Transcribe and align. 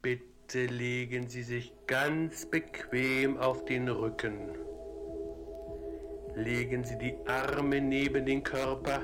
Bitte 0.00 0.66
legen 0.66 1.28
Sie 1.28 1.42
sich 1.42 1.72
ganz 1.88 2.46
bequem 2.46 3.36
auf 3.36 3.64
den 3.64 3.88
Rücken. 3.88 4.56
Legen 6.36 6.84
Sie 6.84 6.96
die 6.98 7.14
Arme 7.26 7.80
neben 7.80 8.24
den 8.24 8.44
Körper 8.44 9.00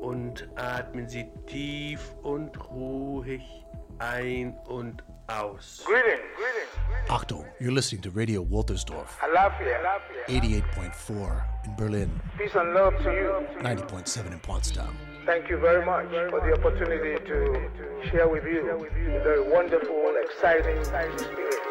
und 0.00 0.48
atmen 0.56 1.08
Sie 1.08 1.26
tief 1.46 2.14
und 2.22 2.56
ruhig 2.70 3.42
ein 3.98 4.56
und 4.66 5.04
aus. 5.26 5.82
Greetings. 5.84 6.22
Greetings. 6.36 7.10
Achtung, 7.10 7.44
you're 7.60 7.72
listening 7.74 8.00
to 8.02 8.10
Radio 8.10 8.48
Waltersdorf, 8.50 9.18
Alafia. 9.22 9.78
88.4 10.28 11.42
in 11.66 11.76
Berlin, 11.76 12.20
Peace 12.38 12.56
and 12.56 12.72
love 12.72 12.96
to 13.02 13.10
you. 13.10 13.32
90.7 13.62 14.32
in 14.32 14.40
Potsdam. 14.40 14.96
Thank 15.24 15.48
you 15.48 15.56
very 15.56 15.84
much 15.86 16.08
for 16.30 16.40
the 16.40 16.52
opportunity 16.52 17.14
to 17.26 17.70
share 18.10 18.26
with 18.26 18.44
you 18.44 18.62
the 19.22 19.48
wonderful, 19.52 20.14
exciting 20.20 20.78
experience. 20.78 21.61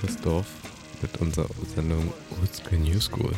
Woltersdorf 0.00 0.46
mit 1.02 1.20
unserer 1.20 1.46
Sendung 1.74 2.10
Oldschool 2.40 2.78
New 2.78 2.98
School. 3.00 3.32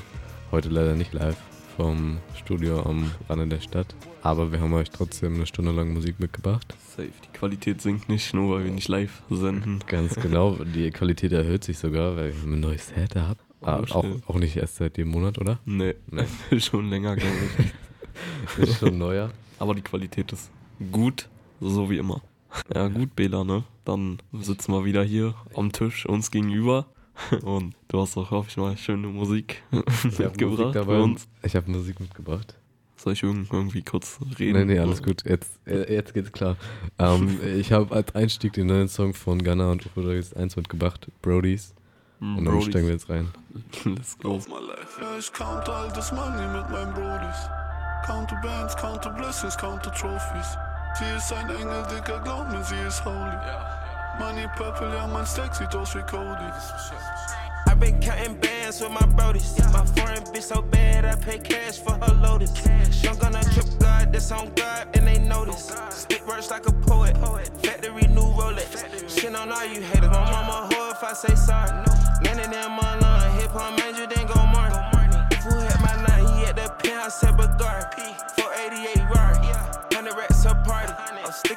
Heute 0.52 0.68
leider 0.68 0.94
nicht 0.94 1.12
live 1.12 1.36
vom 1.76 2.18
Studio 2.36 2.82
am 2.84 3.10
Rande 3.28 3.48
der 3.48 3.60
Stadt, 3.60 3.96
aber 4.22 4.52
wir 4.52 4.60
haben 4.60 4.72
euch 4.74 4.88
trotzdem 4.90 5.34
eine 5.34 5.46
Stunde 5.46 5.72
lang 5.72 5.92
Musik 5.92 6.20
mitgebracht. 6.20 6.72
Safe, 6.96 7.08
die 7.24 7.36
Qualität 7.36 7.80
sinkt 7.80 8.08
nicht, 8.08 8.32
nur 8.32 8.54
weil 8.54 8.64
wir 8.64 8.70
nicht 8.70 8.86
live 8.86 9.22
senden. 9.28 9.80
Ganz 9.88 10.14
genau, 10.14 10.52
die 10.52 10.90
Qualität 10.92 11.32
erhöht 11.32 11.64
sich 11.64 11.78
sogar, 11.78 12.14
weil 12.16 12.32
wir 12.32 12.52
ein 12.52 12.60
neues 12.60 12.88
Set 12.88 13.16
haben. 13.16 13.40
Ah, 13.62 13.78
Oh, 13.80 13.94
auch, 13.94 14.04
shit. 14.04 14.22
auch 14.28 14.36
nicht 14.36 14.56
erst 14.56 14.76
seit 14.76 14.96
dem 14.96 15.08
Monat, 15.08 15.38
oder? 15.38 15.58
Nee, 15.64 15.96
Nee. 16.12 16.26
schon 16.60 16.88
länger, 16.90 17.16
glaube 17.16 17.34
ich. 17.58 18.62
Ist 18.68 18.78
schon 18.78 18.98
neuer. 18.98 19.32
Aber 19.58 19.74
die 19.74 19.82
Qualität 19.82 20.32
ist 20.32 20.50
gut, 20.92 21.28
so 21.60 21.88
wie 21.90 21.98
immer. 21.98 22.20
Ja, 22.74 22.88
gut, 22.88 23.14
Bela, 23.16 23.44
ne? 23.44 23.64
Dann 23.84 24.18
sitzen 24.32 24.72
wir 24.72 24.84
wieder 24.84 25.02
hier 25.02 25.34
am 25.54 25.72
Tisch 25.72 26.06
uns 26.06 26.30
gegenüber. 26.30 26.86
Und 27.44 27.74
du 27.88 28.00
hast 28.00 28.16
auch, 28.16 28.30
hoffe 28.30 28.48
ich 28.50 28.56
mal, 28.56 28.76
schöne 28.76 29.06
Musik 29.08 29.62
Musik 29.70 30.18
mitgebracht 30.18 30.74
dabei. 30.74 30.96
für 30.96 31.02
uns. 31.02 31.28
Ich 31.42 31.54
habe 31.56 31.70
Musik 31.70 32.00
mitgebracht. 32.00 32.54
Soll 32.96 33.14
ich 33.14 33.22
irgend- 33.22 33.52
irgendwie 33.52 33.82
kurz 33.82 34.18
reden? 34.38 34.58
Nee, 34.66 34.74
nee, 34.74 34.78
alles 34.78 35.02
gut. 35.02 35.22
Jetzt, 35.28 35.58
äh, 35.66 35.92
jetzt 35.92 36.14
geht's 36.14 36.30
klar. 36.32 36.56
Ähm, 36.98 37.38
ich 37.58 37.72
habe 37.72 37.94
als 37.94 38.14
Einstieg 38.14 38.52
den 38.52 38.68
neuen 38.68 38.88
Song 38.88 39.12
von 39.12 39.42
Ghana 39.42 39.72
und 39.72 39.84
Ufo 39.84 40.00
1 40.08 40.56
mitgebracht, 40.56 41.08
Brodies. 41.20 41.74
Mm, 42.20 42.38
Und 42.38 42.44
dann 42.44 42.54
Brodies. 42.54 42.68
steigen 42.70 42.86
wir 42.86 42.94
jetzt 42.94 43.10
rein. 43.10 43.28
Let's 43.84 44.16
go. 44.18 44.38
Ja, 45.00 45.18
ich 45.18 45.32
count 45.32 45.68
all 45.68 45.88
das 45.92 46.12
Money 46.12 46.46
mit 46.56 46.70
meinen 46.70 46.94
Brodies. 46.94 47.50
Counte 48.06 48.36
Bands, 48.42 48.76
counte 48.76 49.10
Blessings, 49.10 49.58
counte 49.58 49.90
Trophies. 49.90 50.56
Sie 50.98 51.04
ist 51.16 51.32
ein 51.32 51.48
Engel, 51.48 51.82
Dicker, 51.90 52.20
glaub 52.20 52.50
mir, 52.50 52.62
sie 52.64 52.76
ist 52.86 53.02
holy. 53.04 53.36
Money 54.18 54.46
Purple, 54.56 54.94
ja, 54.94 55.06
mein 55.06 55.24
Stack 55.26 55.54
sieht 55.54 55.74
aus 55.74 55.94
wie 55.94 56.02
Cody. 56.02 56.44
I've 57.66 57.80
been 57.80 57.98
counting 58.00 58.36
bands 58.36 58.80
with 58.80 58.90
my 58.90 59.06
brodies. 59.16 59.56
My 59.72 59.86
foreign 59.96 60.22
bitch 60.24 60.42
so 60.42 60.60
bad, 60.60 61.06
I 61.06 61.16
pay 61.16 61.38
cash 61.38 61.78
for 61.78 61.92
her 61.92 62.14
lotus. 62.20 62.52
Young 63.02 63.18
on 63.24 63.36
a 63.36 63.42
trip 63.42 63.66
God, 63.80 64.12
that's 64.12 64.30
on 64.30 64.52
God, 64.54 64.88
and 64.94 65.06
they 65.06 65.18
notice. 65.18 65.72
Spit 65.90 66.26
words 66.26 66.50
like 66.50 66.66
a 66.66 66.72
poet. 66.72 67.16
Factory 67.62 68.06
new 68.08 68.28
Rolex. 68.36 69.08
Shit 69.08 69.34
on 69.34 69.50
all 69.50 69.64
you 69.64 69.80
haters. 69.80 70.10
My 70.10 70.30
mama 70.30 70.68
hoe 70.74 70.90
if 70.90 71.02
I 71.02 71.14
say 71.14 71.34
sorry. 71.34 71.70
None 72.22 72.38
of 72.38 72.50
them 72.50 72.72
my 72.72 72.98
line. 72.98 73.40
Hip 73.40 73.50
hop 73.52 73.78
manager, 73.78 74.06
then 74.14 74.26
go 74.26 74.34
Martin. 74.46 74.78
If 75.30 75.44
who 75.44 75.58
had 75.58 75.80
my 75.80 75.96
line, 76.04 76.36
he 76.36 76.44
at 76.44 76.56
the 76.56 76.68
penthouse 76.82 77.24
at 77.24 77.34
Bagard. 77.38 78.41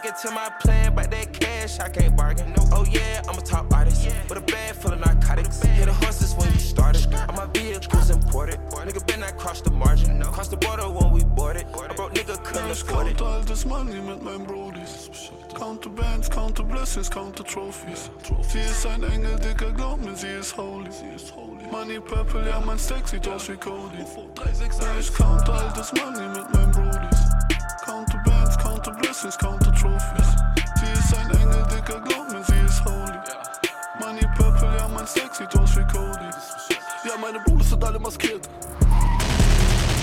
Sticking 0.06 0.30
to 0.30 0.36
my 0.36 0.50
plan, 0.60 0.94
but 0.96 1.12
that 1.12 1.34
cash 1.34 1.80
I 1.80 1.90
can't 1.90 2.16
bargain. 2.16 2.54
No. 2.54 2.68
Oh 2.72 2.86
yeah, 2.86 3.22
I'm 3.28 3.38
a 3.38 3.42
top 3.42 3.74
artist 3.74 4.08
with 4.30 4.38
a 4.38 4.42
bag 4.42 4.76
full 4.76 4.94
of 4.94 5.00
narcotics. 5.00 5.62
Hit 5.62 5.86
the 5.86 5.94
horses 5.94 6.34
when 6.36 6.52
you 6.54 6.60
started. 6.60 7.14
All 7.30 7.36
my 7.36 7.48
vehicles 7.48 8.10
imported. 8.10 8.60
Nigga 8.86 9.06
been 9.08 9.22
not 9.22 9.38
cross 9.38 9.62
the 9.62 9.72
margin. 9.72 10.22
Cross 10.24 10.50
the 10.50 10.58
border 10.58 10.90
when 10.90 11.12
we 11.12 11.24
boarded. 11.24 11.66
A 11.90 11.94
broke 11.94 12.14
nigga 12.14 12.42
couldn't 12.44 12.72
ich 12.72 12.82
afford 12.82 13.08
it. 13.08 13.18
count 13.18 13.22
all 13.22 13.44
das 13.44 13.66
Money 13.66 14.02
mit 14.02 14.24
meinen 14.24 14.46
Brodies. 14.46 15.32
Counte 15.58 15.90
Bands, 15.90 16.30
counte 16.30 16.64
Blessings, 16.64 17.10
counte 17.10 17.44
Trophies. 17.44 18.10
Sie 18.42 18.60
ist 18.60 18.86
ein 18.86 19.04
Engel, 19.04 19.40
Dicker, 19.40 19.72
glaub 19.72 20.04
mir, 20.04 20.16
sie 20.16 20.28
ist 20.28 20.56
holy. 20.58 20.90
Money 21.72 22.00
Purple, 22.00 22.48
ja, 22.48 22.60
mein 22.60 22.78
Stack 22.78 23.08
sieht 23.08 23.28
aus 23.28 23.50
wie 23.50 23.56
Cody. 23.56 24.04
Ich 25.00 25.14
count 25.14 25.50
all 25.50 25.72
das 25.76 25.94
Money 25.94 26.28
mit 26.28 26.54
meinen 26.54 26.72
Brodies. 26.72 27.36
Counte 27.86 28.18
Bands, 28.26 28.58
counte 28.58 28.92
Blessings, 28.92 29.38
counte 29.38 29.65
sind 37.76 37.84
alle 37.84 38.00
maskiert. 38.00 38.50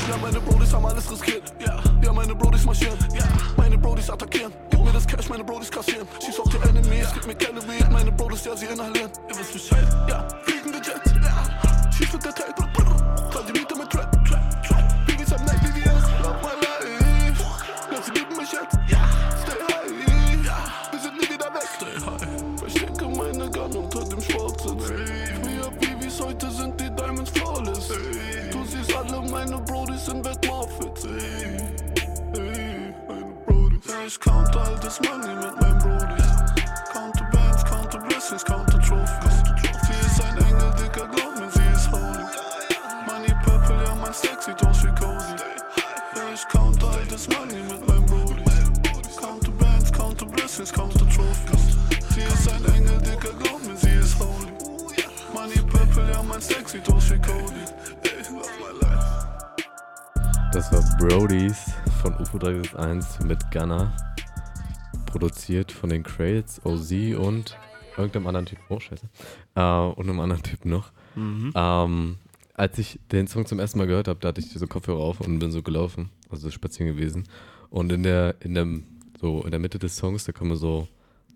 Ja, 0.09 0.16
meine 0.21 0.41
Brodies 0.41 0.72
haben 0.75 0.84
alles 0.84 1.10
riskiert. 1.10 1.43
Ja, 1.65 1.81
ja, 2.03 2.12
meine 2.12 2.34
Brodies 2.34 2.65
marschieren. 2.65 2.99
Ja, 3.15 3.25
meine 3.56 3.78
Brodies 3.78 4.10
attackieren. 4.10 4.53
Gib 4.71 4.84
mir 4.84 4.93
das 4.93 5.06
Cash, 5.06 5.28
meine 5.28 5.44
Brodies 5.44 5.71
kassieren. 5.71 6.06
Schieß 6.25 6.38
auf 6.41 6.49
die 6.50 6.69
Enemies, 6.69 7.09
gib 7.15 7.27
mir 7.27 7.34
keine 7.34 7.62
Weed. 7.62 7.91
Meine 7.91 8.12
Brodies, 8.12 8.44
ja, 8.44 8.56
sie 8.56 8.66
inhalieren. 8.66 9.11
Ihr 9.28 9.38
wisst 9.38 9.53
Bescheid. 9.55 9.87
Ja, 10.09 10.28
fliegende 10.44 10.78
Jets. 10.78 11.12
Ja, 11.25 11.93
schieß 11.93 12.12
mit 12.12 12.25
der 12.25 12.34
Tape. 12.34 12.53
Zahl 13.32 13.44
die 13.47 13.59
Miete 13.59 13.75
mit 13.75 13.91
Trap. 13.91 14.22
Gunner. 63.52 63.94
Produziert 65.04 65.72
von 65.72 65.90
den 65.90 66.02
Crates, 66.02 66.64
OZ 66.64 66.90
und 67.19 67.58
irgendeinem 67.99 68.26
anderen 68.28 68.46
Typ. 68.46 68.58
Oh, 68.70 68.81
scheiße. 68.81 69.06
Äh, 69.54 69.60
und 69.60 70.08
einem 70.08 70.20
anderen 70.20 70.43
Typ 70.43 70.64
noch. 70.64 70.90
Mhm. 71.14 71.52
Ähm, 71.54 72.16
als 72.54 72.78
ich 72.78 72.99
den 73.10 73.26
Song 73.26 73.44
zum 73.44 73.58
ersten 73.58 73.78
Mal 73.78 73.87
gehört 73.87 74.08
habe, 74.08 74.19
da 74.20 74.28
hatte 74.28 74.40
ich 74.40 74.50
so 74.50 74.66
Kopfhörer 74.66 75.00
auf 75.00 75.20
und 75.20 75.38
bin 75.38 75.52
so 75.52 75.62
gelaufen, 75.62 76.08
also 76.31 76.50
spazieren 76.50 76.94
gewesen. 76.96 77.25
Und 77.69 77.93
in 77.93 78.02
der, 78.02 78.37
in 78.40 78.54
dem, 78.54 78.84
so 79.20 79.43
in 79.43 79.50
der 79.50 79.60
Mitte 79.60 79.78
des 79.78 79.96
Songs, 79.96 80.25
da 80.25 80.32
kommen 80.32 80.56
so, 80.56 80.88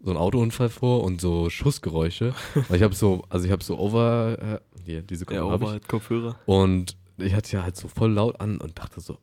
so 0.02 0.10
ein 0.10 0.16
Autounfall 0.16 0.70
vor 0.70 1.04
und 1.04 1.20
so 1.20 1.50
Schussgeräusche. 1.50 2.34
Und 2.54 2.74
ich 2.74 2.82
habe 2.82 2.94
so, 2.94 3.24
also 3.28 3.44
ich 3.44 3.52
habe 3.52 3.62
so 3.62 3.78
over, 3.78 4.38
äh, 4.40 4.80
hier, 4.84 5.02
diese 5.02 5.24
Ja, 5.30 5.40
Kopfhörer 5.40 5.54
ich. 5.56 5.62
Overhead-Kopfhörer. 5.62 6.36
Und 6.46 6.96
ich 7.18 7.34
hatte 7.34 7.52
ja 7.52 7.62
halt 7.62 7.76
so 7.76 7.88
voll 7.88 8.12
laut 8.12 8.40
an 8.40 8.58
und 8.58 8.78
dachte 8.78 9.00
so, 9.00 9.18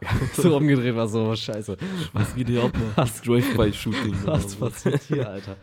so 0.34 0.56
umgedreht 0.56 0.94
war 0.94 1.08
so, 1.08 1.34
scheiße. 1.34 1.76
Was 2.12 2.34
geht 2.34 2.48
hier 2.48 2.64
ab, 2.64 2.72
ne? 2.76 3.04
Drive-by-Shooting. 3.24 4.14
Was 4.24 4.54
passiert 4.54 5.02
hier, 5.02 5.28
Alter? 5.28 5.56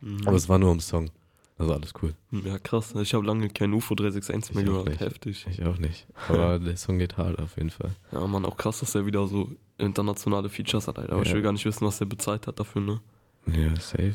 Mhm. 0.00 0.26
Aber 0.26 0.36
es 0.36 0.48
war 0.48 0.58
nur 0.58 0.72
im 0.72 0.80
Song. 0.80 1.10
Also 1.58 1.74
alles 1.74 1.92
cool. 2.00 2.14
Ja, 2.30 2.58
krass. 2.58 2.94
Ich 3.02 3.12
habe 3.14 3.26
lange 3.26 3.48
kein 3.50 3.72
UFO 3.74 3.94
361 3.96 4.54
mehr 4.54 4.64
Ich 4.64 4.70
gehört. 4.70 5.00
Heftig. 5.00 5.44
Ich 5.50 5.62
auch 5.64 5.76
nicht. 5.78 6.06
Aber 6.28 6.58
der 6.60 6.76
Song 6.76 6.98
geht 6.98 7.16
hart 7.16 7.38
auf 7.40 7.56
jeden 7.56 7.70
Fall. 7.70 7.90
Ja, 8.12 8.24
Mann, 8.26 8.44
auch 8.44 8.56
krass, 8.56 8.78
dass 8.80 8.94
er 8.94 9.04
wieder 9.06 9.26
so 9.26 9.50
internationale 9.76 10.48
Features 10.48 10.86
hat, 10.86 10.98
Alter. 10.98 11.12
Aber 11.14 11.22
ich 11.22 11.28
Ja. 11.28 11.34
will 11.34 11.42
gar 11.42 11.52
nicht 11.52 11.64
wissen, 11.64 11.84
was 11.84 12.00
er 12.00 12.06
bezahlt 12.06 12.46
hat 12.46 12.60
dafür, 12.60 12.80
ne? 12.80 13.00
Ja, 13.46 13.74
safe. 13.80 14.14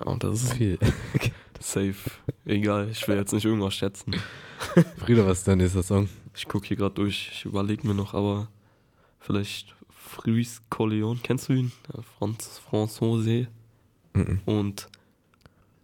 Ja, 0.00 0.06
und 0.06 0.22
das 0.22 0.42
ist 0.42 0.52
Viel. 0.54 0.78
safe. 1.60 1.94
Egal, 2.44 2.88
ich 2.90 3.06
will 3.08 3.16
jetzt 3.16 3.32
nicht 3.32 3.44
irgendwas 3.44 3.74
schätzen. 3.74 4.14
Frieda, 4.98 5.26
was 5.26 5.38
ist 5.38 5.48
dein 5.48 5.58
nächster 5.58 5.82
Song? 5.82 6.08
Ich 6.34 6.46
gucke 6.46 6.66
hier 6.68 6.76
gerade 6.76 6.94
durch, 6.94 7.30
ich 7.32 7.44
überlege 7.44 7.86
mir 7.86 7.94
noch, 7.94 8.12
aber 8.14 8.48
vielleicht 9.22 9.74
Fruis 9.90 10.60
Colleon, 10.68 11.18
kennst 11.22 11.48
du 11.48 11.54
ihn? 11.54 11.72
Ja, 11.94 12.02
Franz, 12.18 12.60
François 12.70 13.46
Mhm. 14.14 14.40
und 14.44 14.88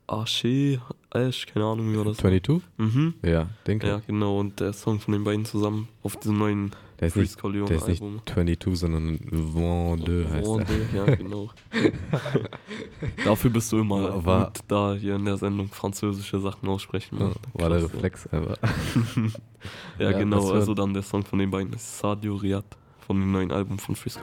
Archer, 0.07 0.81
Ash, 1.15 1.47
keine 1.47 1.65
Ahnung, 1.67 1.93
wie 1.93 1.97
war 1.99 2.05
das? 2.05 2.19
22? 2.19 2.63
Mhm. 2.77 3.15
Ja, 3.23 3.49
denke 3.67 3.87
Ja, 3.87 4.01
genau, 4.07 4.39
und 4.39 4.59
der 4.61 4.73
Song 4.75 5.01
von 5.01 5.13
den 5.13 5.25
beiden 5.25 5.45
zusammen 5.45 5.89
auf 6.03 6.17
diesem 6.17 6.39
neuen 6.39 6.71
Der 7.01 7.09
ist 7.09 7.15
Fruis 7.15 7.37
nicht, 7.37 7.69
der 7.71 7.77
ist 7.77 7.89
nicht 7.89 8.03
Album. 8.03 8.21
22, 8.27 8.79
sondern 8.79 9.19
Vendeux 9.31 10.29
heißt 10.31 10.47
er. 10.49 10.67
Vendée, 10.67 10.95
ja, 10.97 11.15
genau. 11.15 11.51
Dafür 13.25 13.51
bist 13.51 13.71
du 13.73 13.79
immer 13.79 14.25
War- 14.25 14.47
gut 14.47 14.59
da 14.69 14.95
hier 14.95 15.17
in 15.17 15.25
der 15.25 15.37
Sendung 15.37 15.69
französische 15.69 16.41
Sachen 16.41 16.69
aussprechen. 16.69 17.19
Ja, 17.19 17.27
Mann. 17.27 17.35
war 17.55 17.69
der 17.71 17.83
Reflex 17.85 18.27
einfach. 18.29 18.57
Ja, 19.99 20.11
Ja, 20.13 20.19
genau, 20.19 20.51
also 20.53 20.73
dann 20.73 20.95
der 20.95 21.03
Song 21.03 21.25
von 21.25 21.39
den 21.41 21.51
beiden 21.51 21.73
ist 21.73 21.99
Sadio 21.99 22.37
Riad 22.37 22.65
von 23.09 23.19
dem 23.19 23.33
neuen 23.33 23.53
Album 23.53 23.79
von 23.79 23.97
Freeze 23.97 24.21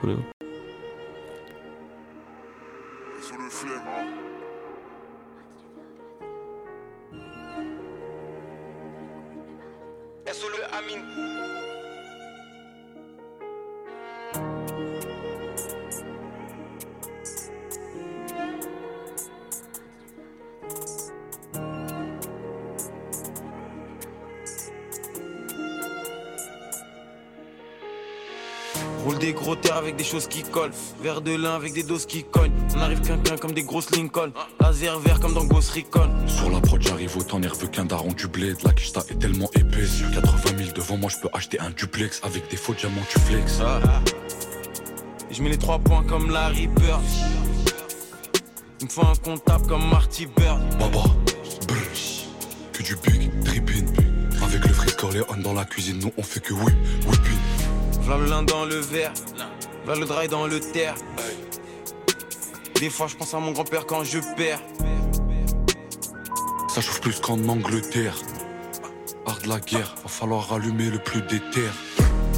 choses 30.06 30.28
qui 30.28 30.42
collent. 30.42 30.72
Verre 31.02 31.20
de 31.20 31.34
lin 31.34 31.54
avec 31.56 31.72
des 31.72 31.82
doses 31.82 32.06
qui 32.06 32.24
cognent. 32.24 32.52
On 32.76 32.80
arrive 32.80 33.00
quinquin 33.00 33.36
comme 33.36 33.52
des 33.52 33.64
grosses 33.64 33.90
Lincoln. 33.90 34.32
Laser 34.60 34.98
vert 35.00 35.20
comme 35.20 35.34
dans 35.34 35.44
Ghost 35.44 35.70
Recon. 35.70 36.10
Sur 36.26 36.50
la 36.50 36.60
prod, 36.60 36.80
j'arrive 36.80 37.16
autant 37.16 37.38
nerveux 37.40 37.66
qu'un 37.66 37.84
daron 37.84 38.12
du 38.12 38.28
bled. 38.28 38.56
La 38.64 38.72
kista 38.72 39.00
est 39.08 39.18
tellement 39.18 39.50
épaisse. 39.54 40.02
80 40.14 40.58
000 40.58 40.70
devant 40.74 40.96
moi, 40.96 41.10
je 41.10 41.20
peux 41.20 41.28
acheter 41.32 41.58
un 41.60 41.70
duplex. 41.70 42.20
Avec 42.22 42.48
des 42.48 42.56
faux 42.56 42.74
diamants, 42.74 43.02
tu 43.10 43.18
flex. 43.20 43.60
Ah. 43.60 43.80
Je 45.30 45.42
mets 45.42 45.50
les 45.50 45.58
trois 45.58 45.78
points 45.78 46.04
comme 46.04 46.30
Larry 46.30 46.68
Bird. 46.68 47.02
Il 48.80 48.86
me 48.86 48.90
faut 48.90 49.02
un 49.02 49.14
comptable 49.16 49.66
comme 49.66 49.88
Marty 49.88 50.26
Bird. 50.26 50.60
Baba, 50.78 51.04
brr, 51.66 51.76
que 52.72 52.82
du 52.82 52.96
big, 52.96 53.44
tripping. 53.44 53.86
Avec 54.42 54.64
le 54.66 54.72
frisque 54.72 54.96
Corleone 54.96 55.42
dans 55.42 55.54
la 55.54 55.64
cuisine, 55.64 55.98
nous 55.98 56.12
on 56.16 56.22
fait 56.22 56.40
que 56.40 56.52
whip, 56.52 56.76
whipping. 57.06 57.38
Le 58.08 58.26
lin 58.26 58.44
dans 58.44 58.64
le 58.64 58.76
verre. 58.76 59.12
V'là 59.86 59.94
le 60.00 60.04
dry 60.04 60.26
dans 60.26 60.48
le 60.48 60.58
terre. 60.58 60.96
Des 62.80 62.90
fois, 62.90 63.06
je 63.06 63.14
pense 63.14 63.32
à 63.34 63.38
mon 63.38 63.52
grand-père 63.52 63.86
quand 63.86 64.02
je 64.02 64.18
perds. 64.36 64.60
Ça 66.68 66.80
chauffe 66.80 67.00
plus 67.00 67.20
qu'en 67.20 67.38
Angleterre. 67.48 68.16
Art 69.26 69.38
de 69.44 69.48
la 69.48 69.60
guerre, 69.60 69.94
va 70.02 70.08
falloir 70.08 70.52
allumer 70.52 70.90
le 70.90 70.98
plus 70.98 71.22
d'éther. 71.22 71.70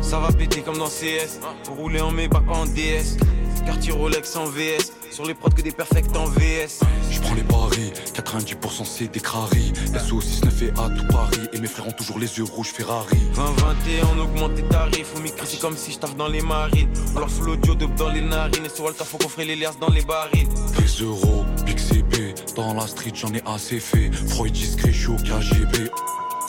Ça 0.03 0.19
va 0.19 0.31
péter 0.31 0.61
comme 0.61 0.77
dans 0.77 0.91
CS. 0.91 1.41
Pour 1.65 1.77
rouler 1.77 2.03
en 2.03 2.11
Maybach 2.11 2.45
pas 2.45 2.53
en 2.53 2.67
DS. 2.67 3.17
Quartier 3.65 3.93
Rolex 3.93 4.37
en 4.37 4.45
VS. 4.45 4.93
Sur 5.11 5.25
les 5.25 5.33
prods 5.33 5.49
que 5.49 5.63
des 5.63 5.73
perfects 5.73 6.15
en 6.15 6.27
VS. 6.27 6.81
Prends 7.29 7.37
les 7.37 7.43
paris, 7.43 7.93
90% 8.15 8.85
c'est 8.87 9.09
des 9.09 9.21
craries. 9.21 9.75
SO69 9.93 10.65
et 10.65 10.71
à 10.81 10.89
tout 10.89 11.07
Paris. 11.09 11.47
Et 11.53 11.61
mes 11.61 11.67
frères 11.67 11.87
ont 11.87 11.93
toujours 11.93 12.19
les 12.19 12.39
yeux 12.39 12.45
rouges 12.45 12.69
Ferrari. 12.69 13.19
2021, 13.35 14.07
on 14.17 14.19
augmente 14.21 14.57
les 14.57 14.63
tarifs. 14.63 15.13
On 15.15 15.21
m'écrit, 15.21 15.59
comme 15.59 15.77
si 15.77 15.93
je 15.93 16.17
dans 16.17 16.29
les 16.29 16.41
marines. 16.41 16.89
On 17.15 17.19
leur 17.19 17.29
fout 17.29 17.45
l'audio 17.45 17.75
dope 17.75 17.95
dans 17.97 18.09
les 18.09 18.23
narines. 18.23 18.65
Et 18.65 18.71
sur 18.71 18.85
Walter, 18.85 19.05
faut 19.05 19.19
qu'on 19.19 19.29
ferait 19.29 19.45
les 19.45 19.57
liasses 19.57 19.79
dans 19.79 19.91
les 19.91 20.01
barils. 20.01 20.49
Des 20.79 21.05
euros, 21.05 21.45
Big 21.67 21.79
CP. 21.79 22.35
Dans 22.57 22.73
la 22.73 22.87
street, 22.87 23.13
j'en 23.13 23.35
ai 23.35 23.43
assez 23.45 23.79
fait. 23.79 24.11
Freud 24.11 24.53
discret, 24.53 24.95
au 25.09 25.17
KGB. 25.17 25.91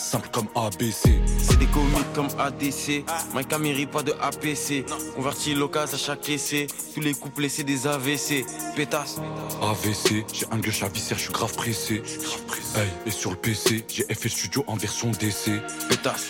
Simple 0.10 0.30
comme 0.32 0.48
ABC. 0.56 1.22
C'est 1.38 1.60
des 1.60 1.68
comiques 1.68 2.14
comme 2.16 2.30
ADC. 2.40 3.06
Mike 3.36 3.54
Amiri, 3.54 3.86
pas 3.86 4.02
de 4.02 4.12
APC. 4.20 4.84
Converti 5.16 5.54
l'occasion 5.54 5.94
à 5.94 6.00
chaque 6.00 6.28
essai. 6.30 6.66
Tous 6.96 7.00
les 7.00 7.14
couplets, 7.14 7.48
c'est 7.48 7.64
des 7.64 7.86
AVC. 7.86 8.44
Pétasse. 8.76 9.18
AVC, 9.62 10.26
j'ai 10.34 10.48
un 10.50 10.58
gueule 10.58 10.74
à 10.82 10.88
viscère, 10.88 11.16
je 11.16 11.26
suis 11.26 11.32
grave 11.32 11.54
pressé. 11.54 12.02
Hey, 12.76 12.88
et 13.06 13.12
sur 13.12 13.30
le 13.30 13.38
PC, 13.38 13.86
j'ai 13.88 14.04
FL 14.12 14.30
Studio 14.30 14.64
en 14.66 14.78
version 14.78 15.12
DC. 15.12 15.62
Pétasse. 15.90 16.30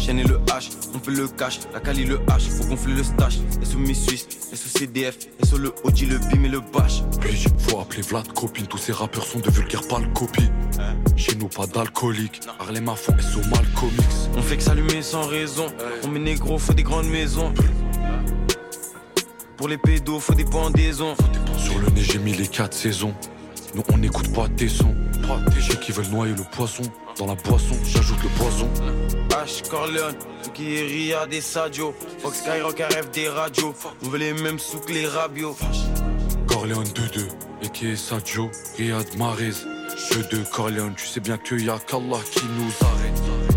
Chaîne 0.00 0.18
et 0.20 0.24
le 0.24 0.38
H, 0.46 0.70
on 0.94 0.98
fait 0.98 1.10
le 1.10 1.28
cash, 1.28 1.60
la 1.74 1.80
Cali 1.80 2.06
le 2.06 2.16
H, 2.20 2.48
faut 2.48 2.64
gonfler 2.64 2.94
le 2.94 3.02
stash. 3.02 3.34
SO 3.62 3.76
Mi 3.76 3.94
Suisse, 3.94 4.26
SO 4.54 4.78
CDF, 4.78 5.18
SO 5.44 5.58
le 5.58 5.74
OG, 5.84 6.06
le 6.08 6.18
BIM 6.18 6.44
et 6.44 6.48
le 6.48 6.60
Bash. 6.60 7.02
Puis, 7.20 7.44
faut 7.58 7.80
appeler 7.80 8.00
Vlad 8.00 8.32
copine, 8.32 8.66
tous 8.66 8.78
ces 8.78 8.92
rappeurs 8.92 9.26
sont 9.26 9.40
de 9.40 9.50
vulgaires 9.50 9.86
pâles 9.86 10.10
copies. 10.14 10.48
Chez 11.16 11.34
nous, 11.36 11.48
pas 11.48 11.66
d'alcoolique. 11.66 12.40
Harlem 12.58 12.88
à 12.88 12.96
fond, 12.96 13.12
SO 13.18 13.40
Malcolm 13.50 13.92
X. 13.98 14.30
On 14.38 14.42
fait 14.42 14.56
que 14.56 14.62
s'allumer 14.62 15.02
sans 15.02 15.26
raison. 15.26 15.66
On 16.04 16.08
met 16.08 16.18
négro, 16.18 16.56
faut 16.56 16.72
des 16.72 16.82
grandes 16.82 17.08
maisons. 17.08 17.52
Pour 19.58 19.68
les 19.68 19.76
pédos, 19.76 20.18
faut 20.18 20.34
des 20.34 20.46
pendaisons. 20.46 21.14
Sur 21.58 21.78
le 21.78 21.90
nez, 21.90 22.02
j'ai 22.02 22.18
mis 22.18 22.32
les 22.32 22.48
quatre 22.48 22.74
saisons. 22.74 23.14
Nous, 23.74 23.82
on 23.92 23.98
n'écoute 23.98 24.32
pas 24.34 24.48
tes 24.48 24.68
sons. 24.68 24.94
Pas 25.26 25.38
des 25.50 25.60
gens 25.60 25.78
qui 25.80 25.92
veulent 25.92 26.08
noyer 26.08 26.34
le 26.34 26.42
poisson. 26.42 26.82
Dans 27.16 27.26
la 27.26 27.34
boisson, 27.34 27.76
j'ajoute 27.84 28.22
le 28.22 28.28
poison. 28.30 28.68
H, 29.30 29.68
Corleone, 29.68 30.14
qui 30.54 30.76
est 30.76 30.82
Ria 30.82 31.26
des 31.26 31.40
Sadio. 31.40 31.94
Fox 32.18 32.38
Skyrock 32.38 32.78
rêve 32.78 33.10
des 33.10 33.28
radios. 33.28 33.74
On 34.04 34.08
veut 34.08 34.18
les 34.18 34.32
mêmes 34.32 34.58
sous 34.58 34.80
que 34.80 34.92
les 34.92 35.06
rabios. 35.06 35.56
Corleone 36.48 36.84
2-2, 36.84 37.28
et 37.62 37.68
qui 37.68 37.88
est 37.88 37.96
Sadio, 37.96 38.50
Riyad 38.76 39.16
Mahrez. 39.16 39.52
Jeu 40.12 40.22
de 40.30 40.38
Corleone, 40.44 40.94
tu 40.96 41.06
sais 41.06 41.20
bien 41.20 41.38
qu'il 41.38 41.64
y 41.64 41.70
a 41.70 41.78
qu'Allah 41.78 42.20
qui 42.32 42.44
nous 42.44 42.86
arrête. 42.86 43.49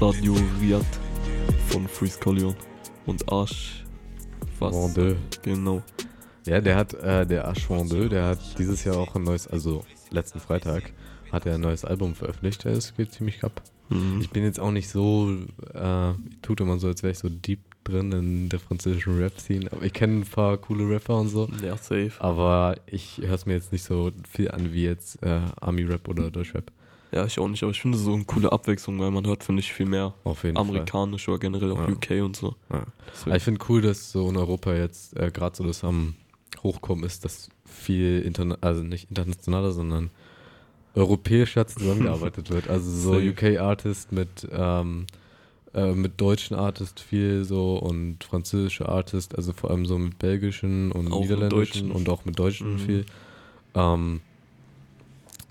Riad 0.00 0.86
von 1.66 1.88
Freeze 1.88 2.20
Colleon 2.20 2.54
und 3.06 3.32
Arsch. 3.32 3.84
Was? 4.60 4.72
Vendeux. 4.72 5.16
Genau. 5.42 5.82
Ja, 6.46 6.60
der 6.60 6.76
hat, 6.76 6.94
äh, 6.94 7.26
der 7.26 7.48
Ashwande, 7.48 8.08
der 8.08 8.26
hat 8.26 8.58
dieses 8.58 8.84
Jahr 8.84 8.96
auch 8.96 9.16
ein 9.16 9.24
neues, 9.24 9.48
also 9.48 9.84
letzten 10.10 10.38
Freitag, 10.38 10.92
hat 11.32 11.46
er 11.46 11.56
ein 11.56 11.60
neues 11.60 11.84
Album 11.84 12.14
veröffentlicht. 12.14 12.64
Das 12.64 12.96
geht 12.96 13.12
ziemlich 13.12 13.42
ab. 13.42 13.60
Mhm. 13.88 14.20
Ich 14.20 14.30
bin 14.30 14.44
jetzt 14.44 14.60
auch 14.60 14.70
nicht 14.70 14.88
so, 14.88 15.36
äh, 15.74 16.12
tut 16.42 16.60
immer 16.60 16.78
so, 16.78 16.86
als 16.86 17.02
wäre 17.02 17.10
ich 17.10 17.18
so 17.18 17.28
deep 17.28 17.60
drin 17.82 18.12
in 18.12 18.48
der 18.48 18.60
französischen 18.60 19.18
Rap-Scene. 19.18 19.72
Aber 19.72 19.82
ich 19.82 19.92
kenne 19.92 20.20
ein 20.20 20.24
paar 20.24 20.58
coole 20.58 20.88
Rapper 20.88 21.18
und 21.18 21.28
so. 21.28 21.48
Ja, 21.60 21.76
safe. 21.76 22.12
Aber 22.20 22.76
ich 22.86 23.18
höre 23.18 23.34
es 23.34 23.46
mir 23.46 23.54
jetzt 23.54 23.72
nicht 23.72 23.82
so 23.82 24.12
viel 24.30 24.48
an 24.52 24.72
wie 24.72 24.84
jetzt 24.84 25.20
äh, 25.24 25.40
Army-Rap 25.60 26.06
oder 26.06 26.30
Deutschrap. 26.30 26.70
Ja, 27.10 27.24
ich 27.24 27.38
auch 27.38 27.48
nicht, 27.48 27.62
aber 27.62 27.72
ich 27.72 27.80
finde 27.80 27.96
so 27.96 28.12
eine 28.12 28.24
coole 28.24 28.52
Abwechslung, 28.52 28.98
weil 29.00 29.10
man 29.10 29.26
hört, 29.26 29.42
finde 29.42 29.60
ich, 29.60 29.72
viel 29.72 29.86
mehr 29.86 30.12
Auf 30.24 30.44
jeden 30.44 30.56
Fall. 30.56 30.64
amerikanisch 30.66 31.26
oder 31.28 31.38
generell 31.38 31.72
auch 31.72 31.78
Ja. 31.78 31.88
UK 31.88 32.22
und 32.22 32.36
so. 32.36 32.54
Ja. 32.70 32.84
Ich 33.34 33.42
finde 33.42 33.60
cool, 33.68 33.80
dass 33.80 34.12
so 34.12 34.28
in 34.28 34.36
Europa 34.36 34.74
jetzt 34.74 35.16
äh, 35.16 35.30
gerade 35.30 35.56
so 35.56 35.64
das 35.64 35.84
am 35.84 36.14
Hochkommen 36.62 37.04
ist, 37.04 37.24
dass 37.24 37.48
viel 37.64 38.20
interna 38.20 38.58
also 38.60 38.82
nicht 38.82 39.08
internationaler, 39.10 39.72
sondern 39.72 40.10
europäischer 40.94 41.66
zusammengearbeitet 41.66 42.50
wird. 42.50 42.68
Also 42.68 42.90
so. 42.90 43.12
UK-Artist 43.18 44.12
mit, 44.12 44.46
ähm, 44.52 45.06
äh, 45.74 45.92
mit 45.92 46.20
deutschen 46.20 46.56
Artist 46.56 47.00
viel 47.00 47.44
so 47.44 47.76
und 47.78 48.22
französische 48.24 48.88
Artist, 48.88 49.34
also 49.36 49.52
vor 49.52 49.70
allem 49.70 49.86
so 49.86 49.96
mit 49.98 50.18
belgischen 50.18 50.92
und 50.92 51.10
Auch 51.12 51.20
niederländischen 51.20 51.90
und 51.90 52.08
auch 52.08 52.24
mit 52.24 52.38
deutschen 52.38 52.74
Mhm. 52.74 52.78
viel. 52.78 53.06
Ähm, 53.74 54.20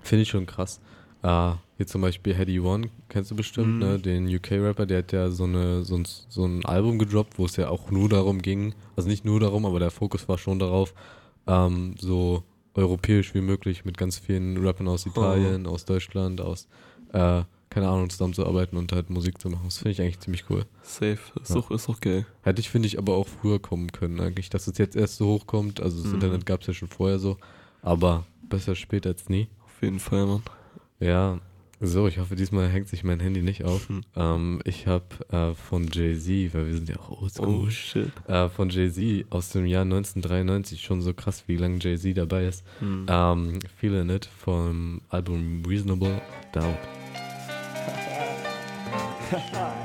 Finde 0.02 0.22
ich 0.22 0.28
schon 0.28 0.46
krass. 0.46 0.80
Äh, 1.22 1.52
hier 1.76 1.86
zum 1.86 2.00
Beispiel 2.00 2.34
Heady 2.34 2.58
One, 2.60 2.90
kennst 3.08 3.30
du 3.30 3.36
bestimmt, 3.36 3.74
Mhm. 3.74 3.78
ne? 3.78 3.98
Den 3.98 4.26
UK-Rapper, 4.26 4.86
der 4.86 4.98
hat 4.98 5.12
ja 5.12 5.30
so, 5.30 5.44
eine, 5.44 5.84
so, 5.84 5.96
ein, 5.96 6.06
so 6.28 6.44
ein 6.44 6.64
Album 6.64 6.98
gedroppt, 6.98 7.38
wo 7.38 7.44
es 7.46 7.56
ja 7.56 7.68
auch 7.68 7.90
nur 7.90 8.08
darum 8.08 8.42
ging, 8.42 8.74
also 8.96 9.08
nicht 9.08 9.24
nur 9.24 9.38
darum, 9.40 9.64
aber 9.66 9.78
der 9.78 9.90
Fokus 9.90 10.28
war 10.28 10.38
schon 10.38 10.58
darauf, 10.58 10.94
ähm, 11.46 11.94
so 11.98 12.42
europäisch 12.74 13.34
wie 13.34 13.40
möglich 13.40 13.84
mit 13.84 13.96
ganz 13.98 14.18
vielen 14.18 14.56
Rappern 14.64 14.88
aus 14.88 15.06
Italien, 15.06 15.66
aus 15.66 15.84
Deutschland, 15.84 16.40
aus, 16.40 16.68
äh, 17.12 17.42
keine 17.70 17.88
Ahnung, 17.88 18.08
zusammenzuarbeiten 18.10 18.78
und 18.78 18.92
halt 18.92 19.10
Musik 19.10 19.40
zu 19.40 19.48
machen. 19.50 19.62
Das 19.66 19.78
finde 19.78 19.90
ich 19.92 20.00
eigentlich 20.00 20.20
ziemlich 20.20 20.44
cool. 20.50 20.64
Safe. 20.82 21.18
Ist, 21.42 21.50
Ja. 21.54 21.62
ist 21.74 21.88
doch 21.88 22.00
geil. 22.00 22.26
Hätte 22.42 22.60
ich, 22.60 22.70
finde 22.70 22.86
ich, 22.86 22.98
aber 22.98 23.14
auch 23.16 23.26
früher 23.28 23.58
kommen 23.60 23.92
können, 23.92 24.20
eigentlich, 24.20 24.50
dass 24.50 24.66
es 24.68 24.78
jetzt 24.78 24.96
erst 24.96 25.16
so 25.16 25.26
hochkommt. 25.26 25.80
Also 25.80 25.98
das 25.98 26.08
Mhm. 26.08 26.14
Internet 26.14 26.46
gab 26.46 26.60
es 26.62 26.66
ja 26.68 26.74
schon 26.74 26.88
vorher 26.88 27.18
so, 27.18 27.36
aber 27.82 28.24
besser 28.42 28.74
spät 28.74 29.06
als 29.06 29.28
nie. 29.28 29.48
Auf 29.64 29.82
jeden 29.82 29.98
Fall, 30.00 30.26
Mann. 30.26 30.42
Ja, 31.00 31.38
so, 31.80 32.08
ich 32.08 32.18
hoffe, 32.18 32.34
diesmal 32.34 32.68
hängt 32.68 32.88
sich 32.88 33.04
mein 33.04 33.20
Handy 33.20 33.40
nicht 33.40 33.62
auf. 33.64 33.88
Hm. 33.88 34.00
Ähm, 34.16 34.60
ich 34.64 34.88
habe 34.88 35.04
äh, 35.30 35.54
von 35.54 35.86
Jay-Z, 35.92 36.52
weil 36.52 36.66
wir 36.66 36.74
sind 36.74 36.88
ja 36.88 36.96
auch 36.96 37.22
oldschool, 37.22 37.46
Oh 37.66 37.70
shit. 37.70 38.10
äh, 38.26 38.48
von 38.48 38.68
Jay-Z 38.68 39.26
aus 39.30 39.50
dem 39.50 39.64
Jahr 39.64 39.82
1993, 39.82 40.82
schon 40.82 41.02
so 41.02 41.14
krass, 41.14 41.44
wie 41.46 41.56
lange 41.56 41.78
Jay-Z 41.78 42.16
dabei 42.16 42.46
ist. 42.46 42.64
Hm. 42.80 43.06
Ähm, 43.08 43.58
Feeling 43.76 44.10
It 44.10 44.26
vom 44.26 45.02
Album 45.08 45.62
Reasonable 45.64 46.20
Doubt. 46.52 46.78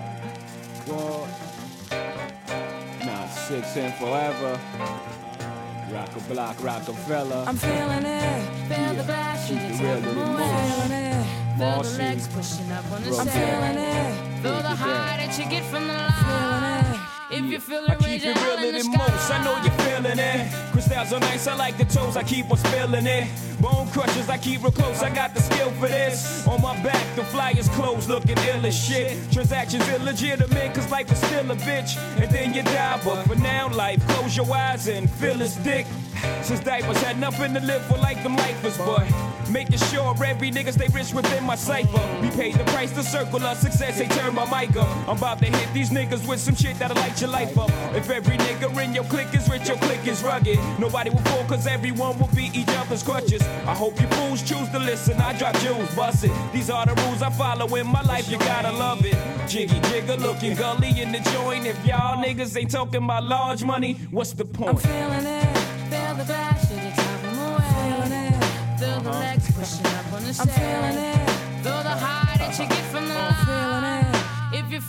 Six 3.47 3.75
and 3.77 3.93
forever. 3.95 5.22
Rock 5.93 6.15
a 6.15 6.19
block, 6.33 6.63
Rockefeller. 6.63 7.43
I'm 7.47 7.55
feeling 7.55 8.03
it. 8.03 8.67
Feel 8.67 8.95
the 8.95 9.03
glass, 9.03 9.47
Keep 9.47 9.59
it 9.59 9.79
real 9.79 10.01
feeling 10.01 10.91
it. 10.91 11.25
Feel 11.59 11.83
the 11.83 11.97
legs 11.99 12.27
pushing 12.29 12.71
up 12.71 12.91
on 12.91 13.03
the. 13.03 13.15
I'm 13.15 13.27
feeling 13.27 13.77
it. 13.77 14.41
Feel 14.41 14.57
the 14.57 14.69
high 14.69 15.17
that 15.17 15.37
you 15.37 15.47
get 15.51 15.63
from 15.65 15.87
the 15.87 15.93
line. 15.93 16.62
You 17.53 17.59
I 17.59 17.95
keep 17.97 18.23
it 18.25 18.35
realer 18.41 18.65
in 18.65 18.73
the 18.73 18.81
than 18.81 18.97
most. 18.97 19.29
I 19.29 19.43
know 19.43 19.53
you're 19.61 19.77
feeling 19.85 20.17
it. 20.17 20.51
Crystals 20.71 21.13
are 21.13 21.19
nice. 21.19 21.45
I 21.45 21.55
like 21.55 21.77
the 21.77 21.85
toes. 21.85 22.17
I 22.17 22.23
keep 22.23 22.49
on 22.49 22.57
spilling 22.57 23.05
it. 23.05 23.27
Bone 23.61 23.87
crushers, 23.89 24.27
I 24.27 24.39
keep 24.39 24.63
real 24.63 24.71
close. 24.71 25.03
I 25.03 25.13
got 25.13 25.35
the 25.35 25.41
skill 25.41 25.69
for 25.73 25.87
this. 25.87 26.47
On 26.47 26.59
my 26.63 26.73
back, 26.81 27.15
the 27.15 27.23
flyers 27.25 27.69
closed, 27.69 28.09
looking 28.09 28.39
ill 28.39 28.65
as 28.65 28.75
shit. 28.75 29.19
Transactions 29.31 29.87
illegitimate, 29.87 30.73
cause 30.73 30.89
life 30.89 31.11
is 31.11 31.19
still 31.19 31.51
a 31.51 31.55
bitch. 31.57 31.95
And 32.19 32.31
then 32.31 32.55
you 32.55 32.63
die, 32.63 32.99
but 33.05 33.21
for 33.27 33.35
now, 33.35 33.69
life, 33.69 34.01
close 34.07 34.35
your 34.35 34.51
eyes 34.51 34.87
and 34.87 35.07
feel 35.07 35.35
his 35.35 35.55
dick. 35.57 35.85
Since 36.43 36.59
diapers 36.59 37.01
had 37.01 37.17
nothing 37.19 37.53
to 37.53 37.61
live 37.61 37.85
for 37.85 37.97
like 37.97 38.21
them 38.21 38.35
lifers, 38.35 38.77
but 38.77 39.07
making 39.49 39.77
sure 39.77 40.13
every 40.25 40.51
nigga 40.51 40.73
stay 40.73 40.87
rich 40.93 41.13
within 41.13 41.41
my 41.45 41.55
cipher. 41.55 42.01
We 42.21 42.29
paid 42.31 42.55
the 42.55 42.65
price 42.65 42.91
to 42.91 43.03
circle 43.03 43.41
of 43.41 43.57
success, 43.57 43.97
they 43.97 44.07
turn 44.07 44.35
my 44.35 44.43
mic 44.45 44.75
up. 44.75 44.89
I'm 45.07 45.17
about 45.17 45.39
to 45.39 45.45
hit 45.45 45.73
these 45.73 45.89
niggas 45.89 46.27
with 46.27 46.41
some 46.41 46.55
shit 46.55 46.77
that'll 46.79 46.97
light 46.97 47.19
your 47.21 47.29
life 47.29 47.57
up. 47.57 47.69
If 47.95 48.09
every 48.09 48.35
nigga 48.37 48.83
in 48.83 48.93
your 48.93 49.05
clique 49.05 49.33
is 49.33 49.49
rich, 49.49 49.69
your 49.69 49.77
clique 49.77 50.05
is 50.05 50.21
rugged. 50.21 50.59
Nobody 50.79 51.11
will 51.11 51.21
fall 51.21 51.45
cause 51.45 51.65
everyone 51.65 52.19
will 52.19 52.29
be 52.35 52.51
each 52.53 52.67
other's 52.69 53.03
crutches. 53.03 53.41
I 53.65 53.73
hope 53.73 53.99
you 54.01 54.07
fools 54.07 54.43
choose 54.43 54.67
to 54.71 54.79
listen, 54.79 55.21
I 55.21 55.37
drop 55.37 55.55
jewels, 55.59 55.95
bust 55.95 56.25
it. 56.25 56.31
These 56.51 56.69
are 56.69 56.85
the 56.85 57.01
rules 57.03 57.21
I 57.21 57.29
follow 57.29 57.73
in 57.75 57.87
my 57.87 58.01
life, 58.01 58.29
you 58.29 58.37
gotta 58.39 58.71
love 58.73 59.05
it. 59.05 59.15
Jiggy 59.47 59.79
jigger 59.89 60.17
looking 60.17 60.55
gully 60.55 61.01
in 61.01 61.13
the 61.13 61.19
joint. 61.31 61.65
If 61.65 61.85
y'all 61.85 62.21
niggas 62.21 62.57
ain't 62.57 62.71
talking 62.71 63.03
about 63.03 63.23
large 63.23 63.63
money, 63.63 63.93
what's 64.11 64.33
the 64.33 64.43
point? 64.43 64.83
Pushing 69.63 69.85
up 69.85 70.13
on 70.13 70.23
the 70.23 70.37
I'm 70.41 70.47
feeling 70.49 70.97
it. 70.97 71.29
Feel 71.63 71.83
the 71.83 71.95
high 72.05 72.35
that 72.37 72.59
you 72.59 72.67
get 72.67 72.83
from 72.91 73.07
the 73.07 73.15
line. 73.15 73.45
feeling 73.45 73.83
it. 73.85 74.02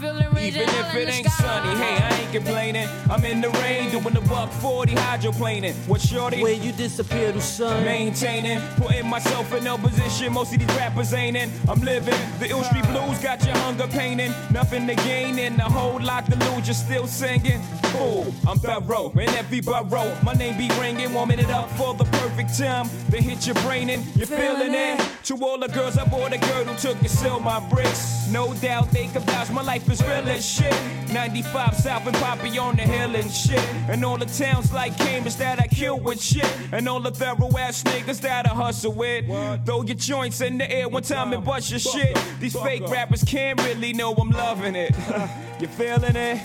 Even 0.02 0.68
if 0.68 0.94
it 0.94 1.08
ain't 1.08 1.26
sky. 1.30 1.44
sunny, 1.44 1.78
hey, 1.80 1.96
I 2.02 2.20
ain't 2.20 2.32
complaining. 2.32 2.88
I'm 3.08 3.24
in 3.24 3.40
the 3.40 3.50
rain 3.50 3.90
doing 3.90 4.14
the 4.14 4.20
buck 4.22 4.50
40 4.50 4.94
hydroplaning. 4.94 5.74
What 5.88 6.00
shorty? 6.00 6.42
Where 6.42 6.52
you 6.52 6.72
disappear 6.72 7.32
to 7.32 7.40
son. 7.40 7.84
Maintaining, 7.84 8.60
putting 8.76 9.08
myself 9.08 9.54
in 9.54 9.64
no 9.64 9.78
position. 9.78 10.32
Most 10.32 10.52
of 10.52 10.58
these 10.58 10.76
rappers 10.76 11.14
ain't 11.14 11.36
in. 11.36 11.50
I'm 11.68 11.80
living. 11.80 12.14
The 12.40 12.50
ill 12.50 12.64
street 12.64 12.84
blues 12.86 13.18
got 13.20 13.44
your 13.44 13.56
hunger 13.56 13.86
painting. 13.86 14.32
Nothing 14.50 14.86
to 14.88 14.94
gain 14.96 15.38
and 15.38 15.58
a 15.60 15.64
whole 15.64 16.00
lot 16.00 16.26
to 16.26 16.36
lose. 16.38 16.66
You're 16.66 16.74
still 16.74 17.06
singing. 17.06 17.62
Fool, 17.94 18.34
I'm 18.48 18.58
thorough 18.58 19.12
in 19.12 19.28
every 19.30 19.60
borough. 19.60 20.16
My 20.24 20.32
name 20.32 20.58
be 20.58 20.68
ringing, 20.80 21.14
warming 21.14 21.38
it 21.38 21.50
up 21.50 21.70
for 21.70 21.94
the 21.94 22.04
perfect 22.04 22.58
time. 22.58 22.88
They 23.08 23.20
hit 23.20 23.46
your 23.46 23.54
brain 23.62 23.88
and 23.90 24.04
you're 24.16 24.26
feeling 24.26 24.74
it. 24.74 25.00
To 25.24 25.36
all 25.36 25.58
the 25.58 25.68
girls, 25.68 25.96
I 25.96 26.04
bought 26.04 26.32
a 26.32 26.38
girl 26.38 26.64
who 26.64 26.76
took 26.76 26.98
and 27.00 27.10
sell 27.10 27.38
my 27.38 27.60
bricks. 27.70 28.28
No 28.30 28.52
doubt 28.54 28.90
they 28.90 29.06
could 29.06 29.22
vouch 29.22 29.50
my 29.50 29.62
life 29.62 29.83
is 29.88 30.02
real 30.02 30.28
as 30.28 30.44
shit. 30.44 30.74
95 31.12 31.74
South 31.76 32.06
and 32.06 32.16
Poppy 32.16 32.58
on 32.58 32.76
the 32.76 32.82
hill 32.82 33.14
and 33.14 33.30
shit. 33.30 33.62
And 33.88 34.04
all 34.04 34.18
the 34.18 34.26
towns 34.26 34.72
like 34.72 34.96
Cambridge 34.98 35.36
that 35.36 35.60
I 35.60 35.66
kill 35.66 35.98
with 36.00 36.20
shit. 36.22 36.50
And 36.72 36.88
all 36.88 37.00
the 37.00 37.10
thorough 37.10 37.56
ass 37.58 37.82
niggas 37.84 38.20
that 38.20 38.46
I 38.46 38.54
hustle 38.54 38.92
with. 38.92 39.26
Throw 39.64 39.82
your 39.82 39.96
joints 39.96 40.40
in 40.40 40.58
the 40.58 40.70
air 40.70 40.88
one 40.88 41.02
time 41.02 41.32
and 41.32 41.44
bust 41.44 41.70
your 41.70 41.80
shit. 41.80 42.18
These 42.40 42.56
fake 42.56 42.88
rappers 42.88 43.24
can't 43.24 43.62
really 43.64 43.92
know 43.92 44.14
I'm 44.14 44.30
loving 44.30 44.74
it. 44.74 44.94
you 45.60 45.68
feeling 45.68 46.16
it? 46.16 46.44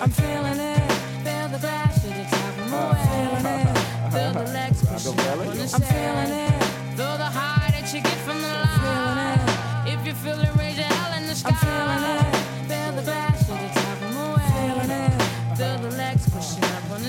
I'm 0.00 0.10
feeling 0.10 0.58
it. 0.58 0.92
Feel 1.24 1.48
the 1.48 1.58
glass, 1.58 2.02
shit 2.02 2.16
is 2.16 2.32
I'm 2.32 2.96
feeling 3.06 3.46
it. 3.46 4.12
Feel 4.12 4.32
the 4.32 4.50
legs 4.52 4.84
pushing 4.84 5.18
up 5.20 5.38
on 5.38 5.56
the 5.56 5.62
I'm 5.62 5.82
feeling 5.82 6.32
it. 6.38 6.64
Feel 6.96 7.16
the 7.18 7.24
high 7.24 7.70
that 7.70 7.92
you 7.92 8.00
get 8.00 8.16
from 8.24 8.40
the 8.40 8.48
line. 8.48 9.88
If 9.88 10.06
you 10.06 10.14
feel 10.14 10.40
it, 10.40 10.55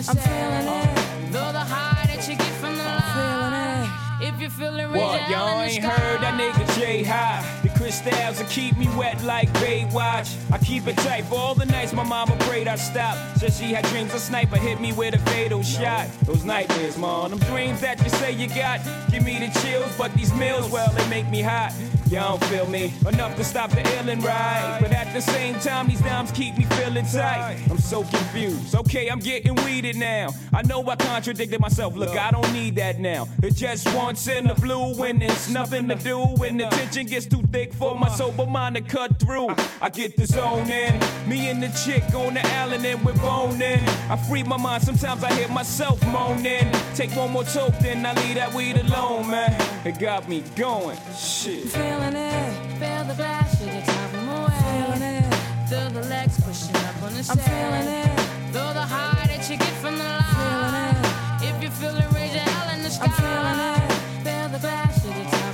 the 0.06 0.12
I'm 0.12 0.18
feeling 0.18 0.68
it. 0.68 1.00
Feel 1.32 1.52
the 1.52 1.60
high 1.60 2.06
that 2.08 2.28
you 2.28 2.36
get 2.36 2.54
from 2.62 2.78
the 2.78 2.84
line. 2.84 3.90
If 4.20 4.42
you 4.42 4.50
feel 4.50 4.76
it, 4.80 4.86
raise 4.86 4.96
your 4.96 5.06
What, 5.06 5.30
y'all 5.30 5.62
ain't 5.62 5.84
sky. 5.84 5.90
heard 5.90 6.22
that 6.22 6.40
nigga 6.40 6.80
J 6.80 7.04
High? 7.04 7.44
The 7.62 7.70
crystals 7.70 8.40
will 8.40 8.48
keep 8.48 8.76
me 8.78 8.88
wet 8.98 9.24
like 9.24 9.50
Baywatch. 9.54 10.36
I 10.52 10.58
keep 10.58 10.88
it 10.88 10.98
tight 10.98 11.26
for 11.26 11.36
all 11.36 11.54
the 11.56 11.66
nights 11.66 11.94
my 11.94 12.04
mama 12.04 12.36
prayed 12.42 12.68
I'd 12.68 12.80
stop. 12.80 13.16
Said 13.38 13.54
she 13.54 13.66
had 13.74 13.86
dreams 13.86 14.14
a 14.14 14.20
sniper 14.20 14.58
hit 14.58 14.82
me 14.82 14.92
with 14.94 15.14
a 15.14 15.20
fatal 15.30 15.62
shot. 15.62 16.08
Those 16.24 16.44
nightmares, 16.44 16.98
man, 16.98 17.30
them 17.30 17.40
dreams 17.40 17.82
that 17.82 18.02
you 18.04 18.10
say 18.10 18.32
you 18.32 18.48
got. 18.48 18.82
Give 19.12 19.24
me 19.24 19.38
the 19.40 19.60
chills, 19.62 19.96
but 19.98 20.14
these 20.16 20.34
meals, 20.34 20.70
well, 20.72 20.92
they 20.94 21.08
make 21.10 21.30
me 21.30 21.42
hot. 21.42 21.74
Y'all 22.10 22.38
don't 22.38 22.50
feel 22.50 22.66
me 22.68 22.94
enough 23.06 23.36
to 23.36 23.44
stop 23.44 23.70
the 23.70 23.82
illin' 23.82 24.24
ride. 24.24 24.80
But 24.80 24.92
at 24.94 25.14
the 25.14 25.20
same 25.22 25.56
time, 25.60 25.88
these 25.88 26.00
dimes 26.00 26.32
keep 26.32 26.58
me 26.58 26.64
feeling 26.64 27.06
tight. 27.06 27.58
I'm 27.70 27.80
so 27.80 28.04
confused. 28.04 28.76
Okay, 28.76 29.10
I'm 29.10 29.20
getting 29.20 29.56
weeded 29.66 29.98
now. 29.98 30.30
I 30.54 30.62
know 30.62 30.88
I 30.88 30.96
contradicted 30.96 31.60
myself. 31.60 31.96
Look, 31.96 32.18
I 32.18 32.32
don't 32.32 32.52
need 32.54 32.76
that 32.78 33.00
now. 33.00 33.28
It 33.44 33.56
just 33.56 33.94
once 33.94 34.26
in 34.28 34.48
the 34.48 34.54
blue 34.56 34.96
when 34.96 35.22
it's 35.22 35.50
nothing 35.50 35.90
to 35.90 35.96
do. 35.96 36.20
When 36.20 36.58
the 36.58 36.68
tension 36.68 37.08
gets 37.08 37.26
too 37.26 37.44
thick 37.52 37.74
for 37.74 37.94
my 38.00 38.10
sober 38.10 38.46
mind 38.46 38.76
to 38.76 38.82
cut 38.82 39.20
through. 39.20 39.50
I 39.82 39.90
get 39.90 40.16
the 40.16 40.26
zone 40.26 40.70
in. 40.70 41.00
Me 41.28 41.50
and 41.50 41.62
the 41.62 41.68
chick 41.86 42.04
on 42.16 42.36
the 42.36 42.48
island 42.56 42.86
and 42.86 43.04
we're 43.04 43.14
boning. 43.16 43.82
I 44.10 44.16
free 44.30 44.44
my 44.44 44.58
mind. 44.58 44.84
Sometimes 44.84 45.24
I 45.26 45.34
hear 45.34 45.50
myself 45.50 46.02
moaning. 46.08 46.72
Take 46.96 47.12
one 47.18 47.32
more 47.32 47.44
toke, 47.44 47.78
then 47.80 48.06
I 48.06 48.14
leave 48.14 48.36
that 48.36 48.54
weed 48.54 48.78
alone, 48.78 49.30
man. 49.30 49.54
It 49.86 50.00
got 50.00 50.30
me 50.30 50.44
going. 50.56 50.98
Shit. 51.18 51.76
Feeling 51.98 52.16
it. 52.16 52.54
Feel 52.80 53.04
the 53.06 53.14
glass, 53.16 53.58
shit 53.58 53.74
is 53.74 53.90
I'm 53.90 54.10
feeling 54.10 55.02
it. 55.02 55.34
Feel 55.70 55.90
the 55.90 56.08
legs 56.08 56.40
pushing 56.42 56.76
up 56.76 57.02
on 57.04 57.14
the 57.14 57.24
I'm 57.30 57.38
feeling 57.38 57.88
it. 58.02 58.20
Feel 58.54 58.74
the 58.74 58.86
high 58.94 59.28
that 59.28 59.50
you 59.50 59.58
get 59.58 59.76
from 59.82 59.98
the 59.98 60.04
line. 60.04 60.96
If 61.42 61.62
you 61.64 61.70
feel 61.70 61.96
it, 61.98 62.12
raise 62.14 62.34
your 62.34 62.44
hell 62.44 62.76
in 62.76 62.84
the 62.84 62.90
sky. 62.90 63.06
I'm 63.06 63.14
feeling 63.22 63.60
it. 63.74 63.92
Feel 64.26 64.50
the 64.50 64.60
glass, 64.60 65.02
shit 65.02 65.18
is 65.18 65.34
I'm 65.34 65.54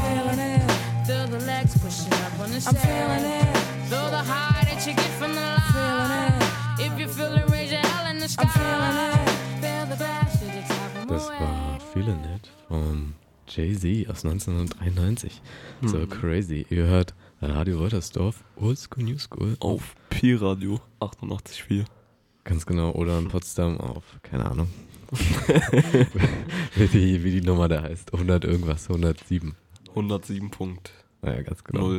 feeling 0.00 0.38
it. 0.38 1.06
Feel 1.06 1.26
the 1.26 1.40
legs 1.46 1.76
pushing 1.78 2.12
up 2.24 2.40
on 2.40 2.50
the 2.50 2.60
I'm 2.68 2.74
feeling 2.74 3.24
it. 3.38 3.56
Feel 3.90 4.10
the 4.10 4.22
high 4.32 4.64
that 4.68 4.86
you 4.86 4.94
get 4.94 5.12
from 5.18 5.34
the 5.34 5.48
line. 5.74 6.42
If 6.78 6.98
you 6.98 7.08
feel 7.08 7.34
it, 7.34 7.50
raise 7.50 7.72
your 7.72 7.80
hell 7.80 8.10
in 8.10 8.18
the 8.18 8.28
sky. 8.28 8.44
I'm 8.44 8.50
feeling 8.58 8.96
it. 9.10 9.28
Feel 9.62 9.86
the 9.86 9.96
glass, 9.96 10.38
shit 10.38 10.54
is 10.54 10.70
I'm 10.70 11.08
Das 11.08 11.28
war 11.28 11.78
Feeling 11.92 12.24
It 12.36 12.48
von 12.68 13.19
Jay-Z 13.50 14.08
aus 14.08 14.24
1993. 14.24 15.40
So 15.82 15.98
Mhm. 15.98 16.08
crazy. 16.08 16.66
Ihr 16.70 16.84
hört 16.86 17.14
Radio 17.40 17.78
Woltersdorf, 17.78 18.44
Oldschool 18.56 19.04
New 19.04 19.18
School. 19.18 19.56
Auf 19.60 19.94
Pi-Radio 20.10 20.80
88,4. 21.00 21.84
Ganz 22.44 22.64
genau. 22.66 22.92
Oder 22.92 23.18
in 23.18 23.28
Potsdam 23.28 23.78
auf, 23.78 24.04
keine 24.22 24.50
Ahnung. 24.50 24.68
wie, 26.76 26.86
die, 26.88 27.24
wie 27.24 27.30
die 27.32 27.40
Nummer 27.46 27.68
da 27.68 27.82
heißt. 27.82 28.12
100 28.12 28.44
irgendwas, 28.44 28.88
107. 28.88 29.54
107.03. 29.94 30.76
Naja, 31.22 31.42
ganz 31.42 31.64
genau. 31.64 31.90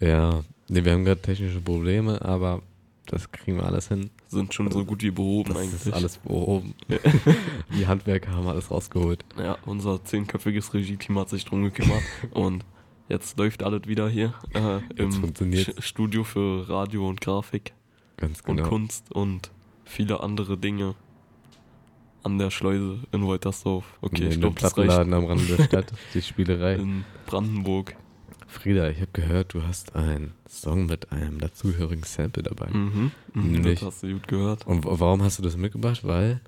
Ja, 0.00 0.42
nee, 0.68 0.84
wir 0.84 0.92
haben 0.92 1.04
gerade 1.04 1.20
technische 1.20 1.60
Probleme, 1.60 2.20
aber 2.22 2.62
das 3.06 3.30
kriegen 3.30 3.58
wir 3.58 3.64
alles 3.66 3.88
hin. 3.88 4.10
Sind 4.28 4.52
schon 4.52 4.70
so 4.70 4.84
gut 4.84 5.02
wie 5.02 5.10
behoben 5.10 5.54
das 5.54 5.62
eigentlich. 5.62 5.86
Ist 5.86 5.92
alles 5.92 6.18
behoben. 6.18 6.74
die 7.78 7.86
Handwerker 7.86 8.32
haben 8.32 8.46
alles 8.46 8.70
rausgeholt. 8.70 9.24
Ja, 9.38 9.56
unser 9.64 10.04
zehnköpfiges 10.04 10.74
Regie-Team 10.74 11.18
hat 11.18 11.30
sich 11.30 11.44
drum 11.46 11.62
gekümmert 11.64 12.02
und 12.32 12.64
jetzt 13.08 13.38
läuft 13.38 13.62
alles 13.62 13.86
wieder 13.86 14.08
hier 14.08 14.34
äh, 14.54 14.80
im 14.96 15.32
Studio 15.78 16.24
für 16.24 16.68
Radio 16.68 17.08
und 17.08 17.20
Grafik 17.22 17.72
Ganz 18.18 18.42
genau. 18.42 18.62
und 18.64 18.68
Kunst 18.68 19.10
und 19.12 19.50
viele 19.84 20.20
andere 20.22 20.58
Dinge. 20.58 20.94
an 22.22 22.36
der 22.38 22.50
Schleuse 22.50 22.98
in 23.12 23.22
Woltersdorf. 23.24 23.84
Okay, 24.02 24.24
Nee, 24.24 24.28
ich 24.28 24.34
in 24.34 24.40
glaube, 24.40 24.60
das 24.60 24.74
Plattenladen 24.74 25.14
reicht. 25.14 25.24
am 25.24 25.30
Rande 25.38 25.56
der 25.56 25.64
Stadt, 25.64 25.92
die 26.14 26.20
Spielerei. 26.20 26.74
In 26.74 27.04
Brandenburg. 27.26 27.96
Frieda, 28.48 28.88
ich 28.88 28.96
habe 28.98 29.10
gehört, 29.12 29.52
du 29.52 29.62
hast 29.62 29.94
einen 29.94 30.32
Song 30.48 30.86
mit 30.86 31.12
einem 31.12 31.38
dazugehörigen 31.38 32.02
Sample 32.02 32.42
dabei. 32.42 32.70
Mhm, 32.70 33.12
mhm, 33.34 33.52
Nämlich, 33.52 33.80
das 33.80 33.88
hast 33.88 34.02
du 34.02 34.12
gut 34.14 34.26
gehört. 34.26 34.66
Und 34.66 34.84
warum 34.86 35.22
hast 35.22 35.38
du 35.38 35.42
das 35.42 35.56
mitgebracht? 35.56 36.00
Weil, 36.02 36.40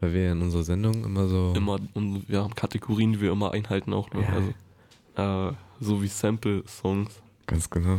weil 0.00 0.12
wir 0.12 0.32
in 0.32 0.42
unserer 0.42 0.62
Sendung 0.62 1.04
immer 1.04 1.26
so. 1.28 1.54
Immer, 1.56 1.78
und 1.94 2.28
wir 2.28 2.42
haben 2.42 2.54
Kategorien, 2.54 3.14
die 3.14 3.20
wir 3.22 3.32
immer 3.32 3.52
einhalten 3.52 3.94
auch. 3.94 4.10
Ne? 4.12 4.22
Ja. 4.22 4.28
Also, 5.16 5.50
äh, 5.50 5.54
so 5.80 6.02
wie 6.02 6.06
Sample-Songs. 6.06 7.22
Ganz 7.46 7.70
genau. 7.70 7.98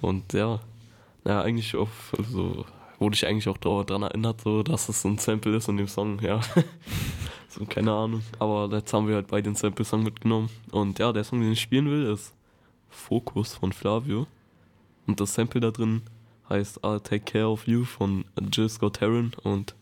Und 0.00 0.32
ja, 0.32 0.58
naja, 1.24 1.42
eigentlich 1.42 1.76
auch 1.76 1.88
so, 2.30 2.64
wurde 2.98 3.14
ich 3.14 3.26
eigentlich 3.26 3.48
auch 3.48 3.58
daran 3.58 4.02
erinnert, 4.02 4.40
so, 4.40 4.62
dass 4.62 4.88
es 4.88 5.02
so 5.02 5.08
ein 5.08 5.18
Sample 5.18 5.56
ist 5.56 5.68
in 5.68 5.76
dem 5.76 5.88
Song, 5.88 6.18
ja. 6.20 6.40
so, 7.48 7.66
keine 7.66 7.92
Ahnung. 7.92 8.22
Aber 8.38 8.74
jetzt 8.74 8.92
haben 8.92 9.06
wir 9.06 9.16
halt 9.16 9.28
beide 9.28 9.50
den 9.50 9.54
Sample-Song 9.54 10.02
mitgenommen. 10.02 10.48
Und 10.70 10.98
ja, 10.98 11.12
der 11.12 11.24
Song, 11.24 11.40
den 11.40 11.52
ich 11.52 11.60
spielen 11.60 11.90
will, 11.90 12.10
ist 12.10 12.32
Focus 12.88 13.54
von 13.54 13.72
Flavio. 13.72 14.26
Und 15.06 15.20
das 15.20 15.34
Sample 15.34 15.60
da 15.60 15.70
drin 15.70 16.02
heißt 16.48 16.84
I'll 16.84 17.02
Take 17.02 17.32
Care 17.32 17.48
of 17.48 17.66
You 17.66 17.84
von 17.84 18.24
Jill 18.52 18.68
Scott 18.68 19.00
Heron 19.00 19.32
und 19.42 19.74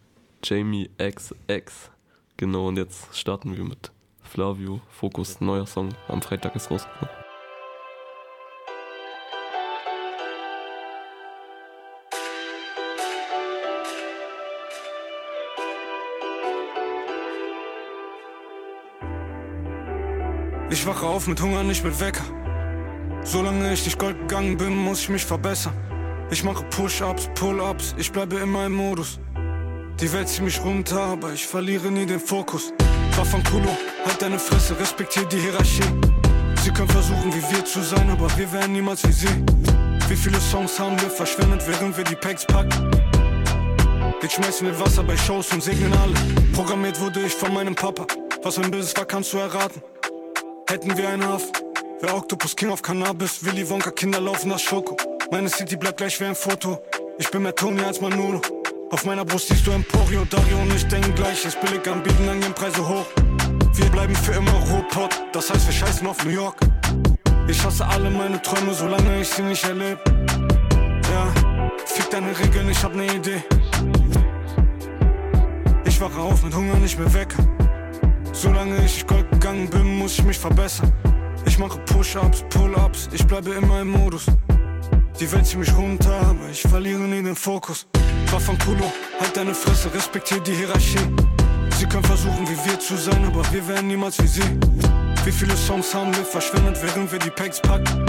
Jamie 0.43 0.91
XX. 0.99 1.91
Genau, 2.37 2.69
und 2.69 2.77
jetzt 2.77 3.17
starten 3.17 3.57
wir 3.57 3.65
mit 3.65 3.91
Flavio, 4.23 4.81
Focus, 4.91 5.41
neuer 5.41 5.67
Song. 5.67 5.91
Am 6.09 6.21
Freitag 6.23 6.55
ist 6.57 6.71
rausgekommen. 6.71 7.09
Ich 20.69 20.85
wache 20.85 21.07
auf 21.07 21.27
mit 21.27 21.41
Hunger, 21.41 21.65
nicht 21.65 21.83
mit 21.83 21.99
Wecker. 21.99 22.25
Solange 23.27 23.73
ich 23.73 23.85
nicht 23.85 23.99
Gold 23.99 24.17
gegangen 24.21 24.57
bin, 24.57 24.77
muss 24.77 25.01
ich 25.01 25.09
mich 25.09 25.25
verbessern. 25.25 25.73
Ich 26.31 26.45
mache 26.45 26.63
Push-Ups, 26.71 27.29
Pull-Ups, 27.35 27.97
ich 27.99 28.13
bleibe 28.13 28.37
immer 28.37 28.67
im 28.67 28.75
Modus. 28.75 29.19
Die 30.01 30.13
Welt 30.13 30.29
zieht 30.29 30.45
mich 30.45 30.63
runter, 30.63 31.01
aber 31.01 31.33
ich 31.33 31.45
verliere 31.45 31.91
nie 31.91 32.07
den 32.07 32.21
Fokus. 32.21 32.73
War 33.17 33.25
von 33.25 33.43
Kulo, 33.43 33.77
halt 34.05 34.23
deine 34.23 34.39
Fresse, 34.39 34.79
respektier 34.79 35.25
die 35.25 35.39
Hierarchie. 35.39 35.83
Sie 36.63 36.71
können 36.71 36.89
versuchen, 36.89 37.35
wie 37.35 37.43
wir 37.53 37.65
zu 37.65 37.83
sein, 37.83 38.09
aber 38.11 38.29
wir 38.37 38.53
werden 38.53 38.73
niemals 38.73 39.07
wie 39.07 39.13
sie. 39.13 39.45
Wie 40.09 40.17
viele 40.17 40.39
Songs 40.39 40.79
haben 40.79 41.01
wir 41.01 41.11
verschwendet, 41.11 41.63
während 41.67 41.97
wir 41.97 42.05
die 42.05 42.15
Packs 42.15 42.47
packen? 42.47 42.91
Jetzt 44.23 44.35
schmeißen 44.35 44.69
wir 44.69 44.79
Wasser 44.79 45.03
bei 45.03 45.17
Shows 45.17 45.53
und 45.53 45.65
segnen 45.65 45.93
alle. 45.95 46.15
Programmiert 46.53 47.01
wurde 47.01 47.23
ich 47.27 47.35
von 47.35 47.53
meinem 47.53 47.75
Papa. 47.75 48.07
Was 48.45 48.57
ein 48.59 48.71
Business 48.71 48.97
war, 48.97 49.05
kannst 49.05 49.33
du 49.33 49.39
erraten. 49.39 49.83
Hätten 50.69 50.97
wir 50.97 51.09
einen 51.09 51.27
Hafen, 51.27 51.51
wär 52.01 52.15
Octopus 52.15 52.55
King 52.55 52.71
auf 52.71 52.83
Cannabis, 52.83 53.45
Willy 53.45 53.69
Wonka 53.69 53.91
Kinder 53.91 54.21
laufen 54.21 54.49
nach 54.49 54.59
Schoko. 54.59 54.97
Meine 55.31 55.49
City 55.49 55.77
bleibt 55.77 55.99
gleich 55.99 56.21
wie 56.21 56.25
ein 56.25 56.35
Foto. 56.35 56.83
Ich 57.19 57.31
bin 57.31 57.43
mehr 57.43 57.55
Tony 57.55 57.83
als 57.83 58.01
Manolo. 58.01 58.41
Auf 58.91 59.05
meiner 59.05 59.25
Brust 59.25 59.49
siehst 59.49 59.67
du 59.67 59.73
Emporio, 59.73 60.25
Dario 60.25 60.59
und 60.59 60.75
ich 60.75 60.87
denken 60.87 61.15
gleich, 61.15 61.45
ist 61.45 61.61
billig 61.61 61.87
anbieten, 61.89 62.27
dann 62.27 62.41
gehen 62.41 62.55
Preise 62.55 62.87
hoch. 62.87 63.07
Wir 63.75 63.87
bleiben 63.87 64.15
für 64.15 64.33
immer 64.33 64.53
Ruhrpott, 64.53 65.23
das 65.33 65.51
heißt 65.51 65.67
wir 65.67 65.73
scheißen 65.73 66.07
auf 66.07 66.25
New 66.25 66.31
York. 66.31 66.57
Ich 67.49 67.63
hasse 67.65 67.87
alle 67.87 68.11
meine 68.11 68.41
Träume, 68.43 68.75
solange 68.75 69.21
ich 69.21 69.29
sie 69.29 69.43
nicht 69.43 69.65
erlebe. 69.65 70.01
Ja, 71.11 71.33
fick 71.85 72.11
deine 72.11 72.39
Regeln, 72.39 72.71
ich 72.71 72.83
hab 72.83 72.95
ne 72.95 73.07
Idee. 73.07 73.43
Ich 75.85 76.01
wache 76.01 76.21
auf 76.21 76.43
mit 76.43 76.55
Hunger, 76.55 76.77
nicht 76.77 76.99
mehr 76.99 77.13
weg. 77.15 77.35
Solange 78.33 78.85
ich 78.85 79.07
Gold 79.07 79.31
gegangen 79.31 79.69
bin, 79.69 79.99
muss 79.99 80.19
ich 80.19 80.25
mich 80.25 80.39
verbessern. 80.39 80.93
Ich 81.57 81.61
mache 81.61 81.79
Push-Ups, 81.87 82.45
Pull-Ups, 82.51 83.09
ich 83.15 83.27
bleibe 83.27 83.53
immer 83.53 83.81
im 83.81 83.89
Modus. 83.89 84.27
Die 85.19 85.33
Welt 85.33 85.47
zieht 85.47 85.59
mich 85.59 85.75
runter, 85.75 86.13
aber 86.29 86.51
ich 86.51 86.61
verliere 86.61 87.01
nie 87.01 87.23
den 87.23 87.35
Fokus. 87.35 87.87
War 88.31 88.41
von 88.41 88.59
Kulo, 88.59 88.93
halt 89.19 89.35
deine 89.35 89.55
Fresse, 89.55 89.91
respektier 89.95 90.39
die 90.41 90.53
Hierarchie. 90.53 90.99
Sie 91.79 91.87
können 91.87 92.05
versuchen, 92.05 92.47
wie 92.47 92.69
wir 92.69 92.79
zu 92.79 92.99
sein, 92.99 93.25
aber 93.25 93.43
wir 93.51 93.67
werden 93.69 93.89
niemals 93.89 94.23
wie 94.23 94.27
sie. 94.27 94.43
Wie 95.25 95.33
viele 95.33 95.57
Songs 95.57 95.95
haben 95.95 96.15
wir 96.15 96.27
verschwendet, 96.27 96.79
während 96.83 97.11
wir 97.11 97.21
die 97.21 97.31
Packs 97.31 97.59
packen? 97.59 98.05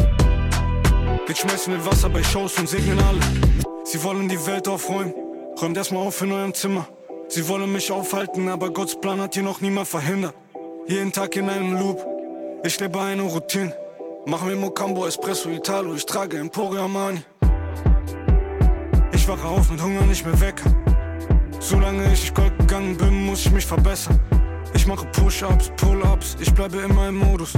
Jetzt 1.25 1.39
schmeißen 1.39 1.71
wir 1.71 1.86
Wasser 1.86 2.10
bei 2.10 2.21
Shows 2.23 2.60
und 2.60 2.67
segnen 2.67 2.99
alle. 2.99 3.21
Sie 3.86 4.03
wollen 4.03 4.27
die 4.27 4.45
Welt 4.45 4.67
aufräumen, 4.67 5.13
räumt 5.62 5.77
erstmal 5.77 6.05
auf 6.05 6.21
in 6.21 6.33
eurem 6.33 6.53
Zimmer. 6.53 6.86
Sie 7.29 7.47
wollen 7.47 7.71
mich 7.71 7.93
aufhalten, 7.93 8.49
aber 8.49 8.71
Gottes 8.71 8.99
Plan 8.99 9.21
hat 9.21 9.36
hier 9.36 9.43
noch 9.43 9.62
niemand 9.62 9.88
verhindert. 9.88 10.36
Jeden 10.89 11.13
Tag 11.13 11.33
in 11.38 11.49
einem 11.49 11.77
Loop, 11.77 12.16
ich 12.63 12.80
lebe 12.80 13.00
eine 13.00 13.22
Routine. 13.22 13.74
Mach 14.26 14.43
mir 14.43 14.56
Mocambo, 14.56 15.06
Espresso, 15.06 15.50
Italo, 15.50 15.93
ich 15.96 16.06
trage 16.06 16.38
Emporio 16.38 16.84
Armani. 16.84 17.22
Ich 19.12 19.28
wache 19.28 19.48
auf 19.48 19.70
mit 19.70 19.82
Hunger, 19.82 20.02
nicht 20.02 20.26
mehr 20.26 20.39
weg. 20.39 20.62
Solange 21.60 22.04
ich 22.06 22.22
nicht 22.22 22.36
Gold 22.36 22.58
gegangen 22.60 22.98
bin, 22.98 23.26
muss 23.26 23.46
ich 23.46 23.52
mich 23.52 23.65
verbessern. 23.65 24.20
Ich 24.74 24.86
mache 24.86 25.06
Push-Ups, 25.08 25.72
Pull-Ups, 25.78 26.38
ich 26.39 26.54
bleibe 26.54 26.78
immer 26.78 27.08
im 27.10 27.17
Modus. 27.17 27.54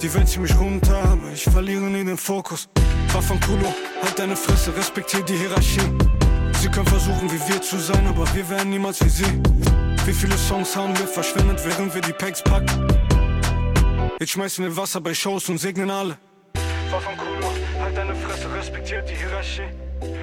Die 0.00 0.12
Welt 0.14 0.28
zieht 0.28 0.40
mich 0.40 0.58
runter, 0.58 0.98
aber 1.04 1.32
ich 1.32 1.44
verliere 1.44 1.82
nie 1.82 2.04
den 2.04 2.16
Fokus. 2.16 2.68
War 3.12 3.22
von 3.22 3.38
Kulo, 3.40 3.72
halt 4.02 4.18
deine 4.18 4.36
Fresse, 4.36 4.74
respektier 4.76 5.22
die 5.22 5.36
Hierarchie. 5.36 5.80
Sie 6.60 6.68
können 6.68 6.86
versuchen, 6.86 7.30
wie 7.30 7.52
wir 7.52 7.60
zu 7.60 7.78
sein, 7.78 8.06
aber 8.06 8.24
wir 8.34 8.48
werden 8.48 8.70
niemals 8.70 9.04
wie 9.04 9.08
sie. 9.08 9.42
Wie 10.04 10.12
viele 10.12 10.36
Songs 10.36 10.74
haben 10.74 10.96
wir 10.98 11.06
verschwendet, 11.06 11.60
während 11.64 11.94
wir 11.94 12.02
die 12.02 12.12
Packs 12.12 12.42
packen? 12.42 13.11
Jetzt 14.20 14.30
schmeißen 14.30 14.64
wir 14.64 14.76
Wasser 14.76 15.00
bei 15.00 15.14
Shows 15.14 15.48
und 15.48 15.58
segnen 15.58 15.90
alle. 15.90 16.16
War 16.90 17.00
von 17.00 17.16
Kulo, 17.16 17.52
halt 17.80 17.96
deine 17.96 18.14
Fresse, 18.14 18.52
respektiert 18.54 19.08
die 19.08 19.14
Hierarchie. 19.14 19.68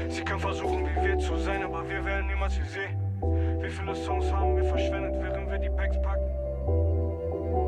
Sie 0.10 0.21
können 0.23 0.39
versuchen, 0.39 0.86
wie 0.86 1.08
wir 1.08 1.17
zu 1.19 1.38
sein, 1.38 1.63
aber 1.63 1.88
wir 1.89 2.04
werden 2.06 2.28
niemals 2.28 2.54
wie 2.58 2.67
sie. 2.67 2.89
Wie 3.62 3.69
viele 3.69 3.95
Songs 3.95 4.25
haben 4.32 4.56
wir 4.56 4.63
verschwendet, 4.65 5.13
während 5.21 5.49
wir 5.49 5.58
die 5.58 5.69
Packs 5.69 5.97
packen? 6.02 6.30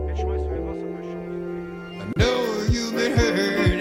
Jetzt 0.08 0.22
schmeißen 0.22 0.50
wir 0.50 0.62
Wasser 0.68 0.88
bei 0.96 1.04
Shows. 1.04 1.22
I 2.00 2.14
know 2.16 2.38
you've 2.70 2.96
been 2.96 3.14
hurt 3.18 3.81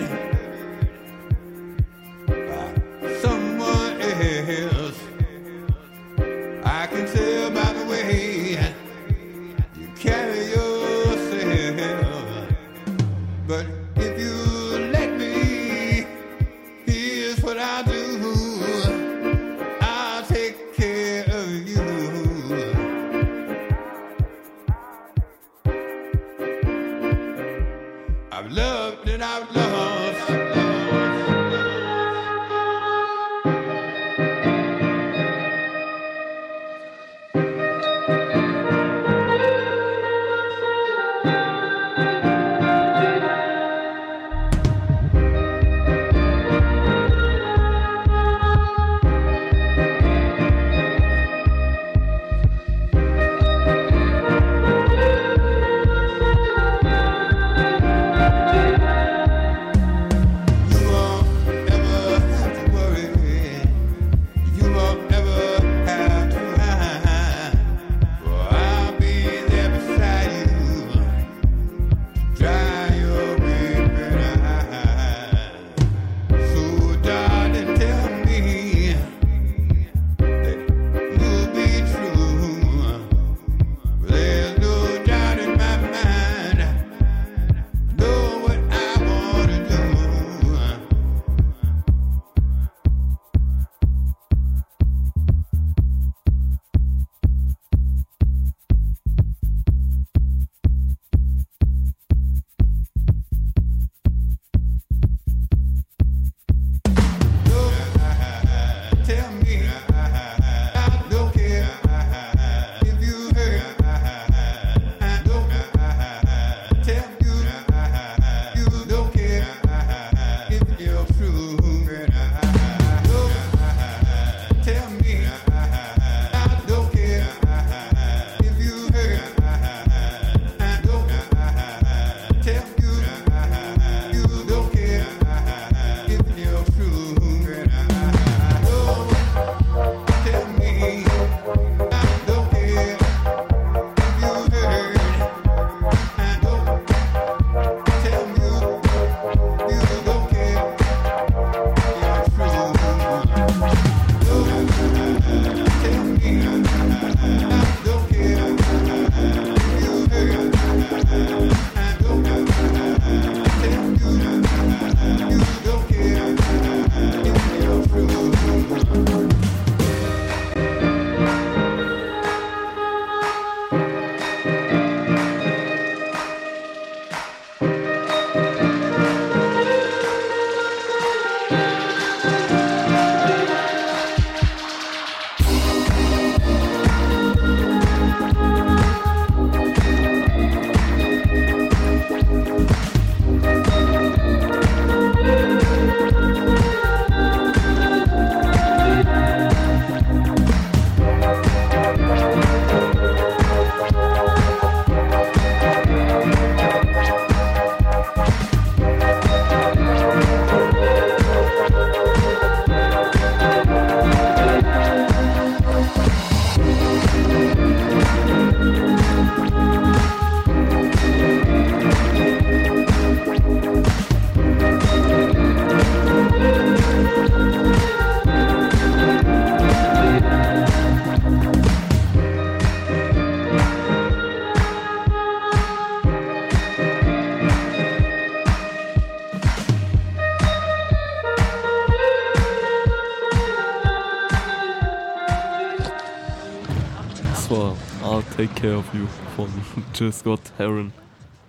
Take 248.41 248.55
Care 248.55 248.79
of 248.79 248.95
You 248.95 249.07
von 249.37 249.51
Jill 249.95 250.11
Scott 250.11 250.41
Heron, 250.57 250.95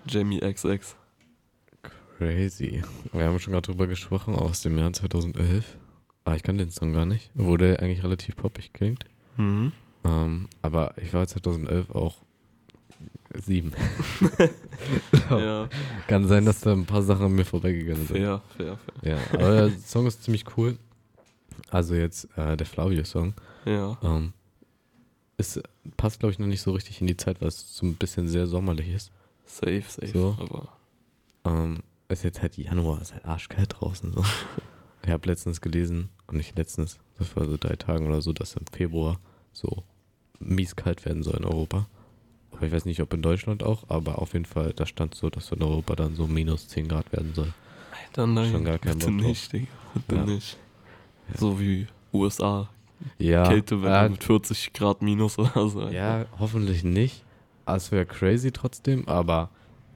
Jamie 0.07 0.41
XX. 0.41 0.93
Crazy. 2.17 2.83
Wir 3.13 3.27
haben 3.27 3.39
schon 3.39 3.53
gerade 3.53 3.67
drüber 3.67 3.87
gesprochen, 3.87 4.35
aus 4.35 4.61
dem 4.61 4.77
Jahr 4.77 4.91
2011. 4.91 5.77
Ah, 6.25 6.35
ich 6.35 6.43
kann 6.43 6.57
den 6.57 6.69
Song 6.69 6.91
gar 6.91 7.05
nicht, 7.05 7.31
obwohl 7.37 7.59
der 7.59 7.79
eigentlich 7.79 8.03
relativ 8.03 8.35
poppig 8.35 8.73
klingt. 8.73 9.05
Mhm. 9.37 9.71
Ähm, 10.03 10.49
aber 10.61 10.93
ich 10.97 11.13
war 11.13 11.25
2011 11.25 11.91
auch 11.91 12.17
sieben. 13.35 13.71
Ja. 15.29 15.69
Kann 16.07 16.27
sein, 16.27 16.43
dass 16.43 16.59
da 16.59 16.73
ein 16.73 16.85
paar 16.85 17.03
Sachen 17.03 17.27
an 17.27 17.31
mir 17.31 17.45
vorbeigegangen 17.45 18.05
sind. 18.05 18.17
Fair, 18.17 18.41
fair, 18.57 18.77
fair. 19.01 19.13
Ja, 19.13 19.17
aber 19.31 19.69
der 19.69 19.79
Song 19.79 20.07
ist 20.07 20.25
ziemlich 20.25 20.43
cool. 20.57 20.77
Also 21.69 21.95
jetzt 21.95 22.27
äh, 22.35 22.57
der 22.57 22.65
Flavio-Song. 22.67 23.33
Ja. 23.63 23.97
Ähm, 24.03 24.33
ist, 25.41 25.61
passt, 25.97 26.19
glaube 26.19 26.31
ich, 26.31 26.39
noch 26.39 26.47
nicht 26.47 26.61
so 26.61 26.71
richtig 26.71 27.01
in 27.01 27.07
die 27.07 27.17
Zeit, 27.17 27.41
weil 27.41 27.47
es 27.49 27.75
so 27.75 27.85
ein 27.85 27.95
bisschen 27.95 28.27
sehr 28.27 28.47
sommerlich 28.47 28.89
ist. 28.89 29.11
Safe, 29.45 29.83
safe. 29.87 30.07
So. 30.17 30.37
Aber 30.39 30.69
Ähm, 31.45 31.79
ist 32.09 32.23
jetzt 32.23 32.41
halt 32.41 32.57
Januar, 32.57 33.01
ist 33.01 33.13
halt 33.13 33.25
arschkalt 33.25 33.75
draußen. 33.79 34.13
So. 34.13 34.23
ich 35.03 35.09
habe 35.09 35.27
letztens 35.27 35.61
gelesen, 35.61 36.09
und 36.27 36.37
nicht 36.37 36.57
letztens, 36.57 36.99
das 37.17 37.35
war 37.35 37.45
so 37.45 37.57
drei 37.57 37.75
Tagen 37.75 38.07
oder 38.07 38.21
so, 38.21 38.33
dass 38.33 38.53
im 38.55 38.65
Februar 38.71 39.19
so 39.53 39.83
mies 40.39 40.75
kalt 40.75 41.05
werden 41.05 41.23
soll 41.23 41.35
in 41.35 41.45
Europa. 41.45 41.87
Aber 42.51 42.65
ich 42.65 42.71
weiß 42.71 42.85
nicht, 42.85 43.01
ob 43.01 43.13
in 43.13 43.21
Deutschland 43.21 43.63
auch, 43.63 43.89
aber 43.89 44.19
auf 44.19 44.33
jeden 44.33 44.45
Fall, 44.45 44.73
da 44.73 44.85
stand 44.85 45.15
so, 45.15 45.29
dass 45.29 45.51
in 45.51 45.63
Europa 45.63 45.95
dann 45.95 46.15
so 46.15 46.27
minus 46.27 46.67
10 46.67 46.87
Grad 46.87 47.11
werden 47.11 47.33
soll. 47.33 47.53
dann 48.13 48.33
nein, 48.33 48.51
Schon 48.51 48.65
gar 48.65 48.79
kein 48.79 48.99
bitte 48.99 49.11
Bock 49.11 49.21
nicht, 49.21 49.51
Digga. 49.53 49.67
Bitte 49.93 50.15
Ja. 50.15 50.25
nicht. 50.25 50.57
So 51.37 51.59
wie 51.59 51.87
USA. 52.13 52.69
Ja, 53.17 53.47
Kältewelle 53.47 54.05
äh, 54.05 54.09
mit 54.09 54.23
40 54.23 54.73
Grad 54.73 55.01
minus 55.01 55.37
oder 55.39 55.67
so. 55.69 55.87
Ja, 55.89 56.25
hoffentlich 56.39 56.83
nicht. 56.83 57.23
Es 57.65 57.91
wäre 57.91 58.05
crazy 58.05 58.51
trotzdem, 58.51 59.07
aber 59.07 59.49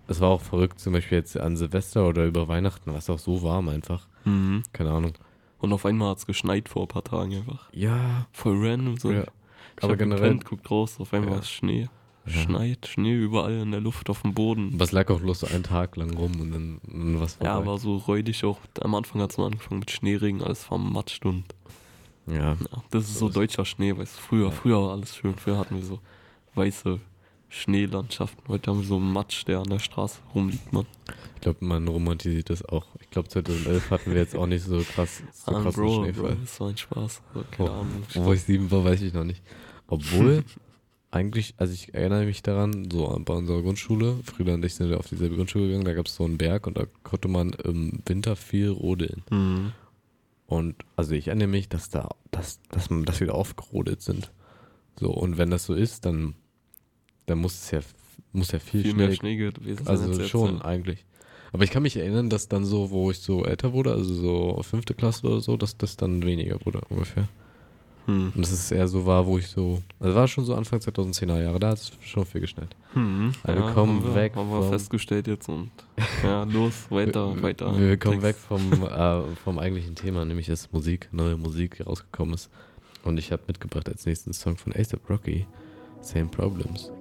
es 0.08 0.22
war 0.22 0.30
auch 0.30 0.42
verrückt, 0.42 0.80
zum 0.80 0.94
Beispiel 0.94 1.18
jetzt 1.18 1.38
an 1.38 1.58
Silvester 1.58 2.08
oder 2.08 2.26
über 2.26 2.48
Weihnachten, 2.48 2.92
war 2.92 2.98
es 3.00 3.10
auch 3.10 3.20
so 3.20 3.42
warm 3.44 3.70
einfach. 3.70 4.08
Mhm. 4.24 4.64
Keine 4.74 4.92
Ahnung. 4.92 5.14
Und 5.60 5.74
auf 5.74 5.86
einmal 5.86 6.12
hat 6.12 6.20
es 6.20 6.26
geschneit 6.28 6.70
vor 6.70 6.84
ein 6.84 6.88
paar 6.88 7.04
Tagen 7.04 7.36
einfach. 7.36 7.70
Ja. 7.74 8.28
Voll 8.32 8.58
random 8.66 8.98
so. 8.98 9.12
Ja. 9.12 9.24
Ich 9.78 9.84
Aber 9.84 9.98
generell- 9.98 10.22
gepennt, 10.22 10.46
guckt 10.46 10.70
raus, 10.72 10.98
auf 11.00 11.14
einmal 11.14 11.34
Ja. 11.34 11.40
ist 11.40 11.50
Schnee. 11.50 11.90
Ja. 12.28 12.32
Schneit, 12.34 12.88
Schnee 12.88 13.14
überall 13.14 13.54
in 13.54 13.72
der 13.72 13.82
Luft, 13.82 14.10
auf 14.10 14.22
dem 14.24 14.34
Boden. 14.34 14.74
Was 14.80 14.92
lag 14.92 15.10
auch 15.12 15.20
bloß 15.20 15.42
so 15.42 15.48
einen 15.48 15.64
Tag 15.64 15.96
lang 15.96 16.12
rum 16.16 16.40
und 16.40 16.52
dann, 16.52 16.82
dann 16.88 17.20
was 17.20 17.38
Ja, 17.42 17.54
vorbei. 17.56 17.70
aber 17.72 17.78
so 17.78 17.98
räudig 17.98 18.44
auch. 18.46 18.60
Am 18.82 18.96
Anfang 18.96 19.22
hat 19.22 19.32
es 19.32 19.38
mal 19.38 19.46
angefangen 19.48 19.80
mit 19.82 19.92
Schneeregen, 19.92 20.42
alles 20.42 20.64
vermatscht 20.64 21.26
und. 21.26 21.44
Ja. 22.28 22.58
Das 22.92 23.06
ist 23.06 23.20
so 23.20 23.30
deutscher 23.30 23.66
Schnee, 23.66 23.96
weißt 23.96 24.18
du, 24.18 24.22
früher, 24.22 24.52
früher 24.52 24.82
war 24.82 24.92
alles 24.94 25.16
schön. 25.16 25.36
Früher 25.36 25.58
hatten 25.58 25.76
wir 25.78 25.84
so 25.86 26.00
weiße 26.56 27.00
Schneelandschaften. 27.50 28.44
Heute 28.48 28.72
haben 28.72 28.80
wir 28.82 28.88
so 28.88 28.98
einen 28.98 29.12
Matsch, 29.14 29.46
der 29.48 29.60
an 29.60 29.70
der 29.70 29.80
Straße 29.80 30.20
rumliegt, 30.34 30.74
man. 30.74 30.86
Ich 31.36 31.42
glaube, 31.42 31.64
man 31.64 31.88
romantisiert 31.88 32.50
das 32.50 32.66
auch. 32.66 32.86
Ich 33.00 33.10
glaube, 33.12 33.30
2011 33.30 33.92
hatten 33.92 34.12
wir 34.12 34.18
jetzt 34.20 34.36
auch 34.36 34.48
nicht 34.48 34.64
so 34.66 34.80
krass 34.80 35.22
so 35.32 35.52
Ah, 35.56 35.62
krassen 35.62 35.84
Bro, 35.84 36.04
Schneefall. 36.04 36.32
Bro, 36.32 36.42
das 36.42 36.60
war 36.60 36.70
ein 36.70 36.78
Spaß. 36.78 37.22
So, 37.34 37.44
keine 37.52 37.70
Wo, 37.70 37.74
Ahnung. 37.74 38.04
wo 38.16 38.34
ich 38.34 38.42
sieben 38.44 38.70
war, 38.72 38.84
weiß 38.84 39.02
ich 39.04 39.14
noch 39.14 39.24
nicht. 39.24 39.42
Obwohl, 39.88 40.44
eigentlich, 41.12 41.54
also 41.58 41.72
ich 41.74 41.94
erinnere 41.94 42.26
mich 42.26 42.42
daran, 42.42 42.90
so 42.92 43.16
bei 43.24 43.34
unserer 43.36 43.62
Grundschule, 43.62 44.18
Frieda 44.24 44.56
und 44.56 44.66
ich 44.66 44.76
sind 44.76 44.94
auf 44.94 45.08
dieselbe 45.08 45.36
Grundschule 45.36 45.68
gegangen, 45.68 45.86
da 45.86 45.94
gab 45.94 46.08
es 46.08 46.16
so 46.16 46.26
einen 46.26 46.38
Berg 46.38 46.68
und 46.68 46.78
da 46.78 46.86
konnte 47.04 47.28
man 47.28 47.52
im 47.64 48.00
Winter 48.06 48.36
viel 48.36 48.70
rodeln. 48.70 49.24
Mhm. 49.30 49.72
Und 50.48 50.76
also 50.96 51.14
ich 51.14 51.28
erinnere 51.28 51.48
mich, 51.48 51.70
dass 51.70 51.90
da, 51.90 52.10
dass, 52.32 52.60
dass, 52.70 52.90
man, 52.90 53.04
dass 53.04 53.20
wir 53.20 53.28
da 53.28 53.34
aufgerodelt 53.34 54.02
sind. 54.02 54.32
So, 55.00 55.12
und 55.12 55.38
wenn 55.38 55.50
das 55.50 55.66
so 55.66 55.74
ist, 55.74 56.06
dann, 56.06 56.36
dann 57.26 57.40
muss 57.40 57.56
es 57.56 57.72
ja, 57.72 57.80
muss 58.32 58.52
ja 58.52 58.60
viel, 58.60 58.84
Viel 58.84 58.92
Schnee, 58.92 59.08
mehr 59.08 59.16
Schnee 59.16 59.36
gewesen 59.36 59.86
sein 59.86 59.88
Also 59.88 60.24
schon, 60.24 60.58
ja. 60.58 60.66
eigentlich. 60.66 61.06
Aber 61.52 61.64
ich 61.64 61.72
kann 61.72 61.84
mich 61.84 61.98
erinnern, 61.98 62.30
dass 62.30 62.48
dann 62.48 62.66
so, 62.66 62.92
wo 62.92 63.12
ich 63.12 63.20
so 63.20 63.46
älter 63.46 63.74
wurde, 63.74 63.94
also 63.94 64.14
so 64.14 64.62
fünfte 64.64 64.94
Klasse 64.94 65.26
oder 65.26 65.42
so, 65.42 65.58
dass 65.58 65.78
das 65.78 65.96
dann 65.96 66.24
weniger 66.24 66.64
wurde 66.66 66.82
ungefähr. 66.90 67.28
Hm. 68.06 68.34
Und 68.36 68.42
dass 68.42 68.52
es 68.52 68.72
eher 68.72 68.88
so 68.88 69.06
war, 69.06 69.26
wo 69.26 69.38
ich 69.38 69.48
so, 69.48 69.82
also 70.00 70.16
war 70.16 70.28
schon 70.28 70.46
so 70.46 70.56
Anfang 70.56 70.80
2010er 70.80 71.42
Jahre, 71.42 71.60
da 71.60 71.70
hat 71.70 71.78
es 71.78 71.92
schon 72.02 72.26
viel 72.26 72.42
geschneit. 72.42 72.76
Hm. 72.94 73.34
Also 73.44 73.60
ja, 73.60 73.66
wir 73.66 73.74
kommen 73.74 73.98
haben 73.98 74.06
wir, 74.06 74.16
weg 74.16 74.36
Haben 74.36 74.50
wir 74.50 74.62
vom, 74.62 74.70
festgestellt 74.70 75.28
jetzt 75.28 75.50
und 75.50 75.72
ja, 76.24 76.44
los, 76.44 76.74
weiter, 76.90 77.36
wir, 77.36 77.42
weiter. 77.42 77.78
Wir 77.78 77.98
kommen 77.98 78.22
Text. 78.22 78.24
weg 78.24 78.36
vom, 78.36 78.84
äh, 78.84 79.36
vom 79.44 79.60
eigentlichen 79.60 79.96
Thema, 79.96 80.24
nämlich 80.24 80.48
dass 80.48 80.72
Musik, 80.72 81.10
neue 81.12 81.38
Musik 81.38 81.86
rausgekommen 81.86 82.36
ist. 82.36 82.50
Und 83.04 83.18
ich 83.18 83.32
habe 83.32 83.44
mitgebracht 83.48 83.90
als 83.90 84.06
nächsten 84.06 84.34
Song 84.34 84.58
von 84.58 84.74
ASAP 84.74 85.10
Rocky, 85.10 85.46
Same 86.02 86.28
Problems. 86.28 86.92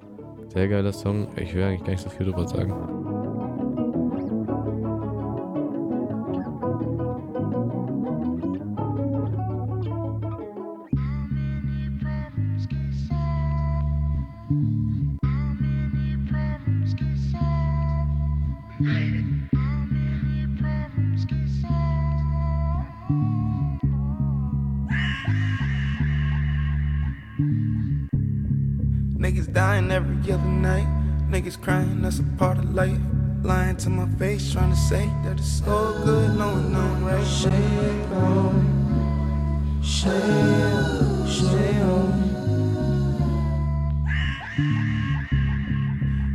Sehr 0.52 0.68
geiler 0.68 0.92
Song, 0.92 1.28
ich 1.36 1.54
will 1.54 1.62
eigentlich 1.62 1.84
gar 1.84 1.90
nicht 1.90 2.02
so 2.02 2.10
viel 2.10 2.26
drüber 2.26 2.46
sagen. 2.46 3.53
Every 29.94 30.32
other 30.32 30.42
night. 30.42 30.88
Niggas 31.30 31.60
crying, 31.60 32.02
that's 32.02 32.18
a 32.18 32.24
part 32.36 32.58
of 32.58 32.74
life. 32.74 32.98
Lying 33.42 33.76
to 33.76 33.90
my 33.90 34.08
face, 34.18 34.52
trying 34.52 34.70
to 34.70 34.76
say 34.76 35.08
that 35.22 35.38
it's 35.38 35.62
all 35.68 35.92
good, 36.04 36.36
knowing 36.36 36.74
I'm 36.74 37.04
right. 37.04 37.24
Shame 37.24 38.12
on, 38.14 39.82
shame, 39.82 41.26
shame 41.28 42.10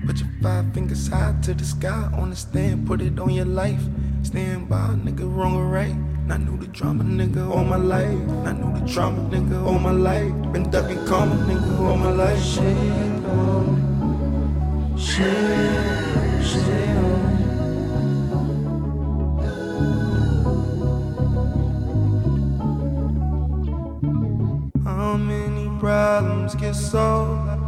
Put 0.05 0.19
your 0.19 0.29
five 0.41 0.73
fingers 0.73 1.07
high 1.09 1.35
to 1.41 1.53
the 1.53 1.65
sky, 1.65 2.09
on 2.15 2.29
the 2.29 2.35
stand, 2.37 2.87
put 2.87 3.01
it 3.01 3.19
on 3.19 3.31
your 3.31 3.45
life. 3.45 3.81
Stand 4.23 4.69
by, 4.69 4.95
nigga, 5.03 5.25
wrong 5.35 5.55
or 5.55 5.65
right. 5.65 5.95
I 6.29 6.37
knew 6.37 6.57
the 6.57 6.67
drama, 6.67 7.03
nigga, 7.03 7.49
all 7.49 7.65
my 7.65 7.75
life. 7.75 8.21
I 8.45 8.53
knew 8.53 8.71
the 8.79 8.85
drama, 8.85 9.19
nigga, 9.29 9.65
all 9.65 9.79
my 9.79 9.91
life. 9.91 10.31
Been 10.53 10.69
ducking 10.69 11.03
karma, 11.05 11.35
nigga, 11.35 11.79
all 11.79 11.97
my 11.97 12.11
life. 12.11 12.37
On, 12.37 12.43
shame 12.43 13.18
How 24.83 25.17
many 25.17 25.69
problems 25.79 26.55
get 26.55 26.75
solved? 26.75 27.58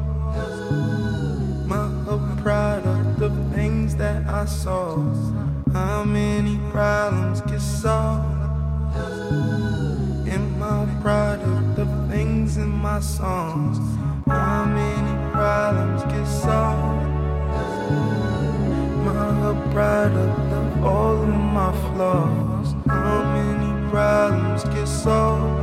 My 21.51 21.71
flaws. 21.93 22.73
How 22.87 23.23
many 23.35 23.89
problems 23.89 24.63
get 24.63 24.87
solved? 24.87 25.59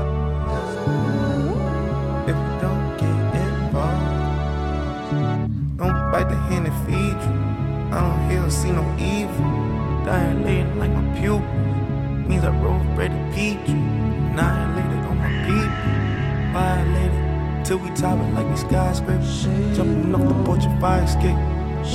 If 2.29 2.37
we 2.37 2.53
don't 2.61 2.96
get 3.01 3.18
involved. 3.40 4.18
Don't 5.79 5.98
bite 6.12 6.29
the 6.29 6.37
hand 6.48 6.66
that 6.66 6.77
feeds 6.85 7.24
you. 7.24 7.37
I 7.96 7.98
don't 8.05 8.22
hear 8.29 8.42
or 8.44 8.51
see 8.51 8.70
no 8.70 8.85
evil. 8.98 9.48
Dilated 10.05 10.77
like 10.77 10.90
my 10.90 11.05
pupil. 11.18 11.40
Means 12.29 12.44
I 12.44 12.51
roll 12.62 12.81
bread 12.94 13.11
to 13.11 13.18
peach. 13.35 13.68
Annihilated 13.68 15.03
on 15.09 15.16
my 15.16 15.31
people. 15.48 15.72
Violated. 16.53 17.24
Till 17.64 17.79
we 17.79 17.88
top 17.96 18.18
it 18.20 18.31
like 18.35 18.46
we 18.46 18.57
skyscrapers. 18.57 19.44
Jumping 19.74 20.14
off 20.14 20.29
the 20.29 20.35
porch 20.44 20.66
of 20.66 20.79
fire 20.81 21.03
escape. 21.05 21.40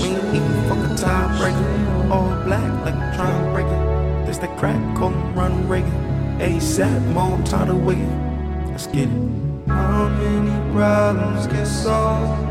We 0.01 0.07
ain't 0.09 0.35
even 0.35 0.63
fuck 0.67 0.79
a 0.79 0.89
tiebreaker. 0.97 2.09
All 2.09 2.33
black 2.45 2.71
like 2.85 2.95
a 2.95 2.97
trying 3.15 3.53
breaker. 3.53 3.72
This 3.72 3.72
that 4.43 4.57
crack, 4.57 4.97
call 4.97 5.09
him 5.09 5.35
Ronald 5.35 5.69
Reagan. 5.69 6.37
ASAP, 6.39 7.01
more 7.13 7.39
tired 7.45 7.69
of 7.69 7.85
waiting. 7.85 8.67
Let's 8.69 8.87
get 8.87 9.07
it. 9.07 9.69
How 9.69 10.09
many 10.09 10.73
problems 10.73 11.47
get 11.47 11.65
solved? 11.65 12.43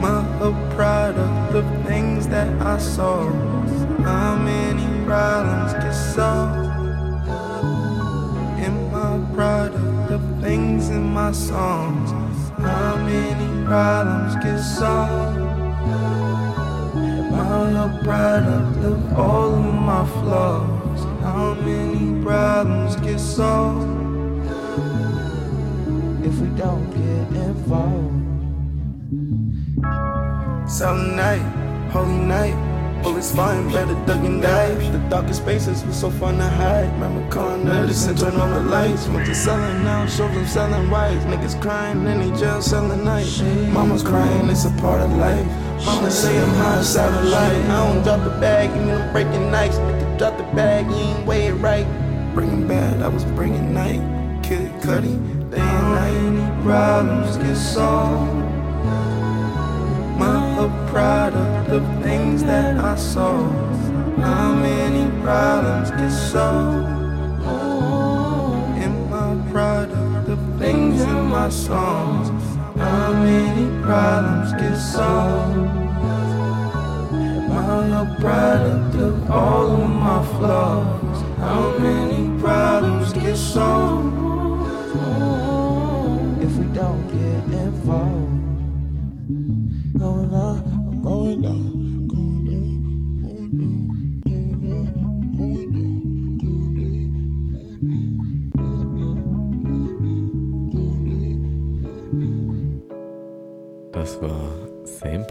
My 0.00 0.24
product 0.74 1.54
of 1.54 1.66
things 1.86 2.28
that 2.28 2.48
I 2.62 2.78
saw. 2.78 3.30
How 4.10 4.36
many 4.36 4.86
problems 5.04 5.74
get 5.74 5.92
solved? 5.92 7.28
In 8.64 8.74
my 8.90 9.34
product 9.34 10.10
of 10.12 10.22
things 10.40 10.88
in 10.88 11.04
my 11.12 11.32
songs. 11.32 12.10
How 12.56 12.96
many 12.96 13.66
problems 13.66 14.34
get 14.42 14.60
solved? 14.60 15.25
A 17.86 17.88
product 18.02 18.78
of 18.84 19.16
all 19.16 19.54
of 19.54 19.74
my 19.74 20.04
flaws? 20.18 21.04
How 21.22 21.54
many 21.54 22.20
problems 22.20 22.96
get 22.96 23.20
solved 23.20 23.86
if 26.26 26.34
we 26.40 26.48
don't 26.58 26.90
get 26.90 27.26
involved? 27.46 28.10
Some 30.68 31.14
night, 31.14 31.46
holy 31.92 32.18
night. 32.26 32.65
Bullets 33.06 33.32
fine, 33.32 33.70
better 33.70 33.94
duck 34.04 34.24
and 34.24 34.42
dive. 34.42 34.92
The 34.92 34.98
darkest 35.08 35.40
spaces 35.40 35.84
were 35.84 35.92
so 35.92 36.10
fun 36.10 36.38
to 36.38 36.48
hide. 36.48 36.92
Remember 36.94 37.24
calling 37.30 37.64
notice 37.64 38.04
and 38.08 38.18
turn 38.18 38.34
on 38.34 38.50
the 38.50 38.68
lights. 38.68 39.06
Went 39.06 39.26
to 39.26 39.34
selling 39.34 39.84
now, 39.84 40.06
shows 40.06 40.34
them 40.34 40.44
selling 40.44 40.90
rights. 40.90 41.24
Niggas 41.26 41.62
crying 41.62 42.04
in 42.04 42.18
they 42.18 42.36
jail 42.36 42.60
selling 42.60 43.04
night. 43.04 43.30
Mama's 43.70 44.02
crying, 44.02 44.50
it's 44.50 44.64
a 44.64 44.72
part 44.82 45.00
of 45.00 45.12
life. 45.18 45.46
Mama 45.86 46.10
say 46.10 46.36
I'm 46.36 46.48
high 46.48 46.82
satellite. 46.82 47.64
I 47.70 47.92
don't 47.92 48.02
drop 48.02 48.24
the 48.24 48.40
bag, 48.40 48.70
even 48.70 48.90
I'm 48.90 49.12
breaking 49.12 49.52
nights. 49.52 49.76
Nigga 49.76 50.18
drop 50.18 50.36
the 50.36 50.42
bag, 50.56 50.86
you 50.86 50.96
ain't 50.96 51.26
weigh 51.26 51.46
it 51.46 51.54
right. 51.54 51.86
Bringing 52.34 52.66
bad, 52.66 53.02
I 53.02 53.08
was 53.08 53.24
bringing 53.24 53.72
night. 53.72 54.02
Kid 54.42 54.82
Cuddy, 54.82 55.14
day 55.48 55.60
and 55.60 55.92
night. 55.94 56.12
Any 56.12 56.62
problems 56.64 57.36
get 57.36 57.54
solved. 57.54 58.45
Product 60.96 61.68
of 61.68 61.84
the 61.84 62.02
things 62.02 62.42
that 62.44 62.78
I 62.78 62.96
saw. 62.96 63.36
How 64.16 64.54
many 64.54 65.04
problems 65.20 65.90
get 65.90 66.08
solved? 66.08 66.86
Am 68.84 69.12
I 69.12 69.50
product 69.52 69.92
of 69.92 70.24
the 70.24 70.58
things 70.58 71.02
in 71.02 71.24
my 71.26 71.50
songs? 71.50 72.30
How 72.78 73.12
many 73.12 73.66
problems 73.82 74.52
get 74.54 74.76
solved? 74.78 75.68
Am 77.12 77.52
I 77.52 77.88
a 78.00 78.18
product 78.18 78.94
of 78.96 79.30
all 79.30 79.72
of 79.82 79.90
my 79.90 80.24
flaws? 80.38 81.22
How 81.36 81.76
many 81.78 82.40
problems 82.40 83.12
get 83.12 83.36
solved? 83.36 84.16
If 86.40 86.56
we 86.56 86.64
don't 86.72 87.06
get 87.08 87.44
involved. 87.52 88.35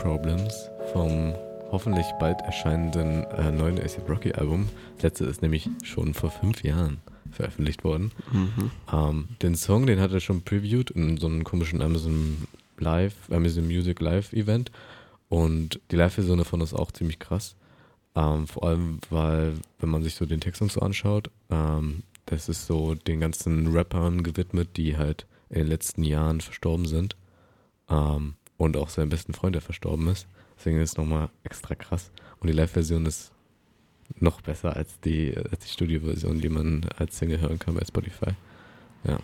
Problems 0.05 0.69
vom 0.93 1.33
hoffentlich 1.71 2.05
bald 2.19 2.39
erscheinenden 2.41 3.23
äh, 3.23 3.51
neuen 3.51 3.79
ASAP 3.79 4.07
Rocky 4.07 4.33
Album. 4.33 4.69
Das 4.97 5.03
letzte 5.03 5.25
ist 5.25 5.41
nämlich 5.41 5.67
schon 5.83 6.13
vor 6.13 6.29
fünf 6.29 6.63
Jahren 6.63 6.99
veröffentlicht 7.31 7.83
worden. 7.83 8.11
Mhm. 8.31 8.71
Ähm, 8.93 9.27
den 9.41 9.55
Song, 9.55 9.87
den 9.87 9.99
hat 9.99 10.11
er 10.11 10.19
schon 10.19 10.43
previewed 10.43 10.91
in 10.91 11.17
so 11.17 11.25
einem 11.25 11.43
komischen 11.43 11.81
Amazon 11.81 12.47
Live, 12.77 13.15
Amazon 13.31 13.65
Music 13.65 13.99
Live 13.99 14.31
Event. 14.31 14.71
Und 15.27 15.79
die 15.89 15.95
Live-Version 15.95 16.37
davon 16.37 16.61
ist 16.61 16.75
auch 16.75 16.91
ziemlich 16.91 17.17
krass. 17.17 17.55
Ähm, 18.13 18.45
vor 18.45 18.65
allem, 18.65 18.99
weil, 19.09 19.53
wenn 19.79 19.89
man 19.89 20.03
sich 20.03 20.13
so 20.13 20.27
den 20.27 20.39
Text 20.39 20.61
und 20.61 20.71
so 20.71 20.81
anschaut, 20.81 21.31
ähm, 21.49 22.03
das 22.27 22.47
ist 22.47 22.67
so 22.67 22.93
den 22.93 23.21
ganzen 23.21 23.75
Rappern 23.75 24.21
gewidmet, 24.21 24.77
die 24.77 24.97
halt 24.97 25.25
in 25.49 25.61
den 25.61 25.67
letzten 25.67 26.03
Jahren 26.03 26.41
verstorben 26.41 26.85
sind. 26.85 27.15
Ähm, 27.89 28.35
und 28.57 28.77
auch 28.77 28.89
seinem 28.89 29.09
besten 29.09 29.33
Freund, 29.33 29.55
der 29.55 29.61
verstorben 29.61 30.07
ist. 30.07 30.27
Deswegen 30.57 30.79
ist 30.79 30.91
es 30.91 30.97
nochmal 30.97 31.29
extra 31.43 31.75
krass. 31.75 32.11
Und 32.39 32.47
die 32.47 32.53
Live-Version 32.53 33.05
ist 33.05 33.31
noch 34.19 34.41
besser 34.41 34.75
als 34.75 34.99
die, 35.01 35.35
als 35.35 35.65
die 35.65 35.71
Studio-Version, 35.71 36.39
die 36.39 36.49
man 36.49 36.85
als 36.97 37.17
Single 37.17 37.39
hören 37.41 37.59
kann 37.59 37.75
bei 37.75 37.83
Spotify. 37.85 38.31
Ja. 39.03 39.19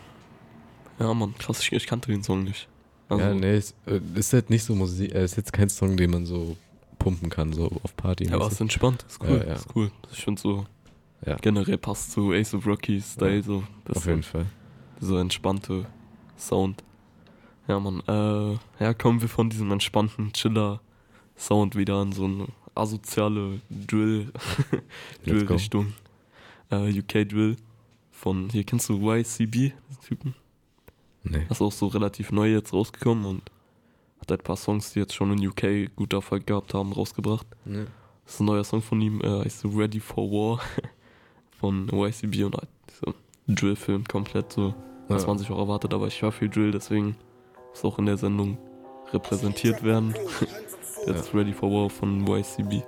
Ja, 1.00 1.14
Mann, 1.14 1.34
krass, 1.38 1.62
ich, 1.62 1.72
ich 1.72 1.88
kannte 1.88 2.12
den 2.12 2.24
Song 2.24 2.44
nicht. 2.44 2.68
Also, 3.10 3.24
ja, 3.24 3.34
nee, 3.34 3.56
es 3.56 3.74
äh, 3.88 4.00
ist 4.16 4.34
halt 4.34 4.50
nicht 4.50 4.64
so 4.64 4.76
Musik, 4.76 5.14
äh, 5.14 5.24
ist 5.24 5.36
jetzt 5.38 5.52
kein 5.54 5.70
Song, 5.70 5.98
den 5.98 6.12
man 6.12 6.26
so 6.26 6.56
pumpen 7.00 7.30
kann, 7.30 7.52
so 7.54 7.72
auf 7.84 7.96
Party. 7.98 8.26
Ja, 8.26 8.36
aber 8.36 8.48
es 8.48 8.54
ist 8.54 8.62
entspannt, 8.62 9.06
ist 9.08 9.22
cool, 9.22 9.38
Ja, 9.40 9.48
ja. 9.48 9.54
ist 9.54 9.68
cool. 9.76 9.92
Ich 10.12 10.24
finde 10.24 10.40
so, 10.42 10.66
Ja. 11.26 11.36
generell 11.38 11.78
passt 11.78 12.12
zu 12.12 12.32
Ace 12.32 12.54
of 12.54 12.66
Rocky 12.68 13.02
Style, 13.02 13.42
so. 13.44 13.64
Das 13.86 13.98
auf 13.98 14.06
jeden 14.06 14.24
Fall. 14.24 14.46
So 15.00 15.18
entspannte 15.18 15.86
Sound. 16.38 16.84
Ja, 17.72 17.80
Mann, 17.80 18.02
äh, 18.06 18.84
ja, 18.84 18.94
kommen 18.94 19.22
wir 19.22 19.30
von 19.30 19.50
diesem 19.50 19.72
entspannten 19.72 20.34
Chiller-Sound 20.34 21.78
wieder 21.78 21.96
an 21.96 22.12
so 22.12 22.26
eine 22.26 22.48
asoziale 22.76 23.62
Drill. 23.70 24.30
Drill-Richtung. 25.26 25.94
Äh, 26.70 27.00
UK 27.00 27.30
Drill 27.30 27.56
von, 28.12 28.50
hier 28.50 28.66
kennst 28.66 28.90
du 28.90 29.00
YCB, 29.10 29.72
Typen? 30.06 30.36
Nee. 31.24 31.46
Das 31.48 31.60
ist 31.60 31.62
auch 31.62 31.72
so 31.72 31.88
relativ 31.88 32.34
neu 32.34 32.52
jetzt 32.52 32.74
rausgekommen 32.74 33.24
und 33.24 33.44
hat 34.20 34.30
ein 34.34 34.40
paar 34.40 34.58
Songs, 34.58 34.92
die 34.92 35.00
jetzt 35.00 35.14
schon 35.16 35.32
in 35.32 35.48
UK 35.48 35.96
gut 35.96 36.12
Erfolg 36.12 36.46
gehabt 36.46 36.74
haben, 36.74 36.92
rausgebracht. 36.92 37.48
Ja. 37.64 37.86
Das 38.26 38.34
ist 38.34 38.40
ein 38.42 38.48
neuer 38.48 38.66
Song 38.66 38.82
von 38.82 39.00
ihm, 39.00 39.22
äh, 39.22 39.46
heißt 39.46 39.62
so 39.62 39.70
Ready 39.70 40.02
for 40.02 40.30
War 40.30 40.60
von 41.62 41.88
YCB 41.88 42.44
und 42.44 42.56
halt 42.58 42.68
so 43.02 43.14
Drill-Film 43.48 44.04
komplett 44.10 44.52
so, 44.52 44.76
was 45.08 45.22
Ja. 45.22 45.30
man 45.30 45.38
sich 45.38 45.50
auch 45.50 45.58
erwartet, 45.60 45.94
aber 45.94 46.08
ich 46.08 46.22
höre 46.22 46.34
viel 46.34 46.50
Drill, 46.50 46.72
deswegen 46.72 47.16
muss 47.72 47.84
auch 47.84 47.98
in 48.00 48.06
der 48.06 48.18
Sendung 48.18 48.58
repräsentiert 49.12 49.84
werden. 49.84 50.14
Jetzt 51.08 51.34
Ready 51.34 51.54
for 51.54 51.72
War 51.72 51.90
von 51.90 52.26
YCB. 52.28 52.84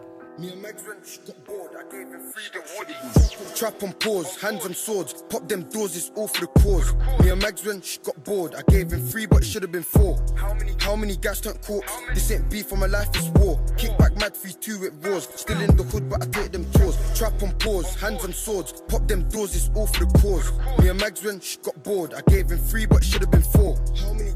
Trap 3.55 3.83
on 3.83 3.93
pause, 3.93 4.35
hands 4.41 4.65
on 4.65 4.73
swords, 4.73 5.23
pop 5.29 5.47
them 5.47 5.63
doors, 5.69 5.95
it's 5.95 6.11
all 6.15 6.27
for 6.27 6.41
the 6.41 6.47
cause. 6.59 6.93
Me 7.21 7.29
and 7.29 7.41
Mags 7.41 7.63
when 7.63 7.81
she 7.81 7.99
got 7.99 8.23
bored, 8.23 8.55
I 8.55 8.63
gave 8.71 8.91
him 8.91 9.05
three, 9.05 9.27
but 9.27 9.43
it 9.43 9.45
should 9.45 9.61
have 9.61 9.71
been 9.71 9.83
four. 9.83 10.19
How 10.35 10.53
many, 10.55 10.73
how 10.79 10.95
many 10.95 11.15
guys 11.17 11.39
turned 11.39 11.61
corpse? 11.61 11.91
This 12.13 12.31
ain't 12.31 12.49
beef 12.49 12.67
for 12.67 12.77
my 12.77 12.87
life, 12.87 13.09
it's 13.13 13.29
war. 13.29 13.63
Kick 13.77 13.95
mad 14.23 14.37
3 14.37 14.53
2 14.53 14.83
it 14.85 14.93
roars. 15.01 15.27
Still 15.35 15.59
in 15.59 15.75
the 15.75 15.83
hood, 15.83 16.09
but 16.09 16.23
I 16.23 16.25
take 16.27 16.51
them 16.53 16.65
tours. 16.71 16.95
Trap 17.17 17.43
on 17.43 17.51
pause, 17.59 17.93
hands 17.95 18.23
on 18.23 18.31
swords, 18.31 18.71
pop 18.87 19.05
them 19.07 19.27
doors, 19.27 19.53
it's 19.55 19.69
all 19.75 19.87
for 19.87 20.05
the 20.05 20.19
cause. 20.19 20.47
Me 20.79 20.87
and 20.89 20.99
Mags 20.99 21.23
when 21.23 21.41
she 21.41 21.57
got 21.57 21.83
bored, 21.83 22.13
I 22.13 22.21
gave 22.31 22.49
him 22.49 22.57
three, 22.57 22.85
but 22.85 23.03
should 23.03 23.21
have 23.21 23.31
been 23.31 23.41
four. 23.41 23.77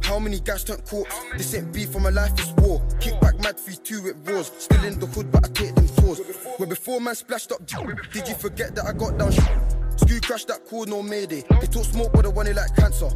How 0.03 0.19
many, 0.19 0.39
guys 0.39 0.63
turned 0.65 0.85
corpse? 0.85 1.15
This 1.37 1.53
ain't 1.53 1.71
beef 1.71 1.91
for 1.91 1.99
my 1.99 2.09
life, 2.09 2.33
it's 2.33 2.51
war. 2.61 2.85
Kick 2.99 3.19
back 3.21 3.39
mad 3.39 3.57
3 3.57 3.75
2 3.75 4.07
it 4.07 4.15
roars. 4.25 4.51
Still 4.57 4.83
in 4.83 4.99
the 4.99 5.05
hood, 5.05 5.31
but 5.31 5.45
I 5.45 5.47
take 5.49 5.73
them 5.75 5.87
tours. 5.99 6.19
Where 6.57 6.67
before 6.67 6.99
man 6.99 7.15
splashed 7.15 7.51
up, 7.53 7.65
did 8.11 8.27
you 8.27 8.35
forget 8.35 8.75
that 8.75 8.85
I 8.85 8.93
got 8.93 9.17
down? 9.17 9.76
Screw 9.97 10.19
crash 10.21 10.45
that 10.45 10.65
cool, 10.67 10.85
no 10.85 11.03
mayday. 11.03 11.43
They 11.59 11.67
talk 11.67 11.85
smoke, 11.85 12.11
but 12.13 12.25
I 12.25 12.29
want 12.29 12.47
it 12.47 12.55
like 12.55 12.75
cancer. 12.75 13.09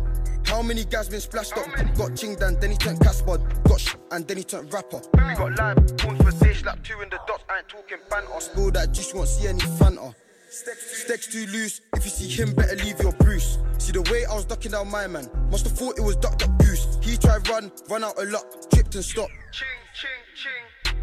How 0.45 0.61
many 0.61 0.83
guys 0.83 1.07
been 1.07 1.21
splashed 1.21 1.53
up? 1.53 1.65
Got 1.95 2.11
chinged 2.11 2.41
and 2.41 2.59
then 2.59 2.71
he 2.71 2.77
turned 2.77 2.99
Casper. 2.99 3.37
Got 3.63 3.79
sh 3.79 3.95
and 4.11 4.27
then 4.27 4.37
he 4.37 4.43
turned 4.43 4.73
rapper. 4.73 5.01
We 5.13 5.35
got 5.35 5.57
live, 5.57 5.97
born 5.97 6.17
for 6.17 6.31
stage, 6.31 6.65
like 6.65 6.83
two 6.83 6.99
in 7.01 7.09
the 7.09 7.19
dots. 7.27 7.43
I 7.49 7.59
ain't 7.59 7.69
talking 7.69 7.97
banter. 8.09 8.39
Spill 8.39 8.71
that 8.71 8.91
juice, 8.91 9.13
won't 9.13 9.29
see 9.29 9.47
any 9.47 9.59
Fanta. 9.59 10.13
Stek's 10.49 11.27
too 11.27 11.45
loose. 11.47 11.79
If 11.95 12.03
you 12.03 12.09
see 12.09 12.27
him, 12.27 12.53
better 12.53 12.75
leave 12.75 12.99
your 12.99 13.13
Bruce. 13.13 13.57
See 13.77 13.93
the 13.93 14.01
way 14.11 14.25
I 14.25 14.33
was 14.33 14.43
ducking 14.43 14.71
down 14.71 14.91
my 14.91 15.07
man. 15.07 15.29
Must 15.49 15.65
have 15.65 15.77
thought 15.77 15.97
it 15.97 16.01
was 16.01 16.17
duck 16.17 16.37
duck 16.37 16.57
goose. 16.59 16.97
He 17.01 17.15
tried 17.15 17.47
run, 17.47 17.71
run 17.89 18.03
out 18.03 18.17
of 18.21 18.29
luck, 18.29 18.45
tripped 18.69 18.95
and 18.95 19.05
stopped. 19.05 19.31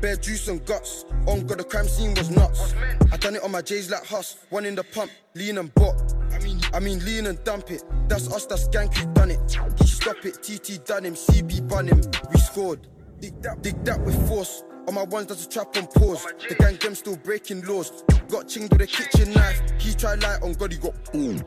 Bare 0.01 0.17
juice 0.17 0.49
and 0.49 0.65
guts. 0.65 1.05
On 1.27 1.45
God, 1.47 1.59
the 1.59 1.65
crime 1.65 1.89
scene 1.89 2.15
was 2.15 2.31
nuts. 2.31 2.75
I 3.13 3.17
done 3.17 3.37
it 3.37 3.43
on 3.43 3.51
my 3.51 3.63
J's 3.63 3.91
like 3.91 4.05
Huss. 4.07 4.37
One 4.51 4.65
in 4.65 4.75
the 4.75 4.85
pump, 4.85 5.11
lean 5.35 5.59
and 5.59 5.75
bot. 5.75 6.15
I 6.33 6.39
mean, 6.39 6.61
I 6.73 6.81
mean, 6.81 7.05
lean 7.05 7.27
and 7.27 7.43
dump 7.45 7.71
it. 7.71 7.83
That's 8.09 8.33
us, 8.33 8.47
that's 8.47 8.69
Gank 8.69 8.95
who 8.97 9.13
done 9.13 9.33
it. 9.33 9.59
He 9.81 9.87
stop 9.87 10.25
it, 10.25 10.43
TT 10.43 10.85
done 10.85 11.05
him, 11.05 11.15
CB 11.15 11.69
bun 11.69 11.89
him. 11.89 12.01
We 12.33 12.39
scored. 12.39 12.87
Dig 13.21 13.43
that, 13.43 13.63
dig 13.63 13.85
that 13.85 14.01
with 14.05 14.29
force. 14.29 14.63
On 14.87 14.95
my 14.95 15.03
ones, 15.03 15.27
that's 15.27 15.45
a 15.47 15.49
trap 15.49 15.77
on 15.77 15.87
pause. 15.89 16.25
The 16.49 16.55
gang 16.55 16.77
them 16.77 16.95
still 16.95 17.17
breaking 17.17 17.63
laws. 17.67 18.05
Got 18.29 18.47
chinged 18.47 18.71
with 18.71 18.83
a 18.83 18.87
kitchen 18.87 19.33
knife. 19.33 19.61
He 19.79 19.95
tried 19.95 20.23
light 20.23 20.43
on 20.43 20.53
God, 20.53 20.73
he 20.73 20.79
got 20.79 21.13
boom. 21.13 21.43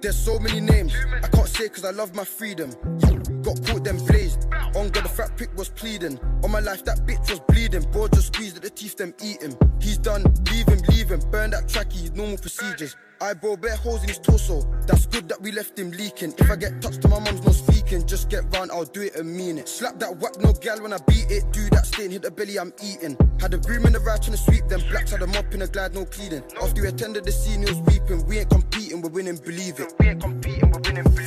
There's 0.00 0.16
so 0.16 0.38
many 0.40 0.60
names 0.60 0.92
I 1.22 1.28
can't 1.28 1.46
say 1.46 1.68
cause 1.68 1.84
I 1.84 1.90
love 1.90 2.14
my 2.14 2.24
freedom. 2.24 2.70
Got 3.52 3.66
caught 3.66 3.84
then 3.84 3.98
blazed. 4.06 4.46
On 4.76 4.88
God, 4.88 5.04
the 5.04 5.08
fat 5.08 5.36
prick 5.36 5.54
was 5.56 5.68
pleading. 5.68 6.18
On 6.42 6.50
my 6.50 6.60
life, 6.60 6.84
that 6.84 7.06
bitch 7.06 7.28
was 7.30 7.40
bleeding. 7.40 7.82
Bro 7.90 8.08
just 8.08 8.34
squeezed 8.34 8.56
at 8.56 8.62
the 8.62 8.70
teeth, 8.70 8.96
them 8.96 9.14
eat 9.22 9.42
him. 9.42 9.56
He's 9.80 9.98
done, 9.98 10.22
leave 10.50 10.68
him, 10.68 10.80
leave 10.88 11.10
him. 11.10 11.20
Burn 11.30 11.50
that 11.50 11.66
tracky, 11.68 12.14
normal 12.14 12.38
procedures. 12.38 12.96
I 13.20 13.34
bro 13.34 13.56
bare 13.56 13.76
holes 13.76 14.02
in 14.02 14.08
his 14.08 14.18
torso. 14.18 14.62
That's 14.86 15.06
good 15.06 15.28
that 15.28 15.40
we 15.40 15.52
left 15.52 15.78
him 15.78 15.90
leaking. 15.90 16.34
If 16.38 16.50
I 16.50 16.56
get 16.56 16.80
touched 16.82 17.02
to 17.02 17.08
my 17.08 17.20
mum's 17.20 17.44
not 17.44 17.54
speaking, 17.54 18.06
just 18.06 18.28
get 18.30 18.44
round, 18.54 18.72
I'll 18.72 18.84
do 18.84 19.02
it 19.02 19.14
and 19.16 19.36
mean 19.36 19.58
it. 19.58 19.68
Slap 19.68 19.98
that 20.00 20.16
whack, 20.16 20.40
no 20.40 20.52
gal 20.54 20.82
when 20.82 20.92
I 20.92 20.98
beat 21.06 21.30
it. 21.30 21.44
Do 21.52 21.68
that 21.70 21.86
stain, 21.86 22.10
hit 22.10 22.22
the 22.22 22.30
belly, 22.30 22.58
I'm 22.58 22.72
eating. 22.82 23.16
Had 23.38 23.54
a 23.54 23.58
broom 23.58 23.86
in 23.86 23.92
the 23.92 24.00
right 24.00 24.20
trying 24.20 24.36
to 24.36 24.42
sweep 24.42 24.66
them. 24.68 24.80
Blacks 24.90 25.12
had 25.12 25.22
a 25.22 25.26
mop 25.26 25.52
in 25.52 25.62
a 25.62 25.66
glad, 25.66 25.94
no 25.94 26.04
cleaning. 26.06 26.42
After 26.60 26.82
we 26.82 26.88
attended 26.88 27.24
the 27.24 27.32
scene, 27.32 27.60
he 27.60 27.66
was 27.66 27.80
weeping. 27.82 28.26
We 28.26 28.38
ain't 28.38 28.50
competing, 28.50 29.02
we're 29.02 29.10
winning, 29.10 29.36
believe 29.36 29.78
it. 29.78 29.92
We 30.00 30.08
ain't 30.08 30.22
competing, 30.22 30.70
we're 30.70 30.80
winning, 30.80 31.04
believe 31.04 31.18
it. 31.18 31.21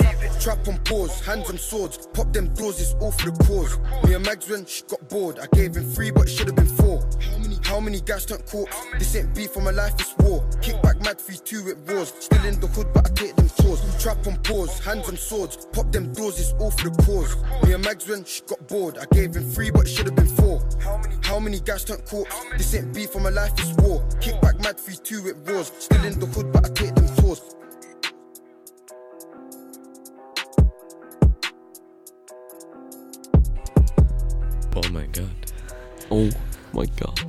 Trap 0.46 0.68
on 0.68 0.78
pause, 0.84 1.22
hands 1.22 1.50
on 1.50 1.58
swords. 1.58 2.08
Pop 2.14 2.32
them 2.32 2.54
doors, 2.54 2.80
it's 2.80 2.94
all 3.02 3.10
for 3.10 3.32
the 3.32 3.44
cause. 3.46 3.80
Me 4.06 4.14
and 4.14 4.24
Mags 4.24 4.48
when 4.48 4.64
she 4.68 4.84
got 4.84 5.10
bored. 5.10 5.40
I 5.40 5.48
gave 5.56 5.76
him 5.76 5.84
three, 5.86 6.12
but 6.12 6.30
should 6.30 6.46
have 6.46 6.56
been 6.56 6.68
four. 6.68 7.02
How 7.20 7.38
many, 7.40 7.58
how 7.64 7.80
many 7.80 8.00
guys 8.00 8.28
turned 8.28 8.46
corpse? 8.46 8.78
This 9.00 9.16
ain't 9.16 9.34
beef 9.34 9.54
for 9.54 9.62
my 9.62 9.72
life, 9.72 9.96
it's 9.98 10.16
war. 10.20 10.48
Kick 10.62 10.80
back 10.84 11.02
mad 11.02 11.20
3 11.20 11.38
2 11.38 11.70
it 11.70 11.78
roars. 11.88 12.14
Still 12.20 12.46
in 12.46 12.60
the 12.60 12.68
hood, 12.68 12.94
but 12.94 13.10
I 13.10 13.14
take 13.16 13.36
them 13.36 13.50
tours. 13.58 13.82
Trap 14.00 14.28
on 14.28 14.38
pause, 14.44 14.78
hands 14.86 15.10
on 15.10 15.18
swords. 15.18 15.66
Pop 15.74 15.92
them 15.92 16.14
doors, 16.14 16.40
it's 16.40 16.54
all 16.62 16.70
for 16.70 16.92
the 16.92 17.02
cause. 17.02 17.36
Me 17.64 17.74
and 17.74 17.84
Mags 17.84 18.08
when 18.08 18.24
she 18.24 18.44
got 18.44 18.68
bored. 18.68 19.00
I 19.00 19.06
gave 19.16 19.36
him 19.36 19.50
three, 19.50 19.72
but 19.72 19.88
should 19.88 20.06
have 20.06 20.16
been 20.16 20.28
four. 20.28 20.62
How 21.24 21.40
many, 21.40 21.60
guys 21.60 21.86
turned 21.86 22.06
corpse? 22.06 22.36
This 22.56 22.76
ain't 22.76 22.94
beef 22.94 23.10
for 23.10 23.20
my 23.20 23.32
life, 23.32 23.54
it's 23.58 23.74
war. 23.82 24.08
Kick 24.22 24.40
back 24.42 24.60
mad 24.60 24.80
3 24.80 24.94
2 24.94 25.28
it 25.28 25.38
roars. 25.50 25.72
Still 25.80 26.06
in 26.06 26.20
the 26.20 26.28
hood, 26.28 26.54
but 26.54 26.68
I 26.68 26.70
take 26.70 26.94
them 26.94 27.08
tours. 27.16 27.42
Oh 34.76 34.82
mein 34.92 35.10
Gott. 35.14 35.54
Oh 36.10 36.30
mein 36.74 36.92
Gott. 36.98 37.26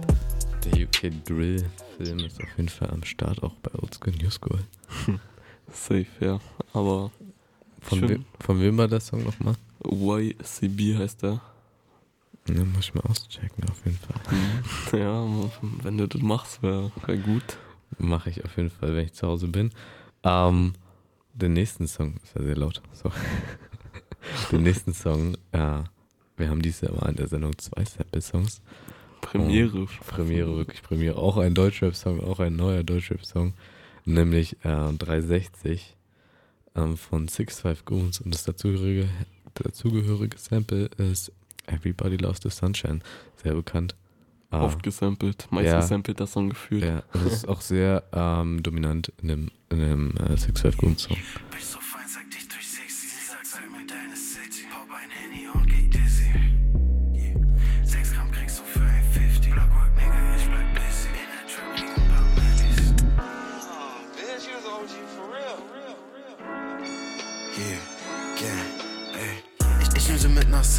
Der 0.65 0.85
UK 0.85 1.25
Drill 1.25 1.65
Film 1.97 2.19
ist 2.19 2.43
auf 2.43 2.49
jeden 2.57 2.69
Fall 2.69 2.91
am 2.91 3.05
Start, 3.05 3.41
auch 3.45 3.55
bei 3.63 3.71
Oldschool 3.81 4.13
New 4.21 4.31
School. 4.31 4.59
Safe, 5.71 6.07
ja. 6.19 6.41
Aber 6.73 7.13
Von, 7.83 8.09
wem, 8.09 8.25
von 8.41 8.61
wem 8.61 8.77
war 8.77 8.89
der 8.89 8.99
Song 8.99 9.23
nochmal? 9.23 9.55
YCB 9.85 10.99
heißt 10.99 11.23
der. 11.23 11.41
Ja, 12.49 12.65
muss 12.65 12.87
ich 12.87 12.95
mal 12.95 13.03
auschecken, 13.03 13.65
auf 13.71 13.85
jeden 13.85 13.99
Fall. 13.99 15.01
Ja, 15.01 15.25
wenn 15.83 15.99
du 15.99 16.09
das 16.09 16.23
machst, 16.23 16.63
wäre 16.65 16.91
wär 17.07 17.17
gut. 17.17 17.59
Mache 17.99 18.31
ich 18.31 18.45
auf 18.45 18.57
jeden 18.57 18.71
Fall, 18.71 18.97
wenn 18.97 19.05
ich 19.05 19.13
zu 19.13 19.27
Hause 19.27 19.47
bin. 19.47 19.71
Ähm, 20.25 20.73
den 21.33 21.53
nächsten 21.53 21.87
Song, 21.87 22.17
ist 22.25 22.35
ja 22.35 22.43
sehr 22.43 22.57
laut, 22.57 22.83
so. 22.93 23.13
den 24.51 24.65
nächsten 24.65 24.93
Song, 24.95 25.37
ja, 25.55 25.85
wir 26.37 26.49
haben 26.51 26.63
dieses 26.63 26.83
Jahr 26.83 26.93
mal 26.93 27.09
in 27.11 27.17
der 27.17 27.29
Sendung 27.29 27.57
zwei 27.59 27.85
Sample-Songs. 27.85 28.61
Premiere. 29.21 29.79
Und 29.81 30.01
Premiere, 30.07 30.57
wirklich 30.57 30.83
Premiere. 30.83 31.17
Auch 31.17 31.37
ein 31.37 31.55
Deutschrap-Song, 31.55 32.21
auch 32.23 32.39
ein 32.41 32.55
neuer 32.57 32.85
Deutschrap-Song, 32.85 33.55
nämlich 34.05 34.53
äh, 34.65 34.93
360 34.93 35.97
ähm, 36.77 36.97
von 36.97 37.27
Six 37.29 37.61
Five 37.61 37.85
Goons 37.85 38.21
und 38.21 38.35
das 38.35 38.45
dazugehörige, 38.45 39.09
dazugehörige 39.55 40.39
Sample 40.39 40.87
ist 40.99 41.33
Everybody 41.67 42.17
Loves 42.17 42.41
the 42.43 42.51
Sunshine, 42.51 43.01
sehr 43.43 43.55
bekannt. 43.55 43.97
Ah. 44.51 44.63
Oft 44.63 44.83
gesampelt, 44.85 45.49
meist 45.51 45.67
Ja. 45.67 45.81
gesampelt 45.81 46.21
das 46.21 46.33
Song 46.33 46.51
gefühlt. 46.51 46.85
Ja, 46.85 47.03
das 47.13 47.25
ist 47.33 47.49
auch 47.49 47.61
sehr 47.61 48.05
ähm, 48.13 48.63
dominant 48.63 49.13
in 49.21 49.29
dem, 49.29 49.51
in 49.71 49.79
dem 49.81 50.17
äh, 50.19 50.37
Six 50.37 50.61
Five 50.61 50.77
Goons 50.77 51.09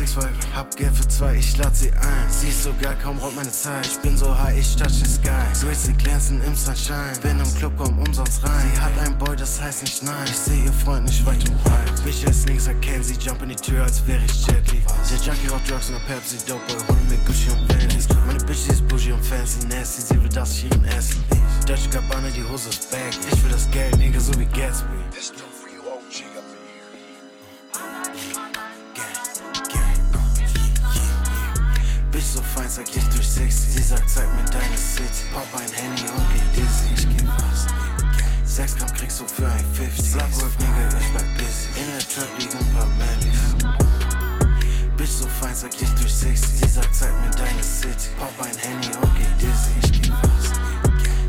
Five, 0.06 0.30
hab 0.56 0.76
Geld 0.76 0.96
für 0.96 1.08
zwei, 1.08 1.36
ich 1.36 1.58
lad 1.58 1.76
sie 1.76 1.92
ein. 1.92 2.30
Sie 2.30 2.50
ist 2.50 2.64
so 2.64 2.74
geil, 2.80 2.96
kaum 3.02 3.18
raubt 3.18 3.36
meine 3.36 3.52
Zeit. 3.52 3.88
Ich 3.88 3.98
bin 4.00 4.16
so 4.16 4.38
high, 4.38 4.56
ich 4.56 4.76
touch 4.76 4.92
the 4.92 5.06
sky. 5.06 5.32
Grizzly 5.60 5.94
glänzen 5.94 6.40
im 6.44 6.56
Sunshine. 6.56 7.18
Bin 7.24 7.40
im 7.40 7.56
Club, 7.56 7.74
komm 7.78 7.98
umsonst 7.98 8.44
rein. 8.44 8.72
Sie 8.74 8.80
hat 8.80 8.92
ein 9.00 9.18
Boy, 9.18 9.36
das 9.36 9.60
heißt 9.60 9.82
nicht 9.82 10.04
nein. 10.04 10.26
Ich 10.26 10.38
seh 10.38 10.66
ihr 10.66 10.74
Freund 10.74 11.06
nicht 11.06 11.26
weit 11.26 11.50
und 11.50 11.64
breit. 11.64 12.04
Bitch, 12.04 12.28
als 12.28 12.46
nix 12.46 12.68
erkennen 12.68 13.04
sie, 13.04 13.16
jump 13.16 13.42
in 13.42 13.50
die 13.50 13.56
Tür, 13.56 13.84
als 13.84 14.06
wäre 14.06 14.24
ich 14.24 14.46
Jet 14.46 14.72
Li. 14.72 14.84
Der 15.10 15.18
Junkie 15.18 15.48
raucht 15.48 15.70
Drugs 15.70 15.90
und 15.90 15.96
der 15.96 16.14
Pepsi, 16.14 16.38
Dope 16.48 16.62
Boy, 16.68 16.78
hol 16.88 16.98
mir 17.10 17.18
Gucci 17.26 17.50
und 17.50 17.68
Bentleys. 17.68 18.08
Meine 18.28 18.44
Bitch, 18.46 18.60
sie 18.68 18.74
ist 18.74 18.88
bougie 18.88 19.14
und 19.14 19.26
fancy, 19.26 19.66
nasty. 19.68 20.02
Sie 20.02 20.22
will, 20.22 20.30
dass 20.30 20.52
ich 20.52 20.66
ihren 20.66 20.86
essen. 20.86 21.24
Deutsche 21.66 21.90
Gabbana, 21.90 22.30
die 22.30 22.44
Hose 22.44 22.70
ist 22.70 22.92
bag. 22.92 23.10
Ich 23.32 23.44
will 23.44 23.52
das 23.52 23.70
Geld, 23.72 23.98
Nigga, 23.98 24.20
so 24.20 24.32
wie 24.40 24.46
Gatsby. 24.46 25.57
Bitch 32.18 32.34
so 32.34 32.42
fein, 32.42 32.68
sag 32.68 32.90
ich 32.96 33.04
durch 33.10 33.30
60. 33.30 33.76
Sie 33.76 33.84
sagt, 33.84 34.10
zeig 34.10 34.26
mir 34.34 34.44
deine 34.46 34.76
City. 34.76 35.30
Pop 35.32 35.46
ein 35.54 35.72
Handy 35.72 36.02
und 36.10 36.26
geh 36.34 36.60
dizzy. 36.60 36.90
Ich 36.96 37.08
geh 37.16 37.24
fast. 37.28 37.70
6 38.44 38.76
Gramm 38.78 38.92
kriegst 38.94 39.20
du 39.20 39.28
für 39.28 39.46
ein 39.46 39.64
50. 39.72 40.14
Blockwork, 40.14 40.52
Nigga, 40.58 40.98
ich 41.00 41.12
bleib 41.12 41.38
busy. 41.38 41.70
In 41.80 41.86
der 41.94 42.00
Trap 42.00 42.28
liegen 42.40 42.58
ein 42.58 42.74
paar 42.74 42.88
Mellies. 42.98 43.38
Bitch 44.98 45.12
so 45.12 45.28
fein, 45.28 45.54
sag 45.54 45.80
ich 45.80 45.90
durch 45.90 46.12
60. 46.12 46.60
Sie 46.60 46.68
sagt, 46.68 46.96
zeig 46.96 47.14
mir 47.22 47.30
deine 47.38 47.62
City. 47.62 48.10
Pop 48.18 48.34
ein 48.42 48.58
Handy 48.66 48.90
und 48.98 49.12
geh 49.14 49.30
dizzy. 49.38 49.70
Ich 49.84 50.02
geh 50.02 50.10
fast. 50.10 50.60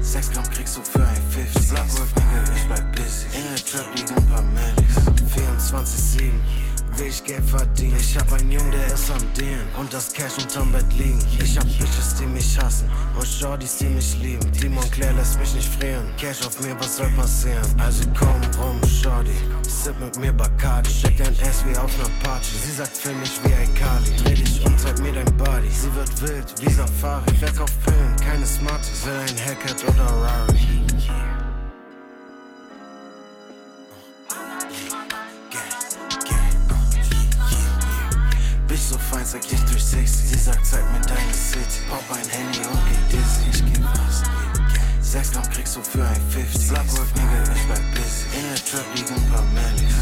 6 0.01 0.31
Gramm 0.33 0.49
kriegst 0.49 0.75
du 0.75 0.81
für 0.83 1.07
ein 1.07 1.23
50. 1.53 1.69
Blockwork, 1.69 2.09
Nigga, 2.17 2.57
ich 2.57 2.65
bleib 2.65 2.97
busy. 2.97 3.27
In 3.37 3.45
der 3.45 3.63
Trap 3.63 3.95
liegen 3.95 4.15
ein 4.17 4.27
paar 4.27 4.41
Mellies. 4.41 4.97
24-7 5.37 6.19
will 6.19 6.68
ich 7.01 7.23
Geld 7.25 7.45
verdienen. 7.45 7.97
Ich 7.99 8.17
hab 8.17 8.33
einen 8.33 8.51
Jungen, 8.51 8.71
der 8.71 8.87
ist 8.87 9.11
am 9.11 9.23
Dienen 9.35 9.67
und 9.79 9.93
das 9.93 10.13
Cash 10.13 10.39
unterm 10.39 10.73
Bett 10.73 10.87
liegen. 10.97 11.21
Ich 11.43 11.57
hab 11.57 11.65
Bitches, 11.65 12.15
die 12.19 12.27
mich 12.27 12.59
hassen 12.59 12.91
und 13.17 13.27
Shorties, 13.27 13.79
die 13.79 13.87
mich 13.87 14.17
lieben. 14.19 14.51
Die 14.53 14.69
Montclair 14.69 15.13
lässt 15.13 15.39
mich 15.39 15.55
nicht 15.55 15.69
frieren. 15.69 16.07
Cash 16.17 16.47
auf 16.47 16.61
mir, 16.61 16.79
was 16.81 16.97
soll 16.97 17.11
passieren? 17.11 17.67
Also 17.79 18.05
komm 18.19 18.41
rum, 18.61 18.81
Shorty. 18.89 19.37
Sip 19.69 19.99
mit 20.01 20.19
mir 20.19 20.33
Bacardi. 20.33 20.91
Check 20.91 21.17
dein 21.19 21.35
Ass 21.49 21.65
wie 21.67 21.77
auf 21.77 21.97
ner 21.99 22.11
Party. 22.23 22.51
Sie 22.65 22.73
sagt, 22.73 22.97
film 22.97 23.19
mich 23.21 23.39
wie 23.45 23.55
ein 23.55 23.75
Kali. 23.75 24.11
Dreh 24.23 24.35
dich 24.35 24.65
um, 24.65 24.77
zeig 24.77 24.99
mir 25.01 25.13
dein 25.13 25.37
Body. 25.37 25.71
Sie 25.71 25.95
wird 25.95 26.23
wild 26.23 26.55
wie 26.61 26.71
Safari. 26.73 27.35
Verkauf 27.37 27.71
Pillen, 27.85 28.17
keine 28.17 28.47
Smarties. 28.47 29.05
Will 29.05 29.15
ein 29.15 29.37
Haircut 29.45 29.85
oder 29.89 30.05
Rari. 30.05 31.38
So 38.89 38.99
fein, 38.99 39.25
sag 39.25 39.45
ich 39.45 39.61
durch 39.65 39.85
60. 39.85 40.31
Sie 40.31 40.39
sagt, 40.39 40.65
zeig 40.65 40.85
mir 40.93 41.01
deine 41.01 41.35
City. 41.35 41.81
Pop 41.89 42.03
ein 42.11 42.27
Handy 42.31 42.61
und 42.61 42.81
geh 42.89 43.17
dizzy. 43.17 43.45
Ich 43.53 43.65
geh 43.65 43.83
fast. 43.83 44.25
6 45.03 45.33
Gramm 45.33 45.51
kriegst 45.51 45.77
du 45.77 45.83
für 45.83 46.05
ein 46.05 46.21
50. 46.31 46.69
Blockwork, 46.69 47.09
Nigga, 47.17 47.53
ich 47.55 47.67
bleib 47.67 47.95
busy. 47.95 48.25
In 48.37 48.45
der 48.49 48.65
Trap 48.65 48.87
liegen 48.95 49.15
ein 49.15 49.31
paar 49.31 49.45
Mellies. 49.53 49.97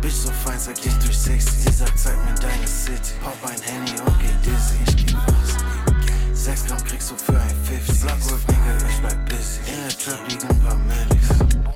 Bitch 0.00 0.14
so 0.14 0.30
fein, 0.44 0.58
sag 0.58 0.78
ich 0.78 0.94
durch 0.94 1.18
60. 1.18 1.52
Sie 1.52 1.72
sagt, 1.72 1.98
zeig 1.98 2.16
mir 2.24 2.34
deine 2.40 2.66
City. 2.66 3.12
Pop 3.22 3.36
ein 3.44 3.60
Handy 3.60 3.92
und 4.00 4.18
geh 4.18 4.50
dizzy. 4.50 4.76
Ich 4.86 5.06
geh 5.06 5.12
fast. 5.12 5.64
6 6.32 6.66
Gramm 6.66 6.84
kriegst 6.84 7.10
du 7.10 7.16
für 7.16 7.38
ein 7.38 7.56
50. 7.64 8.00
Blockwork, 8.00 8.48
Nigga, 8.48 8.88
ich 8.88 9.00
bleib 9.00 9.28
busy. 9.28 9.60
In 9.66 9.82
der 9.82 9.98
Trap 9.98 10.28
liegen 10.28 10.48
ein 10.48 10.60
paar 10.60 10.76
Mellies. 10.76 11.75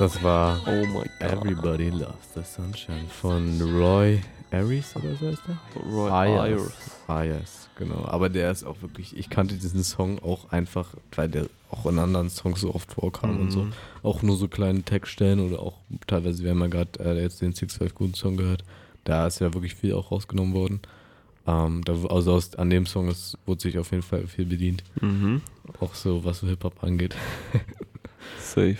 Das 0.00 0.22
war 0.22 0.58
Oh 0.66 0.86
my 0.86 1.02
God. 1.02 1.10
Everybody 1.20 1.90
Loves 1.90 2.32
the 2.34 2.40
Sunshine 2.42 3.06
von 3.10 3.60
Roy 3.60 4.18
Ayers 4.50 4.96
oder 4.96 5.14
so 5.14 5.26
heißt 5.26 5.42
der? 5.46 5.82
Roy 5.92 6.10
Ayers. 6.10 6.72
Ayers, 7.06 7.68
genau. 7.76 8.06
Aber 8.06 8.30
der 8.30 8.50
ist 8.50 8.64
auch 8.64 8.80
wirklich, 8.80 9.14
ich 9.14 9.28
kannte 9.28 9.56
diesen 9.56 9.84
Song 9.84 10.18
auch 10.20 10.52
einfach, 10.52 10.94
weil 11.14 11.28
der 11.28 11.48
auch 11.70 11.84
in 11.84 11.98
anderen 11.98 12.30
Songs 12.30 12.62
so 12.62 12.74
oft 12.74 12.94
vorkam 12.94 13.40
und 13.40 13.50
so. 13.50 13.64
Mhm. 13.64 13.72
Auch 14.02 14.22
nur 14.22 14.38
so 14.38 14.48
kleine 14.48 14.82
Textstellen 14.84 15.38
oder 15.38 15.60
auch 15.60 15.74
teilweise, 16.06 16.44
wir 16.44 16.52
haben 16.52 16.60
ja 16.60 16.68
gerade 16.68 16.98
äh, 16.98 17.20
jetzt 17.20 17.42
den 17.42 17.52
Six 17.52 17.76
Five 17.76 17.94
Guten 17.94 18.14
Song 18.14 18.38
gehört, 18.38 18.64
da 19.04 19.26
ist 19.26 19.40
ja 19.40 19.52
wirklich 19.52 19.74
viel 19.74 19.92
auch 19.92 20.10
rausgenommen 20.10 20.54
worden. 20.54 20.80
Ähm, 21.46 21.84
da, 21.84 21.92
also 22.08 22.32
aus, 22.32 22.54
an 22.54 22.70
dem 22.70 22.86
Song 22.86 23.08
ist, 23.08 23.36
wurde 23.44 23.60
sich 23.60 23.78
auf 23.78 23.90
jeden 23.90 24.02
Fall 24.02 24.26
viel 24.28 24.46
bedient. 24.46 24.82
Mhm. 24.98 25.42
Auch 25.78 25.94
so, 25.94 26.24
was 26.24 26.38
so 26.38 26.46
Hip-Hop 26.46 26.82
angeht. 26.82 27.14
Safe. 28.40 28.78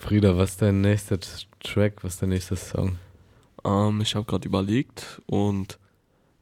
Frieda, 0.00 0.34
was 0.36 0.52
ist 0.52 0.62
dein 0.62 0.80
nächster 0.80 1.18
Track? 1.60 2.02
Was 2.02 2.14
ist 2.14 2.22
dein 2.22 2.30
nächster 2.30 2.56
Song? 2.56 2.96
Ähm, 3.64 4.00
ich 4.00 4.14
habe 4.14 4.24
gerade 4.24 4.48
überlegt 4.48 5.20
und 5.26 5.78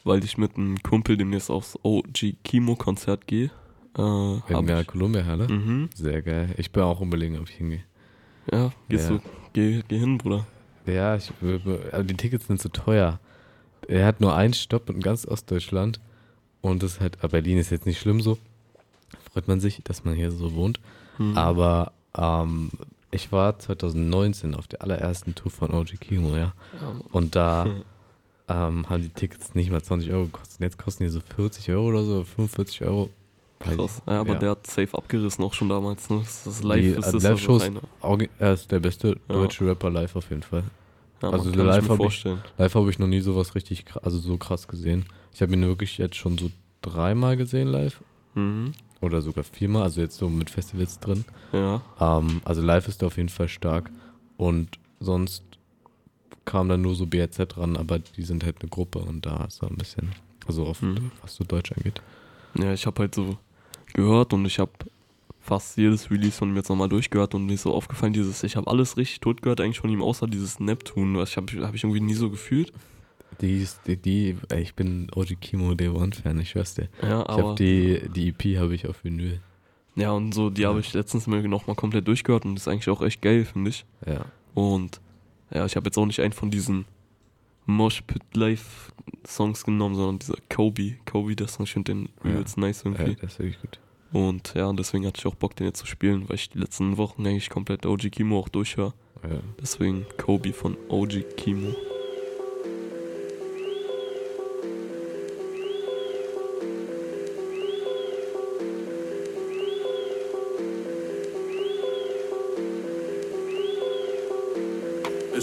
weil 0.04 0.22
ich 0.24 0.38
mit 0.38 0.56
einem 0.56 0.80
Kumpel 0.82 1.16
demnächst 1.16 1.50
aufs 1.50 1.76
OG 1.82 2.36
Kimo 2.44 2.76
Konzert 2.76 3.26
gehe, 3.26 3.50
äh, 3.98 4.52
In 4.52 4.66
der 4.66 4.82
ich, 4.82 4.86
Columbia 4.86 5.24
Halle? 5.26 5.48
Mhm. 5.48 5.90
Sehr 5.92 6.22
geil. 6.22 6.54
Ich 6.56 6.70
bin 6.70 6.84
auch 6.84 7.00
überlegen, 7.00 7.36
ob 7.38 7.48
ich 7.50 7.56
hingehe. 7.56 7.82
ja, 8.52 8.70
gehst 8.88 9.10
Ja. 9.10 9.16
du, 9.16 9.22
geh, 9.52 9.82
geh 9.88 9.98
hin, 9.98 10.18
Bruder. 10.18 10.46
Ja, 10.86 11.16
ich, 11.16 11.32
aber 11.92 12.04
die 12.04 12.14
Tickets 12.16 12.46
sind 12.46 12.62
zu 12.62 12.68
teuer. 12.70 13.18
Er 13.88 14.06
hat 14.06 14.20
nur 14.20 14.34
einen 14.36 14.54
Stopp 14.54 14.88
in 14.88 15.00
ganz 15.00 15.26
Ostdeutschland. 15.26 16.00
Und 16.60 16.82
das 16.82 16.92
ist 16.92 17.00
halt, 17.00 17.18
aber 17.18 17.28
Berlin 17.32 17.58
ist 17.58 17.70
jetzt 17.70 17.86
nicht 17.86 18.00
schlimm 18.00 18.20
so. 18.20 18.38
Freut 19.32 19.48
man 19.48 19.60
sich, 19.60 19.80
dass 19.84 20.04
man 20.04 20.14
hier 20.14 20.30
so 20.30 20.54
wohnt. 20.54 20.80
Mhm. 21.18 21.36
Aber 21.36 21.92
ähm, 22.16 22.70
ich 23.10 23.32
war 23.32 23.58
2019 23.58 24.54
auf 24.54 24.66
der 24.68 24.82
allerersten 24.82 25.34
Tour 25.34 25.50
von 25.50 25.70
OG 25.72 25.98
Kimo, 26.00 26.36
ja. 26.36 26.52
Ja. 26.80 26.92
Und 27.12 27.34
da 27.36 27.66
ähm, 28.48 28.88
haben 28.88 29.02
die 29.02 29.08
Tickets 29.10 29.54
nicht 29.54 29.70
mal 29.70 29.82
20 29.82 30.10
Euro 30.12 30.24
gekostet. 30.24 30.60
Jetzt 30.60 30.78
kosten 30.78 31.04
die 31.04 31.10
so 31.10 31.20
40 31.20 31.70
Euro 31.70 31.88
oder 31.88 32.02
so, 32.04 32.24
45 32.24 32.82
Euro. 32.84 33.10
Krass. 33.60 34.02
Ja, 34.06 34.20
aber 34.20 34.36
der 34.36 34.50
hat 34.50 34.66
safe 34.68 34.96
abgerissen 34.96 35.42
auch 35.44 35.52
schon 35.52 35.68
damals, 35.68 36.08
ne? 36.10 36.20
Das 36.44 36.60
Die, 36.60 36.66
live, 36.66 36.84
äh, 36.84 36.98
ist 37.00 37.10
das 37.12 37.22
Live-Shows, 37.24 37.62
also 37.62 37.80
orgi- 38.02 38.28
er 38.38 38.52
ist 38.52 38.70
der 38.70 38.78
beste 38.78 39.08
Ja. 39.08 39.34
deutsche 39.34 39.66
Rapper 39.66 39.90
live 39.90 40.14
auf 40.14 40.30
jeden 40.30 40.42
Fall. 40.44 40.62
Ja, 41.20 41.30
also 41.30 41.50
live 41.50 41.88
habe 41.88 42.06
ich, 42.06 42.22
live 42.56 42.74
hab 42.76 42.86
ich 42.88 42.98
noch 43.00 43.08
nie 43.08 43.18
sowas 43.20 43.56
richtig, 43.56 43.84
also 44.02 44.18
so 44.18 44.36
krass 44.36 44.68
gesehen. 44.68 45.06
Ich 45.34 45.42
habe 45.42 45.52
ihn 45.54 45.62
wirklich 45.66 45.98
jetzt 45.98 46.14
schon 46.14 46.38
so 46.38 46.52
dreimal 46.82 47.36
gesehen 47.36 47.66
live. 47.66 48.00
Mhm. 48.34 48.72
Oder 49.00 49.22
sogar 49.22 49.44
viermal, 49.44 49.82
also 49.84 50.00
jetzt 50.00 50.16
so 50.16 50.28
mit 50.28 50.50
Festivals 50.50 50.98
drin. 50.98 51.24
Ja. 51.52 51.80
Ähm, 52.00 52.40
also 52.44 52.60
live 52.62 52.88
ist 52.88 53.02
er 53.02 53.06
auf 53.06 53.16
jeden 53.16 53.28
Fall 53.28 53.48
stark. 53.48 53.90
Und 54.36 54.78
sonst 55.00 55.42
kam 56.44 56.68
dann 56.68 56.82
nur 56.82 56.94
so 56.94 57.06
BRZ 57.06 57.56
ran, 57.58 57.76
aber 57.76 57.98
die 57.98 58.22
sind 58.22 58.44
halt 58.44 58.56
eine 58.60 58.70
Gruppe 58.70 58.98
und 59.00 59.26
da 59.26 59.44
ist 59.44 59.62
er 59.62 59.68
ein 59.70 59.76
bisschen, 59.76 60.10
also 60.46 60.64
auf, 60.66 60.82
Mhm. 60.82 61.10
was 61.22 61.34
so 61.36 61.44
Deutsch 61.44 61.72
angeht. 61.72 62.00
Ja, 62.58 62.72
ich 62.72 62.86
habe 62.86 63.00
halt 63.00 63.14
so 63.14 63.36
gehört 63.92 64.32
und 64.32 64.46
ich 64.46 64.58
habe 64.58 64.72
fast 65.40 65.76
jedes 65.76 66.10
Release 66.10 66.36
von 66.38 66.48
ihm 66.50 66.56
jetzt 66.56 66.68
nochmal 66.68 66.88
durchgehört 66.88 67.34
und 67.34 67.46
mir 67.46 67.54
ist 67.54 67.62
so 67.62 67.74
aufgefallen, 67.74 68.12
dieses, 68.12 68.42
ich 68.42 68.56
habe 68.56 68.66
alles 68.70 68.96
richtig 68.96 69.20
tot 69.20 69.42
gehört 69.42 69.60
eigentlich 69.60 69.80
von 69.80 69.90
ihm, 69.90 70.02
außer 70.02 70.26
dieses 70.26 70.58
Neptun, 70.58 71.16
was 71.16 71.30
ich 71.30 71.36
habe 71.36 71.66
hab 71.66 71.74
ich 71.74 71.84
irgendwie 71.84 72.00
nie 72.00 72.14
so 72.14 72.30
gefühlt. 72.30 72.72
Die, 73.40 73.62
ist- 73.62 73.80
die, 73.86 73.96
die 73.96 74.36
ich 74.56 74.74
bin 74.74 75.08
OG 75.14 75.36
Kimo 75.40 75.74
Day 75.74 75.88
One 75.88 76.12
Fan, 76.12 76.40
ich 76.40 76.50
schwör's 76.50 76.74
dir. 76.74 76.88
Ja, 77.02 77.22
ich 77.22 77.28
aber- 77.28 77.42
habe 77.50 77.54
die, 77.56 78.02
die 78.14 78.28
EP 78.30 78.58
habe 78.58 78.74
ich 78.74 78.86
auf 78.88 79.04
Vinyl. 79.04 79.40
Ja, 79.94 80.12
und 80.12 80.32
so, 80.32 80.50
die 80.50 80.66
habe 80.66 80.80
ich 80.80 80.92
letztens 80.94 81.26
mir 81.26 81.46
nochmal 81.48 81.74
komplett 81.76 82.06
durchgehört 82.06 82.44
und 82.44 82.54
das 82.54 82.62
ist 82.62 82.68
eigentlich 82.68 82.88
auch 82.88 83.02
echt 83.02 83.20
geil, 83.22 83.44
finde 83.44 83.70
ich. 83.70 83.84
Ja. 84.06 84.24
Und 84.54 85.00
ja, 85.52 85.66
ich 85.66 85.76
habe 85.76 85.86
jetzt 85.86 85.98
auch 85.98 86.06
nicht 86.06 86.20
einen 86.20 86.32
von 86.32 86.50
diesen 86.50 86.84
Mosh 87.66 88.02
Pit 88.02 88.22
Live 88.34 88.92
Songs 89.26 89.64
genommen, 89.64 89.94
sondern 89.94 90.18
dieser 90.20 90.36
Kobe. 90.48 90.94
Kobe, 91.04 91.34
der 91.36 91.48
Song, 91.48 91.64
ich 91.64 91.72
finde 91.72 91.92
den 91.94 92.08
Ja. 92.24 92.30
übelst 92.30 92.58
nice 92.58 92.82
irgendwie. 92.84 93.02
Ja, 93.10 93.14
der 93.14 93.24
ist 93.24 93.38
wirklich 93.38 93.60
gut. 93.60 93.78
Und 94.12 94.54
ja, 94.54 94.72
deswegen 94.72 95.04
hatte 95.06 95.18
ich 95.18 95.26
auch 95.26 95.34
Bock, 95.34 95.54
den 95.56 95.66
jetzt 95.66 95.80
zu 95.80 95.86
spielen, 95.86 96.28
weil 96.28 96.36
ich 96.36 96.48
die 96.50 96.58
letzten 96.58 96.96
Wochen 96.96 97.26
eigentlich 97.26 97.50
komplett 97.50 97.84
OG 97.84 98.08
Kimo 98.10 98.38
auch 98.38 98.48
durchhöre. 98.48 98.94
Ja. 99.22 99.38
Deswegen 99.60 100.06
Kobe 100.16 100.52
von 100.52 100.76
OG 100.88 101.24
Kimo. 101.36 101.74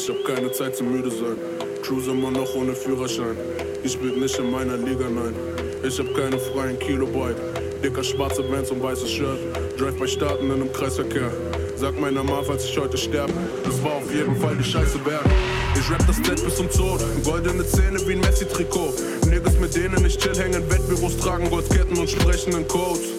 Ich 0.07 0.11
hab 0.11 0.23
keine 0.23 0.51
Zeit 0.51 0.75
zum 0.75 0.91
müde 0.91 1.09
sein. 1.09 1.35
Cruise 1.81 2.11
immer 2.11 2.29
noch 2.29 2.53
ohne 2.53 2.75
Führerschein. 2.75 3.35
Ich 3.83 3.97
bin 3.97 4.19
nicht 4.19 4.37
in 4.37 4.51
meiner 4.51 4.77
Liga, 4.77 5.09
nein. 5.09 5.33
Ich 5.81 5.97
hab 5.97 6.13
keine 6.13 6.37
freien 6.37 6.77
Kilobyte. 6.77 7.37
Dicker 7.83 8.03
schwarze 8.03 8.43
Bands 8.43 8.69
und 8.69 8.83
weißes 8.83 9.09
Shirt. 9.09 9.39
Drive 9.79 9.97
bei 9.97 10.05
Starten 10.05 10.45
in 10.45 10.51
einem 10.51 10.71
Kreisverkehr. 10.71 11.31
Sag 11.75 11.99
meiner 11.99 12.23
Ma, 12.23 12.43
falls 12.43 12.65
ich 12.65 12.77
heute 12.77 12.99
sterbe. 12.99 13.33
Das 13.63 13.83
war 13.83 13.93
auf 13.93 14.13
jeden 14.13 14.35
Fall 14.35 14.55
die 14.55 14.63
Scheiße 14.63 15.03
wert. 15.07 15.25
Ich 15.73 15.89
rap 15.89 16.05
das 16.05 16.17
Set 16.17 16.45
bis 16.45 16.55
zum 16.55 16.69
Tod. 16.69 17.01
Goldene 17.23 17.65
Zähne 17.65 17.99
wie 18.07 18.13
ein 18.13 18.19
Messi-Trikot. 18.19 18.93
Niggas, 19.27 19.57
mit 19.59 19.75
denen 19.75 20.05
ich 20.05 20.19
chill, 20.19 20.35
hängen 20.35 20.69
Wettbüros, 20.69 21.17
tragen 21.17 21.49
Goldketten 21.49 21.97
und 21.97 22.07
sprechen 22.07 22.53
in 22.53 22.67
Codes. 22.67 23.14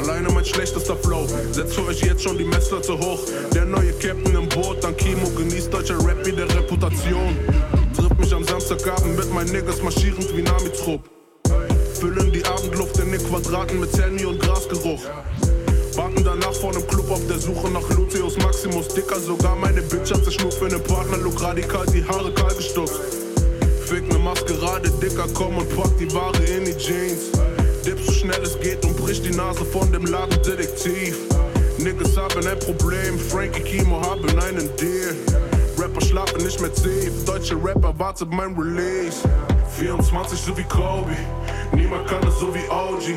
Alleine 0.00 0.30
mein 0.30 0.46
schlechtester 0.46 0.96
Flow. 0.96 1.26
Setzt 1.52 1.74
für 1.74 1.84
euch 1.84 2.00
jetzt 2.00 2.22
schon 2.22 2.38
die 2.38 2.44
Messlatte 2.44 2.98
hoch. 2.98 3.20
Der 3.52 3.66
neue 3.66 3.92
Captain 3.92 4.34
im 4.34 4.48
Boot, 4.48 4.82
dank 4.82 4.96
Kimo 4.96 5.28
genießt 5.36 5.70
deutscher 5.70 5.98
Rap 5.98 6.24
wie 6.24 6.32
der 6.32 6.48
Reputation. 6.48 7.36
Trifft 7.94 8.18
mich 8.18 8.32
am 8.32 8.42
Samstagabend 8.42 9.18
mit 9.18 9.30
meinen 9.34 9.52
Niggas 9.52 9.82
marschierend 9.82 10.34
wie 10.34 10.40
Nami-Trupp. 10.40 11.02
Füllen 12.00 12.32
die 12.32 12.42
Abendluft 12.46 12.98
in 12.98 13.12
den 13.12 13.22
Quadraten 13.22 13.78
mit 13.78 13.92
Sandy 13.92 14.24
und 14.24 14.40
Grasgeruch. 14.40 15.02
Warten 15.96 16.24
danach 16.24 16.54
vor 16.54 16.72
nem 16.72 16.86
Club 16.86 17.10
auf 17.10 17.26
der 17.26 17.38
Suche 17.38 17.68
nach 17.70 17.86
Lucius 17.90 18.38
Maximus. 18.38 18.88
Dicker, 18.88 19.20
sogar 19.20 19.54
meine 19.54 19.82
Bitch 19.82 20.10
hat 20.12 20.24
sich 20.24 20.40
nur 20.40 20.50
für 20.50 20.64
einen 20.64 20.82
Partner 20.82 21.18
Look 21.18 21.42
radikal 21.42 21.84
die 21.92 22.02
Haare 22.04 22.32
kahl 22.32 22.54
gestutzt. 22.54 23.00
Fick 23.84 24.10
ne 24.10 24.18
Maskerade, 24.18 24.88
Dicker, 25.02 25.26
komm 25.34 25.58
und 25.58 25.68
pack 25.76 25.90
die 25.98 26.10
Ware 26.14 26.42
in 26.44 26.64
die 26.64 26.76
Jeans. 26.78 27.32
Dip 27.84 27.98
so 27.98 28.12
schnell 28.12 28.42
es 28.42 28.60
geht 28.60 28.84
und 28.84 28.96
bricht 28.96 29.24
die 29.24 29.34
Nase 29.34 29.64
von 29.64 29.90
dem 29.90 30.04
Ladendetektiv. 30.04 31.16
Niggas 31.78 32.14
haben 32.16 32.46
ein 32.46 32.58
Problem, 32.58 33.18
Frankie 33.18 33.62
Kimo 33.62 34.02
haben 34.02 34.28
einen 34.38 34.68
Deal. 34.76 35.16
Rapper 35.78 36.00
schlafen 36.02 36.44
nicht 36.44 36.60
mehr 36.60 36.70
safe, 36.74 37.12
deutsche 37.24 37.56
Rapper 37.56 37.98
wartet 37.98 38.30
mein 38.30 38.54
Release. 38.54 39.26
24 39.78 40.38
so 40.38 40.56
wie 40.58 40.64
Kobe, 40.64 41.16
niemand 41.72 42.06
kann 42.06 42.22
es 42.28 42.38
so 42.38 42.54
wie 42.54 42.68
OG. 42.68 43.14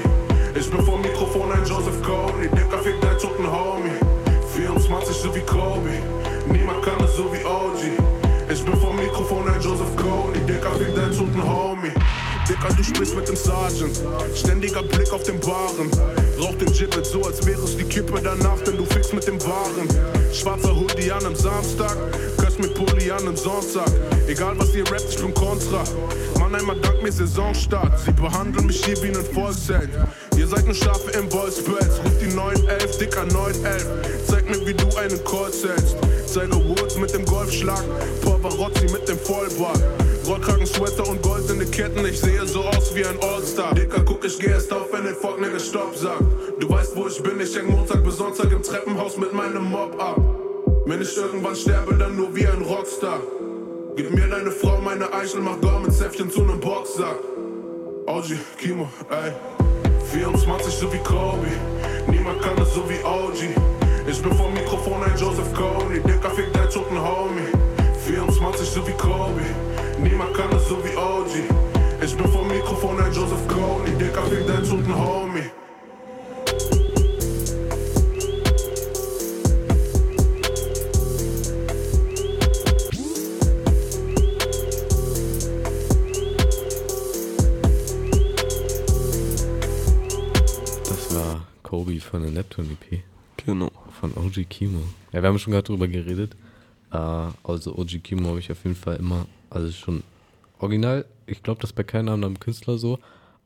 Ich 0.55 0.69
bin 0.71 0.85
vom 0.85 1.01
Mikrofon 1.01 1.51
ein 1.51 1.65
Joseph 1.65 2.01
Cody, 2.01 2.47
Dicker 2.47 2.79
fickt 2.79 3.03
dein 3.03 3.17
toten 3.17 3.51
Homie. 3.51 3.91
24 4.55 5.13
so 5.13 5.35
wie 5.35 5.41
Kobe, 5.41 5.89
niemand 6.47 6.81
kann 6.83 7.03
es 7.03 7.17
so 7.17 7.25
wie 7.33 7.43
OG. 7.43 7.81
Ich 8.49 8.63
bin 8.63 8.77
vom 8.77 8.95
Mikrofon 8.95 9.45
ein 9.49 9.59
Joseph 9.59 9.93
Cody, 9.97 10.39
Dicker 10.47 10.71
fickt 10.75 10.97
dein 10.97 11.11
toten 11.11 11.43
Homie. 11.43 11.91
Dicker, 12.47 12.73
du 12.75 12.83
sprichst 12.83 13.15
mit 13.15 13.27
dem 13.27 13.37
Sergeant. 13.37 13.97
Ständiger 14.35 14.83
Blick 14.83 15.13
auf 15.13 15.23
den 15.23 15.39
Baren. 15.39 15.89
Rauch 16.37 16.55
den 16.55 16.71
Gibbet 16.73 17.05
so, 17.05 17.23
als 17.23 17.45
wäre 17.45 17.61
es 17.63 17.77
die 17.77 17.85
Kippe 17.85 18.19
danach, 18.21 18.59
denn 18.65 18.75
du 18.75 18.85
fickst 18.85 19.13
mit 19.13 19.25
dem 19.25 19.41
Waren. 19.43 19.87
Schwarzer 20.33 20.75
Hoodie 20.75 21.09
an 21.11 21.25
am 21.25 21.35
Samstag, 21.35 21.95
Köst 22.37 22.59
mit 22.59 22.73
Pulli 22.73 23.09
an 23.11 23.27
am 23.27 23.37
Sonntag. 23.37 23.89
Egal 24.27 24.55
was 24.57 24.75
ihr 24.75 24.85
rappt, 24.91 25.07
ich 25.09 25.21
bin 25.21 25.33
Kontra. 25.33 25.83
Mann, 26.37 26.53
einmal 26.53 26.75
dank 26.81 27.01
mir 27.01 27.13
Saisonstart. 27.13 27.97
Sie 28.01 28.11
behandeln 28.11 28.65
mich 28.65 28.83
hier 28.83 29.01
wie 29.01 29.07
einen 29.07 29.23
Volksheld. 29.23 29.89
Ihr 30.35 30.47
seid 30.47 30.65
nur 30.65 30.75
Schafe 30.75 31.11
im 31.11 31.29
Bolzpelz. 31.29 31.99
Ruf 32.03 32.17
die 32.21 32.35
911, 32.35 32.97
Dicker 32.97 33.25
911. 33.25 33.87
Zeig 34.27 34.49
mir, 34.49 34.67
wie 34.67 34.73
du 34.73 34.87
einen 34.97 35.23
Call 35.23 35.51
zählst. 35.51 35.95
Zeige 36.25 36.55
Woods 36.55 36.97
mit 36.97 37.13
dem 37.13 37.23
Golfschlag, 37.23 37.83
Pavarotti 38.21 38.91
mit 38.91 39.07
dem 39.07 39.19
Vollbart. 39.19 39.81
Rollkragen, 40.25 40.65
Sweater 40.65 41.07
und 41.09 41.21
goldene 41.21 41.65
Ketten, 41.65 42.05
ich 42.05 42.19
sehe 42.19 42.45
so 42.47 42.61
aus 42.61 42.95
wie 42.95 43.05
ein 43.05 43.17
All-Star. 43.21 43.73
Dicker, 43.73 44.01
guck, 44.05 44.23
ich 44.23 44.39
geh 44.39 44.51
erst 44.51 44.71
auf, 44.71 44.91
wenn 44.93 45.03
der 45.03 45.15
Fuck 45.15 45.41
Nigga 45.41 45.59
Stopp 45.59 45.95
sagt. 45.95 46.23
Du 46.59 46.69
weißt, 46.69 46.95
wo 46.95 47.07
ich 47.07 47.21
bin, 47.21 47.39
ich 47.41 47.55
häng 47.55 47.69
Montag 47.69 48.03
bis 48.03 48.17
Sonntag 48.17 48.51
im 48.51 48.63
Treppenhaus 48.63 49.17
mit 49.17 49.33
meinem 49.33 49.63
Mob 49.63 50.01
ab. 50.01 50.19
Wenn 50.85 51.01
ich 51.01 51.15
irgendwann 51.17 51.55
sterbe, 51.55 51.95
dann 51.95 52.15
nur 52.15 52.33
wie 52.35 52.47
ein 52.47 52.61
Rockstar. 52.61 53.19
Gib 53.95 54.11
mir 54.11 54.27
deine 54.27 54.51
Frau, 54.51 54.79
meine 54.79 55.11
Eichel, 55.13 55.41
mach 55.41 55.59
Gormenzäpfchen 55.59 56.31
zu 56.31 56.41
nem 56.43 56.59
Boxsack. 56.59 57.19
OG, 58.05 58.35
Kimo, 58.57 58.89
ey. 59.09 59.31
24 60.11 60.73
so 60.73 60.93
wie 60.93 60.97
Kobe, 60.99 61.47
niemand 62.07 62.41
kann 62.41 62.57
es 62.61 62.73
so 62.73 62.83
wie 62.89 63.03
OG. 63.03 63.49
Ich 64.07 64.21
bin 64.21 64.33
vom 64.33 64.53
Mikrofon 64.53 65.03
ein 65.03 65.17
Joseph 65.17 65.53
Cody, 65.53 65.99
Dicker 66.01 66.29
fickt 66.31 66.55
dein 66.55 66.69
toten 66.69 67.01
Homie. 67.01 67.51
24 68.05 68.67
so 68.67 68.85
wie 68.85 68.91
Kobe, 68.91 69.41
niemand 70.03 70.33
kann 70.33 70.51
es 70.55 70.67
so 70.67 70.77
wie 70.83 70.95
OG. 70.97 72.03
Ich 72.03 72.15
bin 72.15 72.27
vom 72.27 72.47
Mikrofon 72.47 72.99
ein 72.99 73.13
Joseph 73.13 73.47
Cody, 73.47 73.91
Dicker 73.91 74.23
fickt 74.23 74.49
dein 74.49 74.63
toten 74.63 74.95
Homie. 74.95 75.49
Das 90.85 91.15
war 91.15 91.41
Kobe 91.63 91.99
von 91.99 92.21
der 92.21 92.31
Neptune 92.31 92.69
EP. 92.71 93.01
Genau. 93.45 93.71
Von 93.99 94.11
OG 94.15 94.49
Kimo. 94.49 94.81
Ja, 95.13 95.21
wir 95.21 95.29
haben 95.29 95.39
schon 95.39 95.53
gerade 95.53 95.65
drüber 95.65 95.87
geredet. 95.87 96.35
Äh, 96.93 96.97
also 97.43 97.75
OG 97.75 98.03
Kimo 98.03 98.29
habe 98.29 98.39
ich 98.39 98.51
auf 98.51 98.63
jeden 98.63 98.75
Fall 98.75 98.95
immer, 98.97 99.25
also 99.49 99.71
schon 99.71 100.03
original. 100.59 101.05
Ich 101.25 101.43
glaube, 101.43 101.59
das 101.61 101.71
ist 101.71 101.75
bei 101.75 101.83
keinem 101.83 102.13
anderen 102.13 102.39
Künstler 102.39 102.77
so. 102.77 102.99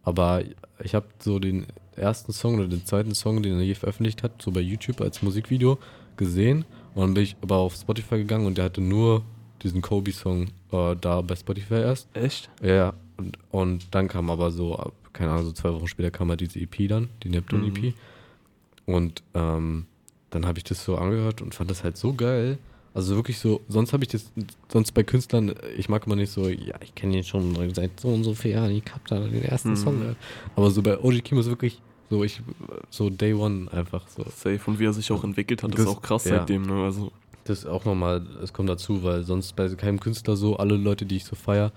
Aber 0.04 0.44
ich 0.84 0.96
habe 0.96 1.08
so 1.20 1.40
den 1.40 1.66
ersten 1.96 2.32
Song 2.32 2.56
oder 2.56 2.68
den 2.68 2.86
zweiten 2.86 3.14
Song, 3.16 3.42
den 3.42 3.58
er 3.58 3.64
je 3.64 3.74
veröffentlicht 3.74 4.24
hat, 4.24 4.42
so 4.42 4.52
bei 4.52 4.62
YouTube 4.62 5.02
als 5.02 5.22
Musikvideo 5.22 5.78
gesehen. 6.16 6.66
Und 6.94 7.02
dann 7.02 7.14
bin 7.14 7.24
ich 7.24 7.36
aber 7.42 7.58
auf 7.58 7.76
Spotify 7.76 8.18
gegangen 8.18 8.46
und 8.46 8.58
der 8.58 8.66
hatte 8.66 8.82
nur 8.82 9.24
diesen 9.64 9.82
Kobe-Song 9.82 10.48
äh, 10.72 10.96
da 11.00 11.22
bei 11.22 11.36
Spotify 11.36 11.76
erst. 11.76 12.08
Echt? 12.14 12.50
Ja, 12.62 12.94
und, 13.18 13.38
und 13.52 13.96
dann 13.96 14.08
kam 14.08 14.30
aber 14.30 14.52
so, 14.52 14.92
keine 15.14 15.32
Ahnung, 15.32 15.46
so 15.46 15.52
zwei 15.52 15.74
Wochen 15.74 15.88
später 15.88 16.12
kam 16.12 16.30
halt 16.30 16.42
diese 16.42 16.60
EP 16.60 16.88
dann, 16.88 17.10
die 17.24 17.30
Neptune-EP. 17.30 17.82
Mhm. 17.82 17.94
Und 18.86 19.24
ähm, 19.34 19.88
dann 20.30 20.46
habe 20.46 20.60
ich 20.60 20.64
das 20.64 20.84
so 20.84 20.98
angehört 20.98 21.42
und 21.42 21.56
fand 21.56 21.70
das 21.70 21.84
halt 21.84 21.98
so 21.98 22.14
geil. 22.14 22.58
Also 22.98 23.16
wirklich 23.16 23.38
so, 23.38 23.62
sonst 23.70 23.94
habe 23.94 24.04
ich 24.06 24.10
das, 24.10 24.32
sonst 24.72 24.92
bei 24.94 25.04
Künstlern, 25.04 25.54
ich 25.78 25.88
mag 25.88 26.08
immer 26.08 26.16
nicht 26.16 26.32
so, 26.32 26.48
ja, 26.48 26.74
ich 26.84 26.96
kenne 26.96 27.18
ihn 27.18 27.24
schon 27.24 27.54
seit 27.76 28.00
so 28.00 28.08
und 28.08 28.24
so 28.24 28.34
vielen 28.34 28.56
Jahren, 28.56 28.72
ich 28.72 28.84
hab 28.92 29.06
da 29.08 29.20
den 29.20 29.44
ersten 29.44 29.70
Mhm. 29.70 29.76
Song 29.76 30.00
gehört. 30.00 30.18
Aber 30.56 30.72
so 30.72 30.82
bei 30.82 30.98
OG 30.98 31.22
Kimo 31.24 31.42
ist 31.42 31.48
wirklich 31.48 31.80
so, 32.10 32.24
ich, 32.24 32.42
so 32.90 33.12
Day 33.12 33.36
One 33.36 33.72
einfach 33.72 34.08
so. 34.08 34.24
Safe 34.24 34.60
und 34.66 34.80
wie 34.80 34.86
er 34.86 34.94
sich 34.94 35.12
auch 35.12 35.24
entwickelt 35.24 35.62
hat, 35.62 35.70
ist 35.76 35.78
Das- 35.78 35.88
auch 35.88 36.02
krass 36.02 36.26
ja. 36.26 36.40
seitdem, 36.40 36.64
ne? 36.64 36.84
Also, 36.86 37.12
Das 37.44 37.60
ist 37.60 37.66
auch 37.68 37.86
nochmal, 37.86 38.26
es 38.44 38.52
kommt 38.52 38.68
dazu, 38.68 39.04
weil 39.04 39.24
sonst 39.24 39.56
bei 39.56 39.70
keinem 39.70 40.00
Künstler 40.00 40.36
so, 40.36 40.58
alle 40.58 40.76
Leute, 40.76 41.06
die 41.06 41.18
ich 41.18 41.24
so 41.26 41.36
feier, 41.36 41.72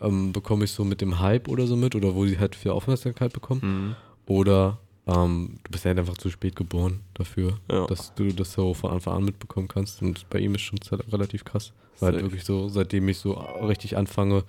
ähm, 0.00 0.32
bekomme 0.32 0.64
ich 0.64 0.72
so 0.72 0.84
mit 0.84 1.00
dem 1.00 1.20
Hype 1.20 1.48
oder 1.48 1.66
so 1.68 1.76
mit 1.76 1.94
oder 1.94 2.14
wo 2.16 2.26
sie 2.26 2.38
halt 2.38 2.54
viel 2.56 2.72
Aufmerksamkeit 2.72 3.32
bekommen. 3.32 3.60
Mhm. 3.62 3.96
Oder 4.26 4.78
ähm, 5.06 5.58
du 5.64 5.70
bist 5.70 5.84
halt 5.84 5.98
einfach 5.98 6.16
zu 6.18 6.30
spät 6.30 6.56
geboren 6.56 7.00
dafür, 7.14 7.58
Ja. 7.70 7.86
dass 7.86 8.14
du 8.14 8.28
das 8.32 8.52
so 8.52 8.72
von 8.74 8.90
Anfang 8.92 9.16
an 9.16 9.24
mitbekommen 9.24 9.68
kannst. 9.68 10.00
Und 10.02 10.28
bei 10.30 10.38
ihm 10.40 10.54
ist 10.54 10.62
schon 10.62 10.78
relativ 11.12 11.44
krass. 11.44 11.72
Weil 12.00 12.14
halt 12.14 12.22
wirklich 12.24 12.44
so, 12.44 12.68
seitdem 12.68 13.08
ich 13.08 13.18
so 13.18 13.32
richtig 13.32 13.96
anfange, 13.96 14.44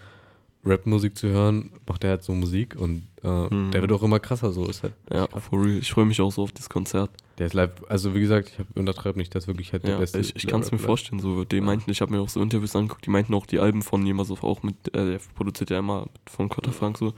Rap-Musik 0.66 1.16
zu 1.16 1.28
hören, 1.28 1.70
macht 1.88 2.03
er 2.03 2.12
halt 2.12 2.24
so 2.24 2.34
Musik 2.34 2.76
und 2.76 3.03
äh, 3.24 3.28
Mhm. 3.53 3.70
der 3.70 3.82
wird 3.82 3.91
auch 3.91 4.01
immer 4.01 4.20
krasser 4.20 4.51
so. 4.51 4.66
Ist 4.66 4.82
halt 4.82 4.93
ja, 5.14 5.28
for 5.28 5.64
real. 5.64 5.78
Ich 5.78 5.91
freue 5.91 6.06
mich 6.06 6.20
auch 6.22 6.32
so 6.32 6.41
auf 6.41 6.51
das 6.53 6.70
Konzert. 6.70 7.12
der 7.38 7.47
ist 7.47 7.53
live, 7.53 7.72
also 7.89 8.16
wie 8.16 8.22
gesagt, 8.22 8.51
ich 8.58 8.78
untertreibe 8.78 9.20
nicht, 9.20 9.36
das 9.36 9.43
ist 9.43 9.47
wirklich 9.47 9.74
halt 9.74 9.84
der 9.84 9.91
Ja, 9.91 9.99
beste. 9.99 10.20
ich, 10.20 10.36
ich 10.38 10.47
kann 10.47 10.62
es 10.62 10.72
mir 10.72 10.80
Rap- 10.80 10.86
vorstellen, 10.86 11.20
so. 11.20 11.43
Die 11.43 11.60
meinten, 11.62 11.91
ich 11.91 12.01
habe 12.01 12.12
mir 12.14 12.22
auch 12.22 12.30
so 12.30 12.41
Interviews 12.41 12.76
angeguckt, 12.76 13.06
die 13.06 13.10
meinten 13.12 13.34
auch 13.36 13.45
die 13.45 13.60
Alben 13.60 13.82
von 13.84 14.03
Jemasov 14.06 14.43
auch 14.43 14.64
mit, 14.64 14.76
äh, 14.95 15.06
der 15.12 15.20
produziert 15.36 15.70
ja 15.70 15.78
immer 15.80 16.08
von 16.26 16.47
Cotta 16.49 16.72
Frank 16.72 16.97
so. 16.97 17.14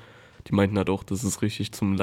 Die 0.49 0.55
meinten 0.55 0.77
halt 0.77 0.89
auch, 0.89 1.03
das 1.03 1.23
ist 1.23 1.41
richtig 1.41 1.71
zum 1.71 1.95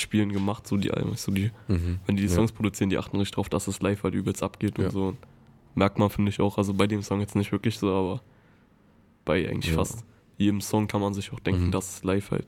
Live-Spielen 0.00 0.32
gemacht, 0.32 0.66
so 0.66 0.76
die. 0.76 0.90
So 1.16 1.32
die, 1.32 1.50
Mhm. 1.68 1.98
Wenn 2.06 2.16
die 2.16 2.22
die 2.22 2.28
Ja. 2.28 2.34
Songs 2.34 2.52
produzieren, 2.52 2.90
die 2.90 2.98
achten 2.98 3.16
richtig 3.16 3.34
drauf, 3.34 3.48
dass 3.48 3.68
es 3.68 3.80
live 3.82 4.02
halt 4.02 4.14
übelst 4.14 4.42
abgeht 4.42 4.78
Ja. 4.78 4.86
und 4.86 4.90
so. 4.90 5.16
Merkt 5.74 5.98
man, 5.98 6.10
finde 6.10 6.30
ich 6.30 6.40
auch. 6.40 6.58
Also 6.58 6.74
bei 6.74 6.86
dem 6.86 7.02
Song 7.02 7.20
jetzt 7.20 7.36
nicht 7.36 7.52
wirklich 7.52 7.78
so, 7.78 7.92
aber 7.94 8.22
bei 9.24 9.48
eigentlich 9.48 9.72
Ja. 9.72 9.78
fast 9.78 10.04
jedem 10.38 10.60
Song 10.60 10.86
kann 10.88 11.00
man 11.00 11.14
sich 11.14 11.32
auch 11.32 11.40
denken, 11.40 11.66
Mhm. 11.66 11.70
dass 11.70 11.96
es 11.96 12.04
live 12.04 12.30
halt 12.30 12.46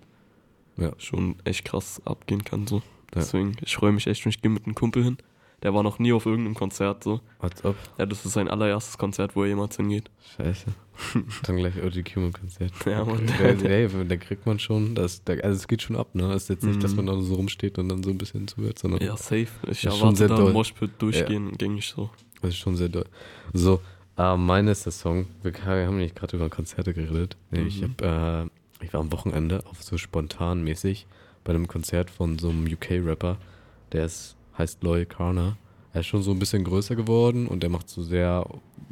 Ja. 0.76 0.92
schon 0.98 1.36
echt 1.44 1.64
krass 1.64 2.00
abgehen 2.05 2.42
kann. 2.42 2.66
So. 2.66 2.76
Ja. 2.76 2.82
Deswegen, 3.16 3.55
ich 3.62 3.76
freue 3.76 3.92
mich 3.92 4.07
echt 4.07 4.24
und 4.24 4.30
ich 4.30 4.40
gehe 4.40 4.50
mit 4.50 4.64
einem 4.64 4.74
Kumpel 4.74 5.05
hin. 5.05 5.18
Der 5.62 5.72
war 5.74 5.82
noch 5.82 5.98
nie 6.00 6.12
auf 6.12 6.26
irgendeinem 6.26 6.54
Konzert 6.54 7.04
so. 7.04 7.20
What's 7.40 7.64
up? 7.64 7.76
Ja, 7.98 8.06
das 8.06 8.24
ist 8.26 8.32
sein 8.32 8.48
allererstes 8.48 8.98
Konzert, 8.98 9.36
wo 9.36 9.42
er 9.42 9.48
jemals 9.50 9.76
hingeht. 9.76 10.10
Scheiße. 10.36 10.66
Dann 11.44 11.56
gleich 11.56 11.74
OG 11.82 12.02
Kimo-Konzert. 12.04 12.72
Ja, 12.84 13.04
Mann. 13.04 13.26
Der, 13.38 13.54
der, 13.54 13.88
der, 13.88 14.04
der 14.04 14.18
kriegt 14.18 14.44
man 14.46 14.58
schon, 14.58 14.94
das, 14.94 15.22
der, 15.24 15.42
also 15.44 15.56
es 15.56 15.68
geht 15.68 15.82
schon 15.82 15.96
ab, 15.96 16.14
ne? 16.14 16.32
Es 16.32 16.44
ist 16.44 16.48
jetzt 16.50 16.64
nicht, 16.64 16.82
dass 16.82 16.90
Mhm. 16.92 17.04
man 17.04 17.06
da 17.06 17.20
so 17.22 17.34
rumsteht 17.34 17.78
und 17.78 17.88
dann 17.88 18.02
so 18.02 18.10
ein 18.10 18.18
bisschen 18.18 18.48
zuhört, 18.48 18.78
sondern. 18.78 19.00
Ja, 19.02 19.16
safe. 19.16 19.46
Ich 19.68 19.82
Das 19.82 19.94
ist 19.94 20.00
erwarte 20.00 20.26
da 20.26 20.36
doll. 20.36 20.52
Moshpit 20.52 20.90
durchgehen, 20.98 21.52
gängig 21.56 21.88
so. 21.88 22.10
Das 22.40 22.50
ist 22.50 22.56
schon 22.58 22.76
sehr 22.76 22.88
doll. 22.88 23.06
So, 23.52 23.80
äh, 24.18 24.36
mein 24.36 24.66
ist 24.68 24.84
der 24.84 24.92
Song. 24.92 25.26
Wir 25.42 25.52
haben 25.64 25.98
nicht 25.98 26.16
gerade 26.16 26.36
über 26.36 26.48
Konzerte 26.50 26.92
geredet. 26.92 27.36
Nee, 27.52 27.62
Ich, 27.62 27.80
Mhm. 27.80 27.94
hab, 28.00 28.02
äh, 28.02 28.50
ich 28.84 28.92
war 28.92 29.00
am 29.00 29.12
Wochenende 29.12 29.64
auf 29.66 29.82
so 29.82 29.96
spontan 29.96 30.62
mäßig 30.64 31.06
bei 31.44 31.52
einem 31.54 31.68
Konzert 31.68 32.10
von 32.10 32.38
so 32.38 32.50
einem 32.50 32.66
UK-Rapper. 32.66 33.38
Der 33.92 34.04
ist, 34.06 34.36
heißt 34.59 34.82
Loy 34.82 35.07
Carner. 35.07 35.57
Er 35.92 36.00
ist 36.00 36.07
schon 36.07 36.22
so 36.22 36.30
ein 36.30 36.38
bisschen 36.38 36.64
größer 36.64 36.96
geworden 36.96 37.46
und 37.46 37.62
der 37.62 37.70
macht 37.70 37.88
so 37.88 38.03
sehr, 38.03 38.46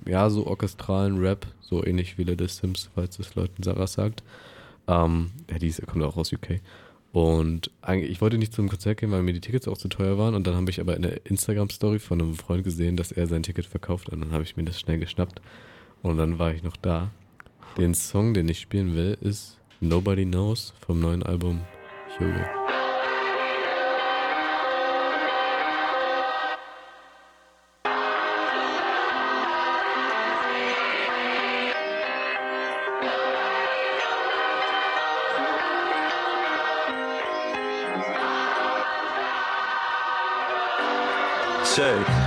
ja, 0.06 0.28
so 0.28 0.46
orchestralen 0.46 1.18
Rap, 1.18 1.46
so 1.60 1.84
ähnlich 1.84 2.18
wie 2.18 2.24
Little 2.24 2.48
Sims, 2.48 2.90
falls 2.94 3.18
es 3.18 3.34
Leuten 3.34 3.62
Sarah 3.62 3.86
sagt. 3.86 4.22
Ähm, 4.86 5.30
ja, 5.50 5.58
die 5.58 5.68
ist, 5.68 5.78
er 5.78 5.86
kommt 5.86 6.04
auch 6.04 6.16
aus 6.16 6.32
UK. 6.32 6.60
Und 7.12 7.70
eigentlich, 7.82 8.10
ich 8.10 8.20
wollte 8.20 8.38
nicht 8.38 8.52
zum 8.52 8.68
Konzert 8.68 8.98
gehen, 8.98 9.10
weil 9.10 9.22
mir 9.22 9.32
die 9.32 9.40
Tickets 9.40 9.66
auch 9.66 9.78
zu 9.78 9.88
teuer 9.88 10.16
waren. 10.18 10.34
Und 10.34 10.46
dann 10.46 10.54
habe 10.54 10.70
ich 10.70 10.80
aber 10.80 10.94
in 10.94 11.02
der 11.02 11.26
Instagram-Story 11.26 11.98
von 11.98 12.20
einem 12.20 12.34
Freund 12.34 12.62
gesehen, 12.62 12.96
dass 12.96 13.10
er 13.10 13.26
sein 13.26 13.42
Ticket 13.42 13.66
verkauft. 13.66 14.08
Und 14.10 14.20
dann 14.20 14.32
habe 14.32 14.44
ich 14.44 14.56
mir 14.56 14.64
das 14.64 14.78
schnell 14.78 14.98
geschnappt. 14.98 15.40
Und 16.02 16.18
dann 16.18 16.38
war 16.38 16.52
ich 16.52 16.62
noch 16.62 16.76
da. 16.76 17.10
Den 17.76 17.94
Song, 17.94 18.34
den 18.34 18.48
ich 18.48 18.60
spielen 18.60 18.94
will, 18.94 19.16
ist 19.20 19.58
Nobody 19.80 20.24
Knows 20.24 20.72
vom 20.86 21.00
neuen 21.00 21.22
Album 21.22 21.60
Hugo. 22.18 22.59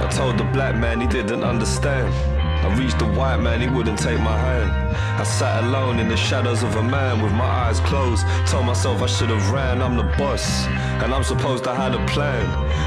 I 0.04 0.10
told 0.10 0.38
the 0.38 0.44
black 0.44 0.76
man 0.76 1.00
he 1.00 1.08
didn't 1.08 1.44
understand. 1.44 2.14
I 2.64 2.76
reached 2.76 3.00
the 3.00 3.06
white 3.06 3.38
man, 3.38 3.62
he 3.62 3.70
wouldn't 3.70 4.00
take 4.00 4.20
my 4.20 4.38
hand. 4.38 4.70
I 5.20 5.24
sat 5.24 5.64
alone 5.64 5.98
in 6.00 6.10
the 6.10 6.18
shadows 6.18 6.62
of 6.62 6.76
a 6.76 6.84
man 6.84 7.22
with 7.22 7.32
my 7.34 7.46
eyes 7.46 7.80
closed. 7.82 8.26
Told 8.46 8.66
myself 8.66 9.02
I 9.02 9.06
should 9.06 9.30
have 9.30 9.52
ran, 9.52 9.82
I'm 9.82 9.96
the 9.96 10.04
boss. 10.18 10.66
And 11.04 11.14
I'm 11.14 11.24
supposed 11.24 11.64
to 11.66 11.74
have 11.74 11.94
a 11.94 12.06
plan. 12.08 12.46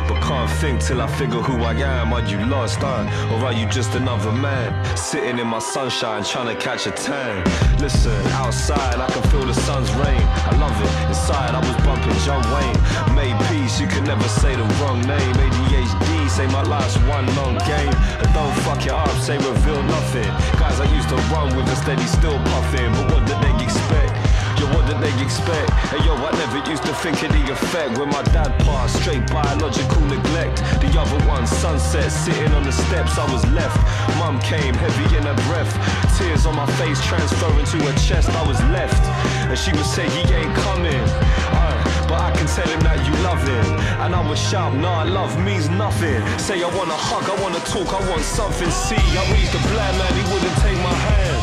But 0.08 0.22
can't 0.22 0.50
think 0.60 0.82
till 0.82 1.00
I 1.00 1.06
figure 1.06 1.40
who 1.40 1.62
I 1.62 1.72
am. 1.74 2.12
Are 2.12 2.24
you 2.24 2.38
lost, 2.46 2.78
huh? 2.80 3.04
Or 3.32 3.46
are 3.46 3.52
you 3.52 3.66
just 3.66 3.94
another 3.94 4.32
man? 4.32 4.68
Sitting 4.96 5.38
in 5.38 5.46
my 5.46 5.58
sunshine, 5.58 6.22
trying 6.22 6.54
to 6.54 6.60
catch 6.60 6.86
a 6.86 6.90
tan. 6.90 7.44
Listen, 7.78 8.16
outside 8.44 8.96
I 8.96 9.08
can 9.10 9.22
feel 9.30 9.44
the 9.44 9.54
sun's 9.54 9.90
rain. 9.94 10.22
I 10.50 10.52
love 10.60 10.76
it. 10.86 11.08
Inside 11.08 11.54
I 11.54 11.60
was 11.60 11.76
bumping 11.84 12.18
John 12.24 12.44
Wayne. 12.52 13.14
Made 13.14 13.36
peace, 13.48 13.80
you 13.80 13.86
can 13.86 14.04
never 14.04 14.28
say 14.28 14.54
the 14.56 14.64
wrong 14.80 15.00
name. 15.02 15.34
ADHD, 15.34 16.15
say 16.36 16.46
my 16.48 16.62
life's 16.62 16.98
one 17.08 17.24
long 17.34 17.56
game. 17.64 17.94
And 18.20 18.28
don't 18.36 18.52
fuck 18.60 18.84
it 18.84 18.92
up, 18.92 19.08
say 19.24 19.38
reveal 19.38 19.82
nothing. 19.82 20.28
Guys 20.60 20.78
I 20.78 20.86
used 20.92 21.08
to 21.08 21.16
run 21.32 21.56
with 21.56 21.66
a 21.72 21.76
steady 21.76 22.04
still 22.04 22.36
puffing. 22.52 22.92
But 22.92 23.06
what 23.12 23.22
did 23.24 23.40
they 23.40 23.54
expect? 23.64 24.12
Yo, 24.60 24.68
what 24.76 24.84
did 24.84 25.00
they 25.00 25.14
expect? 25.24 25.70
Hey 25.88 26.04
yo, 26.04 26.12
I 26.12 26.30
never 26.36 26.60
used 26.68 26.84
to 26.84 26.92
think 27.00 27.22
of 27.24 27.32
the 27.32 27.42
effect 27.52 27.96
when 27.98 28.10
my 28.10 28.22
dad 28.36 28.52
passed. 28.68 29.00
Straight 29.00 29.24
biological 29.32 30.02
neglect. 30.12 30.60
The 30.84 30.92
other 31.00 31.20
one, 31.24 31.46
sunset, 31.46 32.12
sitting 32.12 32.52
on 32.52 32.64
the 32.64 32.72
steps, 32.72 33.16
I 33.16 33.26
was 33.32 33.44
left. 33.56 33.80
Mum 34.20 34.38
came, 34.40 34.74
heavy 34.74 35.16
in 35.16 35.24
her 35.24 35.38
breath. 35.48 35.72
Tears 36.18 36.44
on 36.44 36.54
my 36.54 36.68
face, 36.76 37.00
transferring 37.00 37.64
to 37.72 37.78
her 37.88 37.96
chest, 37.96 38.28
I 38.28 38.46
was 38.46 38.60
left. 38.76 39.02
And 39.48 39.58
she 39.58 39.72
would 39.72 39.86
say, 39.86 40.04
he 40.10 40.22
ain't 40.34 40.54
coming. 40.56 41.04
Uh, 41.56 41.95
but 42.08 42.18
I 42.20 42.30
can 42.32 42.46
tell 42.46 42.66
him 42.66 42.80
that 42.86 42.98
you 43.06 43.14
love 43.22 43.42
him. 43.42 43.66
And 44.02 44.14
I 44.14 44.20
would 44.26 44.38
shout, 44.38 44.74
nah, 44.74 45.02
love 45.02 45.34
means 45.42 45.68
nothing. 45.68 46.22
Say 46.38 46.62
I 46.62 46.70
wanna 46.74 46.96
hug, 46.96 47.26
I 47.26 47.36
wanna 47.42 47.62
talk, 47.66 47.90
I 47.90 48.00
want 48.10 48.22
something. 48.22 48.70
See, 48.70 48.98
I 48.98 49.22
reached 49.34 49.52
the 49.52 49.62
black 49.74 49.92
man, 49.98 50.12
he 50.14 50.24
wouldn't 50.30 50.56
take 50.62 50.78
my 50.82 50.94
hand. 50.94 51.38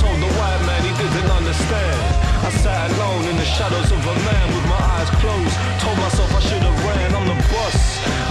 Told 0.00 0.18
the 0.20 0.30
white 0.36 0.62
man 0.64 0.80
he 0.84 0.92
didn't 0.96 1.30
understand. 1.30 2.00
I 2.46 2.50
sat 2.62 2.90
alone 2.96 3.24
in 3.28 3.36
the 3.36 3.48
shadows 3.48 3.90
of 3.92 4.00
a 4.00 4.16
man 4.28 4.46
with 4.54 4.66
my 4.70 4.82
eyes 4.96 5.10
closed. 5.20 5.56
Told 5.82 5.98
myself 6.00 6.30
I 6.32 6.40
should 6.40 6.64
have 6.64 6.78
ran, 6.84 7.08
I'm 7.16 7.26
the 7.28 7.38
boss. 7.52 7.78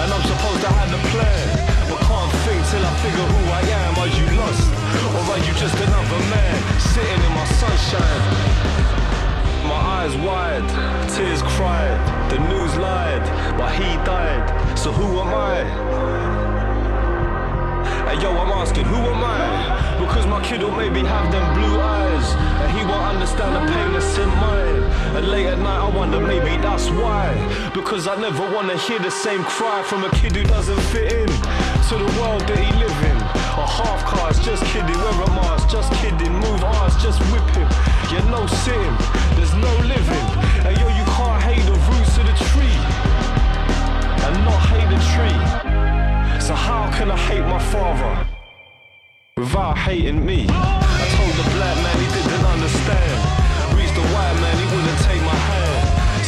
And 0.01 0.07
I'm 0.09 0.25
supposed 0.25 0.61
to 0.65 0.71
have 0.71 0.89
the 0.89 1.01
plan. 1.13 1.45
But 1.89 1.99
can't 2.07 2.31
think 2.45 2.61
till 2.69 2.85
I 2.85 2.93
figure 3.03 3.27
who 3.29 3.41
I 3.51 3.63
am. 3.83 3.93
Are 4.01 4.11
you 4.11 4.25
lost? 4.39 4.65
Or 5.17 5.23
are 5.33 5.41
you 5.43 5.53
just 5.59 5.77
another 5.77 6.21
man 6.33 6.55
sitting 6.79 7.21
in 7.21 7.33
my 7.33 7.45
sunshine? 7.59 8.94
My 9.67 9.81
eyes 9.99 10.15
wide, 10.17 10.67
tears 11.15 11.41
cried, 11.41 11.97
the 12.29 12.39
news 12.49 12.75
lied, 12.77 13.23
but 13.57 13.73
he 13.73 13.95
died. 14.05 14.77
So 14.77 14.91
who 14.91 15.19
am 15.19 15.33
I? 15.33 16.44
Hey 18.05 18.21
yo, 18.21 18.29
I'm 18.37 18.53
asking, 18.53 18.85
who 18.85 18.97
am 18.97 19.17
I? 19.17 19.97
Because 19.97 20.27
my 20.27 20.39
kid 20.45 20.61
will 20.61 20.69
maybe 20.69 21.01
have 21.01 21.31
them 21.31 21.41
blue 21.57 21.81
eyes, 21.81 22.27
and 22.61 22.69
he 22.77 22.85
won't 22.85 23.01
understand 23.01 23.55
the 23.57 23.65
pain 23.65 23.93
that's 23.93 24.15
in 24.19 24.29
mine. 24.29 24.83
And 25.17 25.27
late 25.27 25.47
at 25.47 25.57
night, 25.57 25.81
I 25.81 25.89
wonder 25.89 26.19
maybe 26.21 26.61
that's 26.61 26.91
why. 26.91 27.33
Because 27.73 28.07
I 28.07 28.15
never 28.21 28.45
wanna 28.53 28.77
hear 28.77 28.99
the 28.99 29.09
same 29.09 29.43
cry 29.43 29.81
from 29.81 30.03
a 30.03 30.11
kid 30.11 30.35
who 30.35 30.43
doesn't 30.43 30.79
fit 30.93 31.13
in 31.13 31.27
to 31.89 31.93
the 31.97 32.11
world 32.21 32.45
that 32.45 32.59
he 32.61 32.69
live 32.77 32.99
in. 33.09 33.17
A 33.57 33.65
half 33.65 34.05
cars, 34.05 34.37
just 34.45 34.63
kidding, 34.69 35.01
wear 35.01 35.25
a 35.25 35.29
mask, 35.33 35.69
just 35.69 35.91
kidding, 35.97 36.33
move 36.45 36.63
ours, 36.63 36.93
just 37.01 37.17
whip 37.33 37.49
him. 37.57 37.67
Yeah, 38.13 38.21
no 38.29 38.45
sitting, 38.45 38.95
there's 39.33 39.55
no 39.57 39.73
living. 39.81 40.27
And 40.61 40.77
yo, 40.77 40.85
you 40.93 41.05
can't 41.17 41.41
hate 41.41 41.65
the 41.65 41.73
roots 41.89 42.13
of 42.21 42.29
the 42.29 42.37
tree 42.53 42.79
and 44.29 44.35
not 44.45 44.61
hate 44.69 44.89
the 44.93 45.01
tree. 45.09 45.74
So 46.45 46.53
how 46.53 46.85
can 46.93 47.09
I 47.09 47.17
hate 47.17 47.41
my 47.41 47.57
father 47.73 48.13
without 49.35 49.75
hating 49.79 50.23
me? 50.23 50.45
I 50.45 51.03
told 51.17 51.33
the 51.41 51.47
black 51.57 51.73
man 51.81 51.97
he 51.97 52.05
didn't 52.13 52.45
understand. 52.45 53.17
Reached 53.73 53.97
the 53.97 54.05
white 54.13 54.37
man, 54.37 54.53
he 54.61 54.65
wouldn't 54.69 55.01
take 55.09 55.25
my 55.25 55.33
hand. 55.49 55.81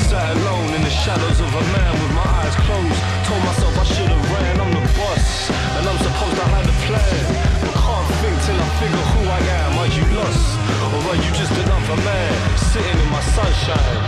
Sat 0.09 0.34
alone 0.34 0.74
in 0.74 0.82
the 0.82 0.89
shadows 0.89 1.38
of 1.38 1.51
a 1.53 1.65
man 1.70 1.93
with 2.01 2.13
my 2.18 2.26
eyes 2.41 2.55
closed. 2.65 2.97
Told 3.30 3.41
myself 3.45 3.78
I 3.78 3.86
should 3.93 4.09
have 4.09 4.26
ran, 4.34 4.57
I'm 4.57 4.74
the 4.74 4.86
boss. 4.97 5.53
And 5.53 5.86
I'm 5.86 5.99
supposed 6.01 6.38
to 6.41 6.45
have 6.49 6.65
a 6.65 6.76
plan. 6.89 7.24
But 7.61 7.78
can't 7.78 8.09
think 8.18 8.38
till 8.41 8.57
I 8.57 8.70
figure 8.82 9.05
who 9.13 9.22
I 9.22 9.41
am. 9.61 9.72
Are 9.86 9.91
you 10.01 10.05
lost? 10.18 10.49
Or 10.97 11.13
are 11.13 11.20
you 11.22 11.30
just 11.38 11.53
another 11.61 12.01
man? 12.01 12.34
Sitting 12.74 12.97
in 13.05 13.09
my 13.13 13.22
sunshine, 13.38 14.01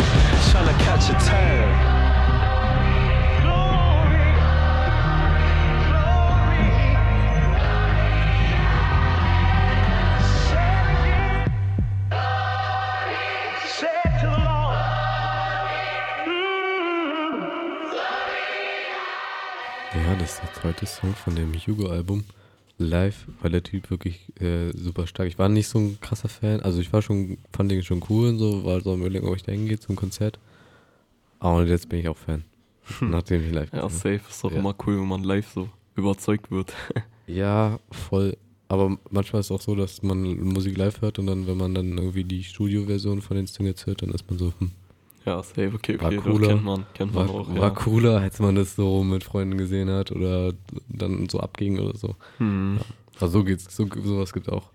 trying 0.49 0.73
to 0.73 0.77
catch 0.81 1.05
a 1.13 1.15
tan. 1.21 1.88
Ja, 19.95 20.15
das 20.15 20.33
ist 20.33 20.41
der 20.43 20.53
zweite 20.53 20.85
Song 20.85 21.13
von 21.15 21.35
dem 21.35 21.53
Hugo-Album. 21.53 22.23
Live 22.77 23.25
war 23.41 23.49
der 23.49 23.63
Typ 23.63 23.89
wirklich 23.89 24.21
äh, 24.39 24.71
super 24.71 25.05
stark. 25.07 25.27
Ich 25.27 25.37
war 25.37 25.49
nicht 25.49 25.67
so 25.67 25.79
ein 25.79 25.97
krasser 25.99 26.29
Fan. 26.29 26.61
Also 26.61 26.79
ich 26.79 26.93
war 26.93 27.01
schon, 27.01 27.37
fand 27.51 27.71
den 27.71 27.83
schon 27.83 28.01
cool 28.09 28.29
und 28.29 28.39
so, 28.39 28.63
war 28.63 28.79
so 28.81 28.93
am 28.93 29.01
überlegen, 29.01 29.27
ob 29.27 29.35
ich 29.35 29.43
da 29.43 29.51
hingehe 29.51 29.79
zum 29.79 29.95
Konzert. 29.95 30.39
Aber 31.39 31.65
jetzt 31.65 31.89
bin 31.89 31.99
ich 31.99 32.07
auch 32.07 32.17
Fan. 32.17 32.43
Nachdem 33.01 33.43
ich 33.45 33.51
live 33.51 33.71
Ja, 33.73 33.89
safe. 33.89 34.21
Ist 34.29 34.43
doch 34.43 34.51
Ja. 34.51 34.59
immer 34.59 34.73
cool, 34.85 34.97
wenn 34.99 35.07
man 35.07 35.23
live 35.23 35.47
so 35.53 35.69
überzeugt 35.95 36.51
wird. 36.51 36.73
Ja, 37.27 37.77
voll. 37.91 38.35
Aber 38.69 38.97
manchmal 39.11 39.41
ist 39.41 39.47
es 39.47 39.51
auch 39.51 39.61
so, 39.61 39.75
dass 39.75 40.01
man 40.01 40.19
Musik 40.51 40.75
live 40.75 40.99
hört 41.01 41.19
und 41.19 41.27
dann, 41.27 41.45
wenn 41.45 41.57
man 41.57 41.75
dann 41.75 41.95
irgendwie 41.95 42.23
die 42.23 42.43
Studioversion 42.43 43.21
von 43.21 43.37
den 43.37 43.45
Singles 43.45 43.85
hört, 43.85 44.01
dann 44.01 44.09
ist 44.09 44.27
man 44.27 44.39
so, 44.39 44.51
hm. 44.57 44.71
Ja, 45.29 45.43
safe, 45.43 45.71
okay, 45.75 45.99
War 45.99 46.07
okay, 46.07 46.15
das 46.17 46.25
cooler. 46.25 46.47
kennt 46.47 46.63
man- 46.63 46.85
kennt 46.93 47.13
man 47.13 47.27
war, 47.27 47.35
auch, 47.35 47.47
War 47.49 47.55
ja. 47.61 47.69
cooler, 47.71 48.21
als 48.21 48.39
man 48.39 48.55
das 48.55 48.75
so 48.75 49.03
mit 49.03 49.23
Freunden 49.23 49.57
gesehen 49.57 49.89
hat 49.89 50.11
oder 50.11 50.53
dann 50.87 51.27
so 51.29 51.39
abging 51.39 51.79
oder 51.79 51.97
so. 51.97 52.15
Hm. 52.37 52.77
Ja. 52.79 52.85
Also 53.21 53.39
so 53.39 53.43
geht's, 53.43 53.75
so, 53.75 53.87
sowas 54.03 54.33
gibt 54.33 54.49
auch. 54.49 54.69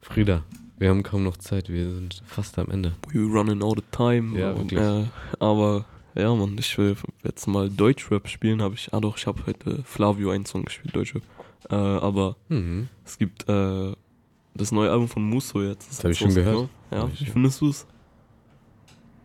Frieda, 0.00 0.42
wir 0.78 0.88
haben 0.88 1.02
kaum 1.02 1.24
noch 1.24 1.36
Zeit, 1.36 1.68
wir 1.68 1.84
sind 1.94 2.22
fast 2.26 2.58
am 2.58 2.70
Ende. 2.70 2.92
We 3.12 3.20
running 3.20 3.62
out 3.62 3.78
of 3.78 3.84
time. 3.92 4.38
Ja, 4.38 4.52
und, 4.52 4.72
äh, 4.72 5.04
aber 5.38 5.84
ja, 6.14 6.34
man, 6.34 6.56
ich 6.58 6.76
will 6.78 6.96
jetzt 7.24 7.46
mal 7.46 7.70
Deutschrap 7.70 8.28
spielen. 8.28 8.60
Habe 8.62 8.74
ich, 8.74 8.92
ah 8.92 9.00
doch, 9.00 9.16
ich 9.16 9.26
habe 9.26 9.42
heute 9.46 9.82
Flavio 9.84 10.30
einen 10.30 10.44
Song 10.46 10.64
gespielt, 10.64 10.94
Deutschrap. 10.96 11.22
Äh, 11.70 11.74
aber 11.74 12.36
Mhm. 12.48 12.88
es 13.04 13.16
gibt 13.18 13.48
äh, 13.48 13.92
das 14.54 14.72
neue 14.72 14.90
Album 14.90 15.08
von 15.08 15.22
Musso 15.22 15.62
jetzt. 15.62 15.88
Das 15.90 16.04
hab 16.04 16.10
ich 16.10 16.18
schon 16.18 16.34
gehört. 16.34 16.68
Ja, 16.90 16.98
Hab 17.02 17.12
ich 17.12 17.20
wie 17.20 17.30
findest 17.30 17.60
du 17.60 17.68
es? 17.70 17.86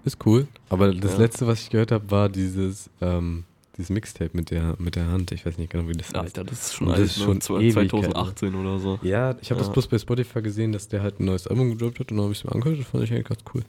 Ist 0.08 0.26
cool. 0.26 0.48
Aber 0.70 0.94
das 0.94 1.14
Ja. 1.14 1.18
letzte, 1.20 1.46
was 1.48 1.62
ich 1.62 1.70
gehört 1.70 1.92
habe, 1.92 2.10
war 2.10 2.30
dieses, 2.30 2.90
ähm, 3.02 3.44
dieses 3.76 3.90
Mixtape 3.90 4.30
mit 4.34 4.52
der, 4.52 4.76
mit 4.80 4.96
der 4.96 5.08
Hand. 5.08 5.34
Ich 5.34 5.46
weiß 5.46 5.58
nicht 5.58 5.70
genau, 5.70 5.88
wie 5.90 5.92
das 5.94 6.08
heißt. 6.08 6.16
Alter, 6.16 6.44
das 6.46 6.68
ist 6.68 6.76
schon 6.76 6.88
Und 6.88 6.94
alt, 6.94 7.18
ne? 7.18 7.24
Ewigkeiten. 7.26 7.90
2018 7.90 8.56
oder 8.56 8.80
so. 8.80 9.00
Ja, 9.04 9.36
ich 9.42 9.52
habe 9.52 9.60
das 9.60 9.68
Ja. 9.68 9.74
bloß 9.74 9.88
bei 9.88 9.98
Spotify 10.00 10.42
gesehen, 10.42 10.72
dass 10.72 10.88
der 10.88 11.02
halt 11.04 11.20
ein 11.20 11.26
neues 11.26 11.46
Album 11.46 11.72
gedroppt 11.72 12.00
hat 12.00 12.10
und 12.12 12.18
dann 12.18 12.24
habe 12.24 12.32
ich 12.32 12.40
es 12.40 12.46
mir 12.46 12.54
angehört. 12.54 12.80
Das 12.80 12.88
fand 12.88 13.04
ich 13.04 13.12
eigentlich 13.12 13.26
ganz 13.28 13.42
cool. 13.54 13.64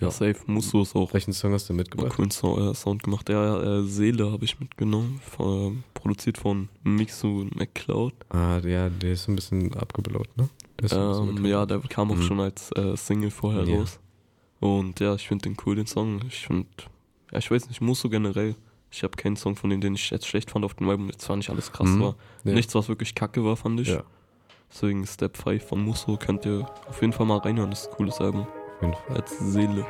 Ja, 0.00 0.10
safe. 0.10 0.34
Musso 0.46 0.82
ist 0.82 0.96
auch. 0.96 1.12
Welchen 1.12 1.32
Song 1.34 1.52
hast 1.52 1.68
du 1.68 1.74
mitgebracht? 1.74 2.16
coolen 2.16 2.30
Sound, 2.32 2.58
äh, 2.60 2.74
Sound 2.74 3.02
gemacht. 3.04 3.28
Ja, 3.28 3.80
äh, 3.80 3.82
Seele 3.84 4.32
habe 4.32 4.44
ich 4.44 4.58
mitgenommen. 4.58 5.20
Von, 5.24 5.72
äh, 5.72 5.76
produziert 5.92 6.38
von 6.38 6.68
Mixu 6.82 7.46
McCloud. 7.54 8.14
Ah, 8.30 8.58
ja, 8.66 8.88
der 8.88 9.12
ist 9.12 9.24
so 9.24 9.30
ein 9.32 9.36
bisschen 9.36 9.72
abgeblaut, 9.74 10.26
ne? 10.36 10.48
Ist 10.82 10.94
Ähm, 10.94 11.44
ja, 11.44 11.64
der 11.66 11.78
kam 11.80 12.10
auch 12.10 12.16
Mhm. 12.16 12.22
schon 12.22 12.40
als 12.40 12.72
äh, 12.72 12.96
Single 12.96 13.30
vorher 13.30 13.62
Ja. 13.64 13.76
raus. 13.76 14.00
Und 14.60 15.00
ja, 15.00 15.14
ich 15.14 15.28
finde 15.28 15.42
den 15.48 15.56
cool, 15.66 15.76
den 15.76 15.86
Song. 15.86 16.20
Ich 16.28 16.46
finde, 16.46 16.68
ja, 17.32 17.38
ich 17.38 17.50
weiß 17.50 17.68
nicht, 17.68 17.80
Musso 17.80 18.08
generell. 18.08 18.54
Ich 18.90 19.02
habe 19.02 19.16
keinen 19.16 19.36
Song 19.36 19.56
von 19.56 19.70
denen, 19.70 19.80
den 19.82 19.94
ich 19.94 20.10
jetzt 20.10 20.26
schlecht 20.26 20.50
fand 20.50 20.64
auf 20.64 20.74
dem 20.74 20.88
Album. 20.88 21.08
Jetzt 21.10 21.26
fand 21.26 21.42
ich 21.42 21.50
alles 21.50 21.72
krass 21.72 21.88
Mhm. 21.88 22.00
war. 22.00 22.14
Ja. 22.44 22.52
Nichts, 22.52 22.74
was 22.74 22.88
wirklich 22.88 23.14
kacke 23.14 23.44
war, 23.44 23.56
fand 23.56 23.80
ich. 23.80 23.88
Ja. 23.88 24.02
Deswegen 24.70 25.06
Step 25.06 25.36
5 25.36 25.64
von 25.64 25.84
Musso 25.84 26.16
könnt 26.16 26.46
ihr 26.46 26.66
auf 26.88 27.00
jeden 27.00 27.12
Fall 27.12 27.26
mal 27.26 27.38
reinhören. 27.38 27.70
Das 27.70 27.82
ist 27.82 27.88
ein 27.90 27.96
cooles 27.96 28.20
Album. 28.20 28.42
Auf 28.42 28.82
jeden 28.82 28.94
Fall. 28.94 29.16
Als 29.16 29.38
Seele. 29.38 29.86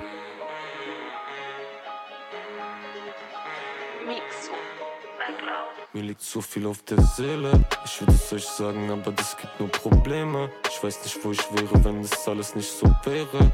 Mir 5.92 6.02
liegt 6.02 6.22
so 6.22 6.40
viel 6.40 6.66
auf 6.66 6.82
der 6.82 7.00
Seele. 7.02 7.64
Ich 7.84 8.00
würde 8.00 8.12
es 8.14 8.32
euch 8.32 8.44
sagen, 8.44 8.90
aber 8.90 9.12
das 9.12 9.36
gibt 9.36 9.60
nur 9.60 9.68
Probleme. 9.68 10.50
Ich 10.68 10.82
weiß 10.82 11.04
nicht, 11.04 11.24
wo 11.24 11.30
ich 11.30 11.52
wäre, 11.52 11.84
wenn 11.84 12.02
das 12.02 12.26
alles 12.26 12.56
nicht 12.56 12.68
so 12.70 12.86
wäre. 13.04 13.52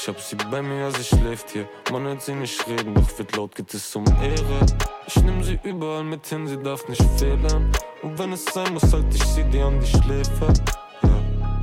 Ich 0.00 0.06
hab 0.06 0.20
sie 0.20 0.36
bei 0.36 0.62
mir, 0.62 0.92
sie 0.92 1.02
schläft 1.02 1.50
hier. 1.50 1.68
Man 1.90 2.04
hört 2.04 2.22
sie 2.22 2.32
nicht 2.32 2.64
reden, 2.68 2.94
doch 2.94 3.18
wird 3.18 3.34
laut, 3.34 3.54
geht 3.56 3.74
es 3.74 3.96
um 3.96 4.04
Ehre. 4.22 4.64
Ich 5.08 5.16
nehm 5.16 5.42
sie 5.42 5.58
überall 5.64 6.04
mit 6.04 6.24
hin, 6.24 6.46
sie 6.46 6.56
darf 6.56 6.86
nicht 6.88 7.02
fehlen. 7.18 7.72
Und 8.02 8.16
wenn 8.16 8.32
es 8.32 8.44
sein 8.44 8.72
muss, 8.74 8.92
halt 8.92 9.12
ich 9.12 9.24
sie 9.24 9.42
dir 9.44 9.66
an 9.66 9.80
die 9.80 9.86
Schläfe. 9.86 10.52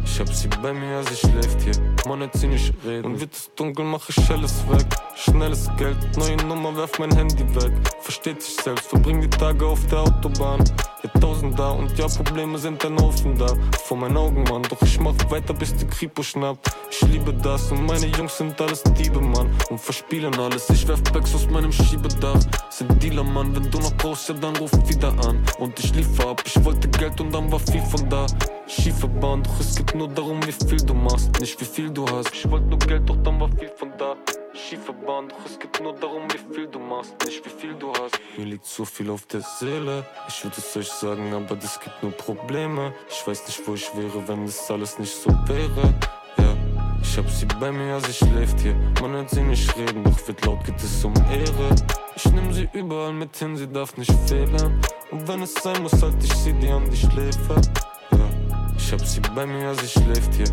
Ich 0.04 0.20
hab 0.20 0.28
sie 0.28 0.50
bei 0.62 0.74
mir, 0.74 1.02
sie 1.04 1.16
schläft 1.16 1.62
hier. 1.62 1.74
Man 2.08 2.24
hat 2.24 2.34
sie 2.34 2.48
nicht 2.48 2.74
reden. 2.86 3.06
Und 3.06 3.22
wird 3.22 3.34
es 3.34 3.50
dunkel, 3.56 3.86
mach 3.86 4.08
ich 4.10 4.30
alles 4.30 4.68
weg. 4.70 4.86
Schnelles 5.16 5.70
Geld, 5.78 5.98
neue 6.18 6.36
Nummer, 6.46 6.76
werf 6.76 7.00
mein 7.00 7.16
Handy 7.16 7.44
weg. 7.56 7.72
Versteht 8.02 8.42
sich 8.42 8.56
selbst, 8.58 8.88
verbring 8.90 9.22
die 9.22 9.30
Tage 9.30 9.66
auf 9.66 9.80
der 9.88 10.00
Autobahn. 10.00 10.62
Ja, 11.16 11.22
tausend 11.22 11.58
da 11.58 11.70
und 11.72 11.98
ja, 11.98 12.08
Probleme 12.08 12.58
sind 12.58 12.84
ein 12.86 12.98
Haufen 12.98 13.38
da. 13.38 13.48
Vor 13.84 13.98
meinen 13.98 14.18
Augen, 14.18 14.44
Mann. 14.44 14.64
Doch 14.64 14.82
ich 14.82 15.00
mach 15.00 15.14
weiter, 15.30 15.54
bis 15.54 15.74
die 15.76 15.86
Kripo 15.86 16.24
schnappt. 16.24 16.70
Ich 16.92 17.02
liebe 17.08 17.34
das 17.34 17.72
und 17.72 17.86
meine 17.86 18.08
Jungs 18.08 18.38
sind 18.38 18.60
alles 18.60 18.84
Diebe, 18.84 19.22
Mann. 19.22 19.50
Und 19.70 19.80
verspielen 19.80 20.38
alles. 20.40 20.70
Ich 20.70 20.88
werf 20.88 21.02
Bags 21.14 21.34
aus 21.36 21.48
meinem 21.50 21.72
Schiebedach. 21.72 22.40
Sind 22.70 23.02
Dealer, 23.02 23.24
Mann. 23.24 23.56
Wenn 23.56 23.70
du 23.70 23.80
noch 23.80 23.96
brauchst, 23.98 24.30
ja, 24.30 24.36
dann 24.36 24.56
ruf 24.58 24.72
wieder 24.88 25.10
an. 25.28 25.44
Und 25.60 25.80
ich 25.80 25.94
liefer 25.94 26.30
ab. 26.30 26.44
Ich 26.46 26.64
wollte 26.64 26.88
Geld 26.90 27.20
und 27.22 27.34
dann 27.34 27.52
war 27.52 27.60
viel 27.60 27.82
von 27.82 28.10
da. 28.10 28.26
Schiefe 28.68 29.08
Bahn, 29.08 29.44
doch 29.44 29.60
es 29.60 29.76
geht 29.76 29.94
nur 29.94 30.08
darum, 30.08 30.40
wie 30.46 30.52
viel 30.52 30.84
du 30.84 30.96
machst, 30.96 31.40
nicht 31.40 31.60
wie 31.62 31.66
viel 31.66 31.92
du 31.92 32.06
hast. 32.08 32.34
Ich 32.34 32.50
wollte 32.50 32.66
nur 32.66 32.80
Geld, 32.80 33.08
doch 33.08 33.18
dann 33.24 33.40
war 33.40 33.50
viel 33.50 33.70
von 33.78 33.92
da. 33.98 34.16
Schiefe 34.56 34.94
Bahn, 34.94 35.28
doch 35.28 35.46
es 35.46 35.60
geht 35.60 35.82
nur 35.84 35.94
darum, 35.94 36.24
wie 36.32 36.54
viel 36.54 36.68
du 36.68 36.80
machst, 36.80 37.14
nicht 37.26 37.46
wie 37.46 37.50
viel 37.50 37.74
du 37.74 37.92
hast. 37.92 38.18
Mir 38.38 38.46
liegt 38.46 38.66
so 38.66 38.86
viel 38.86 39.10
auf 39.10 39.26
der 39.26 39.42
Seele, 39.42 40.06
ich 40.30 40.44
würde 40.44 40.56
es 40.58 40.78
euch 40.78 40.88
sagen, 40.88 41.34
aber 41.34 41.58
das 41.58 41.78
gibt 41.78 42.02
nur 42.02 42.14
Probleme. 42.14 42.94
Ich 43.10 43.28
weiß 43.28 43.46
nicht, 43.48 43.68
wo 43.68 43.74
ich 43.74 43.94
wäre, 43.98 44.26
wenn 44.28 44.46
das 44.46 44.72
alles 44.72 44.98
nicht 44.98 45.14
so 45.14 45.30
wäre. 45.46 45.94
Ja, 46.38 46.56
ich 47.02 47.18
hab 47.18 47.30
sie 47.30 47.46
bei 47.60 47.70
mir, 47.70 47.88
ja, 47.88 48.00
sie 48.00 48.14
schläft 48.14 48.62
hier. 48.62 48.76
Man 49.02 49.12
hört 49.12 49.30
sie 49.30 49.42
nicht 49.42 49.76
reden, 49.76 50.06
doch 50.06 50.26
wird 50.26 50.46
laut, 50.46 50.64
geht 50.64 50.78
es 50.78 51.04
um 51.04 51.14
Ehre. 51.30 51.76
Ich 52.16 52.26
nehm 52.32 52.54
sie 52.54 52.70
überall 52.72 53.12
mit 53.12 53.36
hin, 53.36 53.58
sie 53.58 53.68
darf 53.68 53.98
nicht 53.98 54.14
fehlen. 54.26 54.82
Und 55.12 55.28
wenn 55.28 55.42
es 55.42 55.54
sein 55.56 55.84
muss, 55.84 56.02
halt 56.02 56.16
ich 56.24 56.34
sie 56.34 56.54
dir 56.54 56.76
an 56.76 56.90
die 56.90 56.98
Schläfe. 56.98 57.62
Ich 58.86 58.94
hab 58.94 59.04
sie 59.04 59.20
bei 59.20 59.48
mir, 59.48 59.64
ja, 59.64 59.74
sie 59.74 59.88
schläft 59.88 60.36
hier. 60.36 60.46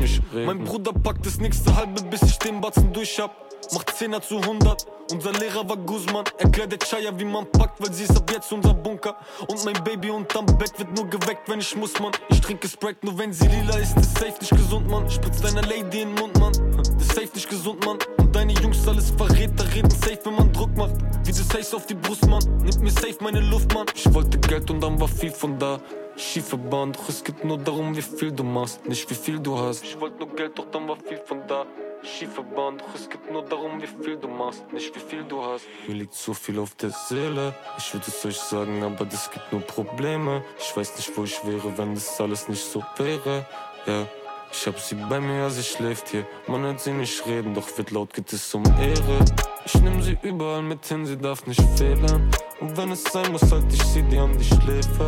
Nicht 0.00 0.20
reden. 0.34 0.46
Mein 0.46 0.64
Bruder 0.64 0.92
packt 0.92 1.24
das 1.24 1.38
nächste 1.38 1.72
halbe, 1.76 2.02
bis 2.02 2.20
ich 2.22 2.36
den 2.40 2.60
Batzen 2.60 2.92
durch 2.92 3.20
hab. 3.20 3.36
Macht 3.72 3.88
10er 3.88 4.20
zu 4.20 4.38
100. 4.40 4.84
Unser 5.12 5.32
Lehrer 5.34 5.68
war 5.68 5.76
Guzman. 5.76 6.24
Erklärt 6.38 6.72
der 6.72 6.80
Chaya, 6.80 7.16
wie 7.16 7.24
man 7.24 7.48
packt, 7.52 7.80
weil 7.80 7.92
sie 7.92 8.02
ist 8.02 8.16
ab 8.16 8.28
jetzt 8.32 8.52
unser 8.52 8.74
Bunker. 8.74 9.14
Und 9.46 9.64
mein 9.64 9.74
Baby 9.84 10.10
unterm 10.10 10.46
Bett 10.46 10.76
wird 10.76 10.92
nur 10.96 11.06
geweckt, 11.06 11.48
wenn 11.48 11.60
ich 11.60 11.76
muss, 11.76 12.00
man. 12.00 12.10
Ich 12.30 12.40
trinke 12.40 12.66
Sprite, 12.66 13.06
nur 13.06 13.16
wenn 13.16 13.32
sie 13.32 13.46
lila 13.46 13.76
ist. 13.76 13.94
Das 13.96 14.12
safe 14.12 14.34
nicht 14.40 14.50
gesund, 14.50 14.88
man. 14.88 15.08
Spritz 15.08 15.40
deiner 15.40 15.62
Lady 15.62 15.82
in 15.82 15.90
den 15.90 16.14
Mund, 16.14 16.36
man. 16.40 16.52
Das 16.98 17.08
safe 17.14 17.30
nicht 17.32 17.48
gesund, 17.48 17.86
man. 17.86 17.98
Und 18.18 18.34
deine 18.34 18.54
Jungs 18.54 18.88
alles 18.88 19.12
Verräter 19.12 19.72
reden 19.72 19.90
safe, 19.90 20.18
wenn 20.24 20.34
man 20.34 20.52
Druck 20.52 20.76
macht. 20.76 20.96
Wie 21.22 21.30
du 21.30 21.42
sagst 21.44 21.72
auf 21.76 21.86
die 21.86 21.94
Brust, 21.94 22.26
man. 22.26 22.42
Nimmt 22.56 22.80
mir 22.80 22.90
safe 22.90 23.18
meine 23.20 23.40
Luft, 23.40 23.72
man. 23.72 23.86
Ich 23.94 24.12
wollte 24.12 24.36
Geld 24.40 24.68
und 24.68 24.80
dann 24.80 25.00
war 25.00 25.06
viel 25.06 25.30
von 25.30 25.56
da. 25.60 25.78
Schiefe 26.16 26.56
Bahn, 26.56 26.92
doch 26.92 27.08
es 27.08 27.24
geht 27.24 27.44
nur 27.44 27.58
darum, 27.58 27.96
wie 27.96 28.02
viel 28.02 28.32
du 28.32 28.44
machst, 28.44 28.86
nicht 28.86 29.08
wie 29.10 29.14
viel 29.14 29.38
du 29.38 29.58
hast. 29.58 29.82
Ich 29.84 29.98
wollte 29.98 30.18
nur 30.18 30.34
Geld, 30.34 30.58
doch 30.58 30.66
dann 30.70 30.86
war 30.88 30.96
viel 30.96 31.18
von 31.18 31.46
da. 31.46 31.64
Schiefe 32.02 32.42
Bahn, 32.42 32.78
doch 32.78 32.94
es 32.94 33.08
geht 33.08 33.30
nur 33.30 33.42
darum, 33.42 33.80
wie 33.80 33.86
viel 33.86 34.16
du 34.16 34.28
machst, 34.28 34.64
nicht 34.72 34.94
wie 34.94 35.00
viel 35.00 35.24
du 35.24 35.42
hast. 35.42 35.64
Mir 35.86 35.94
liegt 35.94 36.14
so 36.14 36.34
viel 36.34 36.58
auf 36.58 36.74
der 36.74 36.90
Seele, 36.90 37.54
ich 37.78 37.92
würde 37.94 38.06
es 38.08 38.24
euch 38.24 38.38
sagen, 38.38 38.82
aber 38.82 39.04
das 39.04 39.30
gibt 39.30 39.52
nur 39.52 39.62
Probleme. 39.62 40.44
Ich 40.58 40.76
weiß 40.76 40.96
nicht, 40.96 41.16
wo 41.16 41.24
ich 41.24 41.44
wäre, 41.46 41.76
wenn 41.78 41.94
das 41.94 42.20
alles 42.20 42.48
nicht 42.48 42.64
so 42.64 42.82
wäre. 42.96 43.46
Ja, 43.86 44.06
ich 44.52 44.66
hab 44.66 44.78
sie 44.78 44.96
bei 44.96 45.20
mir, 45.20 45.48
sie 45.48 45.62
schläft 45.62 46.08
hier. 46.08 46.26
Man 46.46 46.62
hört 46.62 46.80
sie 46.80 46.92
nicht 46.92 47.24
reden, 47.26 47.54
doch 47.54 47.66
wird 47.78 47.90
laut, 47.90 48.12
geht 48.12 48.32
es 48.32 48.52
um 48.54 48.64
Ehre. 48.80 49.24
Ich 49.64 49.74
nehm 49.76 50.02
sie 50.02 50.18
überall 50.22 50.62
mit 50.62 50.84
hin, 50.84 51.06
sie 51.06 51.16
darf 51.16 51.46
nicht 51.46 51.62
fehlen. 51.78 52.30
Und 52.60 52.76
wenn 52.76 52.90
es 52.90 53.04
sein 53.04 53.30
muss, 53.32 53.50
halt 53.50 53.72
ich 53.72 53.82
sie 53.82 54.02
dir 54.02 54.22
an 54.22 54.36
die 54.36 54.44
Schläfe. 54.44 55.06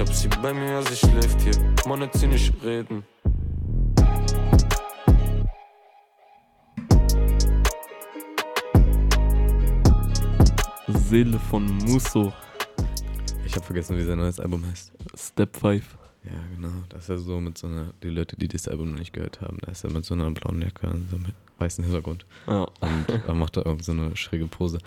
Ich 0.00 0.06
hab 0.06 0.14
sie 0.14 0.28
bei 0.28 0.54
mir, 0.54 0.64
ja, 0.64 0.82
sie 0.82 0.96
schläft 0.96 1.42
hier. 1.42 1.52
Man 1.86 2.00
hört 2.00 2.14
sie 2.14 2.26
nicht 2.26 2.54
reden. 2.64 3.04
Seele 10.88 11.38
von 11.38 11.66
Musso. 11.84 12.32
Ich 13.44 13.54
habe 13.54 13.66
vergessen, 13.66 13.98
wie 13.98 14.04
sein 14.04 14.16
neues 14.16 14.40
Album 14.40 14.64
heißt. 14.64 14.90
Step 15.14 15.54
5. 15.58 15.84
Ja, 16.24 16.30
genau. 16.56 16.72
Das 16.88 17.02
ist 17.02 17.08
ja 17.10 17.18
so 17.18 17.38
mit 17.38 17.58
so 17.58 17.66
einer, 17.66 17.92
die 18.02 18.08
Leute, 18.08 18.36
die 18.36 18.48
das 18.48 18.68
Album 18.68 18.92
noch 18.92 18.98
nicht 19.00 19.12
gehört 19.12 19.42
haben, 19.42 19.58
da 19.60 19.70
ist 19.70 19.84
er 19.84 19.90
mit 19.90 20.06
so 20.06 20.14
einer 20.14 20.30
blauen 20.30 20.62
Jacke 20.62 20.86
und 20.86 21.10
so 21.10 21.18
mit 21.18 21.34
weißem 21.58 21.84
Hintergrund. 21.84 22.24
Ja. 22.46 22.62
Und 22.62 23.06
er 23.26 23.34
macht 23.34 23.58
da 23.58 23.66
irgend 23.66 23.84
so 23.84 23.92
eine 23.92 24.16
schräge 24.16 24.46
Pose. 24.46 24.78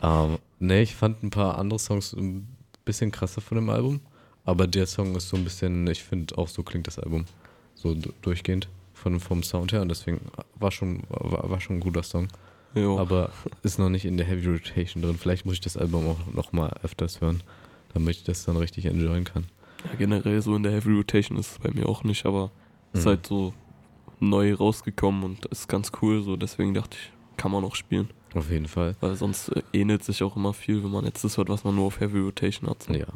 Ähm, 0.00 0.38
ne, 0.58 0.80
ich 0.80 0.94
fand 0.94 1.22
ein 1.22 1.28
paar 1.28 1.58
andere 1.58 1.78
Songs 1.78 2.14
ein 2.14 2.48
bisschen 2.86 3.10
krasser 3.10 3.42
von 3.42 3.56
dem 3.56 3.68
Album, 3.68 4.00
aber 4.44 4.66
der 4.66 4.86
Song 4.86 5.14
ist 5.16 5.28
so 5.28 5.36
ein 5.36 5.44
bisschen, 5.44 5.86
ich 5.86 6.02
finde 6.02 6.36
auch 6.38 6.48
so 6.48 6.62
klingt 6.62 6.86
das 6.86 6.98
Album. 6.98 7.24
So 7.74 7.96
durchgehend 8.22 8.68
von, 8.94 9.20
vom 9.20 9.42
Sound 9.42 9.72
her 9.72 9.82
und 9.82 9.88
deswegen 9.88 10.20
war 10.58 10.70
schon, 10.70 11.02
war, 11.08 11.50
war 11.50 11.60
schon 11.60 11.76
ein 11.76 11.80
guter 11.80 12.02
Song. 12.02 12.28
Jo. 12.74 12.98
Aber 12.98 13.30
ist 13.62 13.78
noch 13.78 13.88
nicht 13.90 14.04
in 14.04 14.16
der 14.16 14.26
Heavy 14.26 14.48
Rotation 14.48 15.02
drin. 15.02 15.16
Vielleicht 15.18 15.44
muss 15.46 15.54
ich 15.54 15.60
das 15.60 15.76
Album 15.76 16.08
auch 16.08 16.18
noch 16.34 16.52
mal 16.52 16.70
öfters 16.82 17.20
hören, 17.20 17.42
damit 17.92 18.16
ich 18.16 18.24
das 18.24 18.44
dann 18.44 18.56
richtig 18.56 18.86
enjoyen 18.86 19.24
kann. 19.24 19.44
Ja, 19.84 19.96
generell 19.98 20.40
so 20.42 20.56
in 20.56 20.62
der 20.62 20.72
Heavy 20.72 20.92
Rotation 20.96 21.38
ist 21.38 21.52
es 21.52 21.58
bei 21.58 21.70
mir 21.70 21.88
auch 21.88 22.02
nicht, 22.04 22.24
aber 22.26 22.50
ist 22.92 23.04
Mhm. 23.04 23.08
halt 23.10 23.26
so 23.26 23.52
neu 24.18 24.54
rausgekommen 24.54 25.22
und 25.24 25.46
ist 25.46 25.68
ganz 25.68 25.92
cool, 26.00 26.22
so 26.22 26.36
deswegen 26.36 26.72
dachte 26.74 26.96
ich, 26.98 27.12
kann 27.36 27.52
man 27.52 27.64
auch 27.64 27.74
spielen. 27.74 28.08
Auf 28.34 28.50
jeden 28.50 28.66
Fall. 28.66 28.96
Weil 29.00 29.14
sonst 29.16 29.50
äh, 29.50 29.62
ähnelt 29.72 30.02
sich 30.02 30.22
auch 30.22 30.34
immer 30.34 30.52
viel, 30.54 30.82
wenn 30.82 30.90
man 30.90 31.04
jetzt 31.04 31.22
das 31.22 31.36
hört, 31.36 31.48
was 31.50 31.62
man 31.64 31.74
nur 31.76 31.84
auf 31.86 32.00
Heavy 32.00 32.18
Rotation 32.20 32.68
hat. 32.70 32.82
So. 32.84 32.92
Ja, 32.94 33.06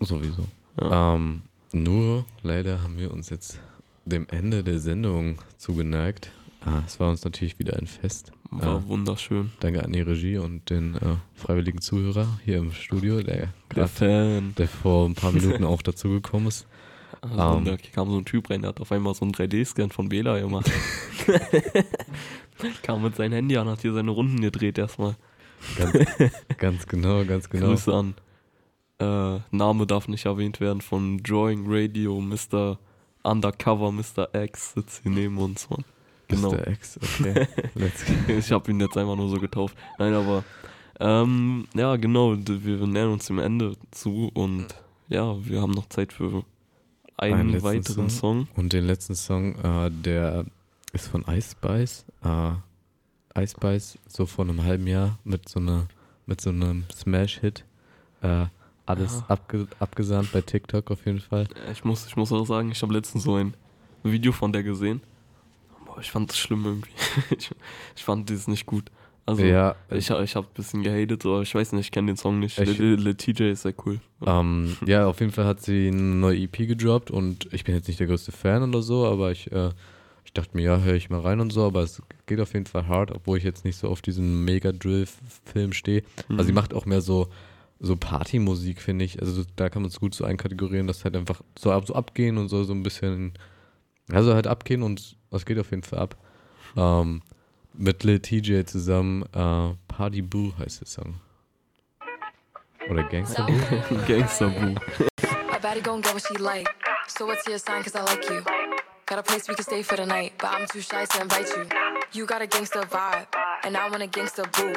sowieso. 0.00 0.44
Ja. 0.80 1.14
Ähm, 1.14 1.42
nur 1.72 2.24
leider 2.42 2.82
haben 2.82 2.98
wir 2.98 3.12
uns 3.12 3.30
jetzt 3.30 3.60
dem 4.04 4.26
Ende 4.30 4.62
der 4.64 4.78
Sendung 4.78 5.38
zugeneigt. 5.58 6.30
Ah, 6.64 6.82
es 6.86 6.98
war 6.98 7.10
uns 7.10 7.24
natürlich 7.24 7.58
wieder 7.58 7.76
ein 7.76 7.86
Fest. 7.86 8.32
War 8.50 8.78
Äh, 8.78 8.88
wunderschön. 8.88 9.52
Danke 9.60 9.84
an 9.84 9.92
die 9.92 10.00
Regie 10.00 10.38
und 10.38 10.70
den 10.70 10.94
äh, 10.96 11.16
freiwilligen 11.34 11.80
Zuhörer 11.80 12.26
hier 12.44 12.58
im 12.58 12.72
Studio, 12.72 13.22
der, 13.22 13.48
Der 13.76 13.86
Fan. 13.88 14.54
der 14.56 14.68
vor 14.68 15.06
ein 15.06 15.14
paar 15.14 15.32
Minuten 15.32 15.64
auch 15.64 15.82
dazugekommen 15.82 16.48
ist. 16.48 16.66
Also 17.20 17.58
Ähm, 17.58 17.64
da 17.64 17.76
kam 17.76 18.08
so 18.10 18.18
ein 18.18 18.24
Typ 18.24 18.48
rein, 18.48 18.60
der 18.62 18.68
hat 18.68 18.80
auf 18.80 18.92
einmal 18.92 19.12
so 19.12 19.24
einen 19.24 19.32
3D-Scan 19.34 19.90
von 19.90 20.08
Bela 20.08 20.38
gemacht. 20.38 20.70
kam 22.82 23.02
mit 23.02 23.16
seinem 23.16 23.32
Handy 23.32 23.56
an, 23.56 23.68
hat 23.68 23.80
hier 23.82 23.92
seine 23.92 24.12
Runden 24.12 24.40
gedreht 24.40 24.78
erstmal. 24.78 25.16
Ganz, 25.76 25.98
ganz 26.58 26.86
genau, 26.86 27.24
ganz 27.24 27.50
genau. 27.50 27.68
Grüße 27.68 27.92
an. 27.92 28.14
Äh, 29.00 29.40
Name 29.50 29.86
darf 29.86 30.08
nicht 30.08 30.24
erwähnt 30.24 30.60
werden 30.60 30.80
von 30.80 31.22
Drawing 31.22 31.64
Radio, 31.66 32.20
Mr. 32.20 32.78
Undercover, 33.22 33.92
Mr. 33.92 34.34
X 34.34 34.72
sitzt 34.74 35.02
hier 35.02 35.12
neben 35.12 35.38
uns, 35.38 35.70
Mann. 35.70 35.84
Genau. 36.28 36.52
Mr. 36.52 36.66
X, 36.68 36.98
okay. 36.98 37.46
Let's 37.74 38.04
ich 38.26 38.50
habe 38.50 38.70
ihn 38.70 38.80
jetzt 38.80 38.96
einfach 38.96 39.16
nur 39.16 39.28
so 39.28 39.38
getauft. 39.38 39.76
Nein, 39.98 40.14
aber 40.14 40.44
ähm, 41.00 41.68
ja, 41.74 41.96
genau, 41.96 42.36
wir 42.36 42.86
nähern 42.86 43.12
uns 43.12 43.26
dem 43.26 43.38
Ende 43.38 43.76
zu 43.90 44.30
und 44.34 44.66
ja, 45.08 45.36
wir 45.46 45.62
haben 45.62 45.72
noch 45.72 45.88
Zeit 45.88 46.12
für 46.12 46.44
einen, 47.16 47.50
letzten 47.50 47.64
weiteren 47.64 48.10
Song. 48.10 48.48
Und 48.56 48.72
den 48.72 48.84
letzten 48.84 49.14
Song, 49.14 49.54
äh, 49.56 49.90
der 49.90 50.44
ist 50.92 51.08
von 51.08 51.24
Ice 51.28 51.52
Spice. 51.52 52.04
Äh, 52.24 53.40
Ice 53.40 53.52
Spice, 53.56 53.98
so 54.08 54.26
vor 54.26 54.44
einem 54.44 54.64
halben 54.64 54.86
Jahr 54.86 55.18
mit 55.24 55.48
so 55.48 55.60
einer, 55.60 55.86
mit 56.26 56.40
so 56.40 56.50
einem 56.50 56.84
Smash-Hit. 56.92 57.64
Äh, 58.22 58.46
alles 58.88 59.24
abge 59.28 59.66
abgesandt 59.78 60.32
bei 60.32 60.40
TikTok 60.42 60.90
auf 60.90 61.04
jeden 61.06 61.20
Fall. 61.20 61.46
Ich 61.72 61.84
muss, 61.84 62.06
ich 62.06 62.16
muss 62.16 62.32
auch 62.32 62.44
sagen, 62.44 62.70
ich 62.70 62.82
habe 62.82 62.92
letztens 62.94 63.24
so 63.24 63.34
ein 63.34 63.54
Video 64.02 64.32
von 64.32 64.52
der 64.52 64.62
gesehen. 64.62 65.00
Boah, 65.86 65.98
ich 66.00 66.10
fand 66.10 66.30
das 66.30 66.38
schlimm 66.38 66.64
irgendwie. 66.64 66.90
ich, 67.36 67.50
ich 67.96 68.04
fand 68.04 68.30
das 68.30 68.46
nicht 68.48 68.66
gut. 68.66 68.90
Also, 69.26 69.42
Ja, 69.44 69.74
ich, 69.90 70.08
ich 70.08 70.36
habe 70.36 70.46
ein 70.46 70.54
bisschen 70.54 70.82
gehatet, 70.82 71.26
aber 71.26 71.42
ich 71.42 71.54
weiß 71.54 71.72
nicht, 71.72 71.86
ich 71.86 71.90
kenne 71.90 72.06
den 72.12 72.16
Song 72.16 72.38
nicht. 72.38 72.58
Ich- 72.58 72.78
Le, 72.78 72.96
Le 72.96 73.14
TJ 73.14 73.50
ist 73.50 73.62
sehr 73.62 73.74
cool. 73.84 74.00
Ähm, 74.24 74.76
ja, 74.86 75.06
auf 75.06 75.20
jeden 75.20 75.32
Fall 75.32 75.44
hat 75.44 75.60
sie 75.60 75.88
eine 75.88 76.00
neue 76.00 76.38
EP 76.38 76.66
gedroppt 76.66 77.10
und 77.10 77.46
ich 77.52 77.64
bin 77.64 77.74
jetzt 77.74 77.88
nicht 77.88 78.00
der 78.00 78.06
größte 78.06 78.32
Fan 78.32 78.62
oder 78.62 78.80
so, 78.80 79.04
aber 79.06 79.30
ich, 79.30 79.52
äh, 79.52 79.70
ich 80.24 80.32
dachte 80.32 80.56
mir, 80.56 80.62
ja, 80.62 80.78
höre 80.80 80.94
ich 80.94 81.10
mal 81.10 81.20
rein 81.20 81.40
und 81.40 81.52
so, 81.52 81.66
aber 81.66 81.82
es 81.82 82.00
geht 82.26 82.40
auf 82.40 82.54
jeden 82.54 82.64
Fall 82.66 82.86
hart, 82.88 83.10
obwohl 83.10 83.36
ich 83.36 83.44
jetzt 83.44 83.64
nicht 83.66 83.76
so 83.76 83.88
auf 83.88 84.00
diesen 84.00 84.44
Mega-Drill-Film 84.46 85.72
stehe. 85.74 86.02
Also 86.30 86.44
sie 86.44 86.48
Mhm. 86.52 86.54
macht 86.54 86.72
auch 86.74 86.86
mehr 86.86 87.00
so, 87.02 87.28
so 87.80 87.96
Partymusik, 87.96 88.80
finde 88.80 89.04
ich. 89.04 89.20
Also 89.20 89.44
da 89.56 89.68
kann 89.68 89.82
man 89.82 89.90
es 89.90 90.00
gut 90.00 90.14
so 90.14 90.24
einkategorieren, 90.24 90.86
dass 90.86 91.04
halt 91.04 91.16
einfach 91.16 91.40
so, 91.58 91.70
ab, 91.72 91.86
so 91.86 91.94
abgehen 91.94 92.38
und 92.38 92.48
so, 92.48 92.64
so 92.64 92.72
ein 92.72 92.82
bisschen, 92.82 93.34
also 94.10 94.34
halt 94.34 94.46
abgehen 94.46 94.82
und 94.82 95.16
es 95.30 95.44
geht 95.44 95.58
auf 95.58 95.70
jeden 95.70 95.82
Fall 95.82 96.00
ab. 96.00 96.16
Ähm, 96.76 97.22
mit 97.74 98.02
Lil 98.02 98.20
TJ 98.20 98.64
zusammen, 98.64 99.22
äh, 99.32 99.74
Party 99.86 100.22
Boo 100.22 100.52
heißt 100.58 100.80
der 100.80 100.88
Song. 100.88 101.20
Oder 102.90 103.04
Gangster 103.04 103.44
Boo? 103.44 103.96
Gangster 104.08 104.48
Boo. 104.48 104.74
I 105.58 105.60
better 105.60 105.80
go 105.80 105.94
and 105.94 106.02
get 106.02 106.14
what 106.14 106.22
she 106.26 106.36
like. 106.38 106.68
So 107.06 107.26
what's 107.26 107.46
your 107.46 107.58
sign? 107.58 107.82
Cause 107.82 107.94
I 107.94 108.02
like 108.02 108.28
you. 108.28 108.42
Got 109.06 109.18
a 109.18 109.22
place 109.22 109.48
we 109.48 109.54
can 109.54 109.64
stay 109.64 109.82
for 109.82 109.96
the 109.96 110.06
night, 110.06 110.32
but 110.38 110.50
I'm 110.50 110.66
too 110.66 110.80
shy 110.80 111.04
to 111.04 111.22
invite 111.22 111.48
you. 111.56 111.66
You 112.12 112.26
got 112.26 112.42
a 112.42 112.46
gangster 112.46 112.82
vibe, 112.82 113.26
and 113.64 113.76
I 113.76 113.88
want 113.88 114.02
a 114.02 114.06
gangster 114.06 114.44
boo. 114.52 114.74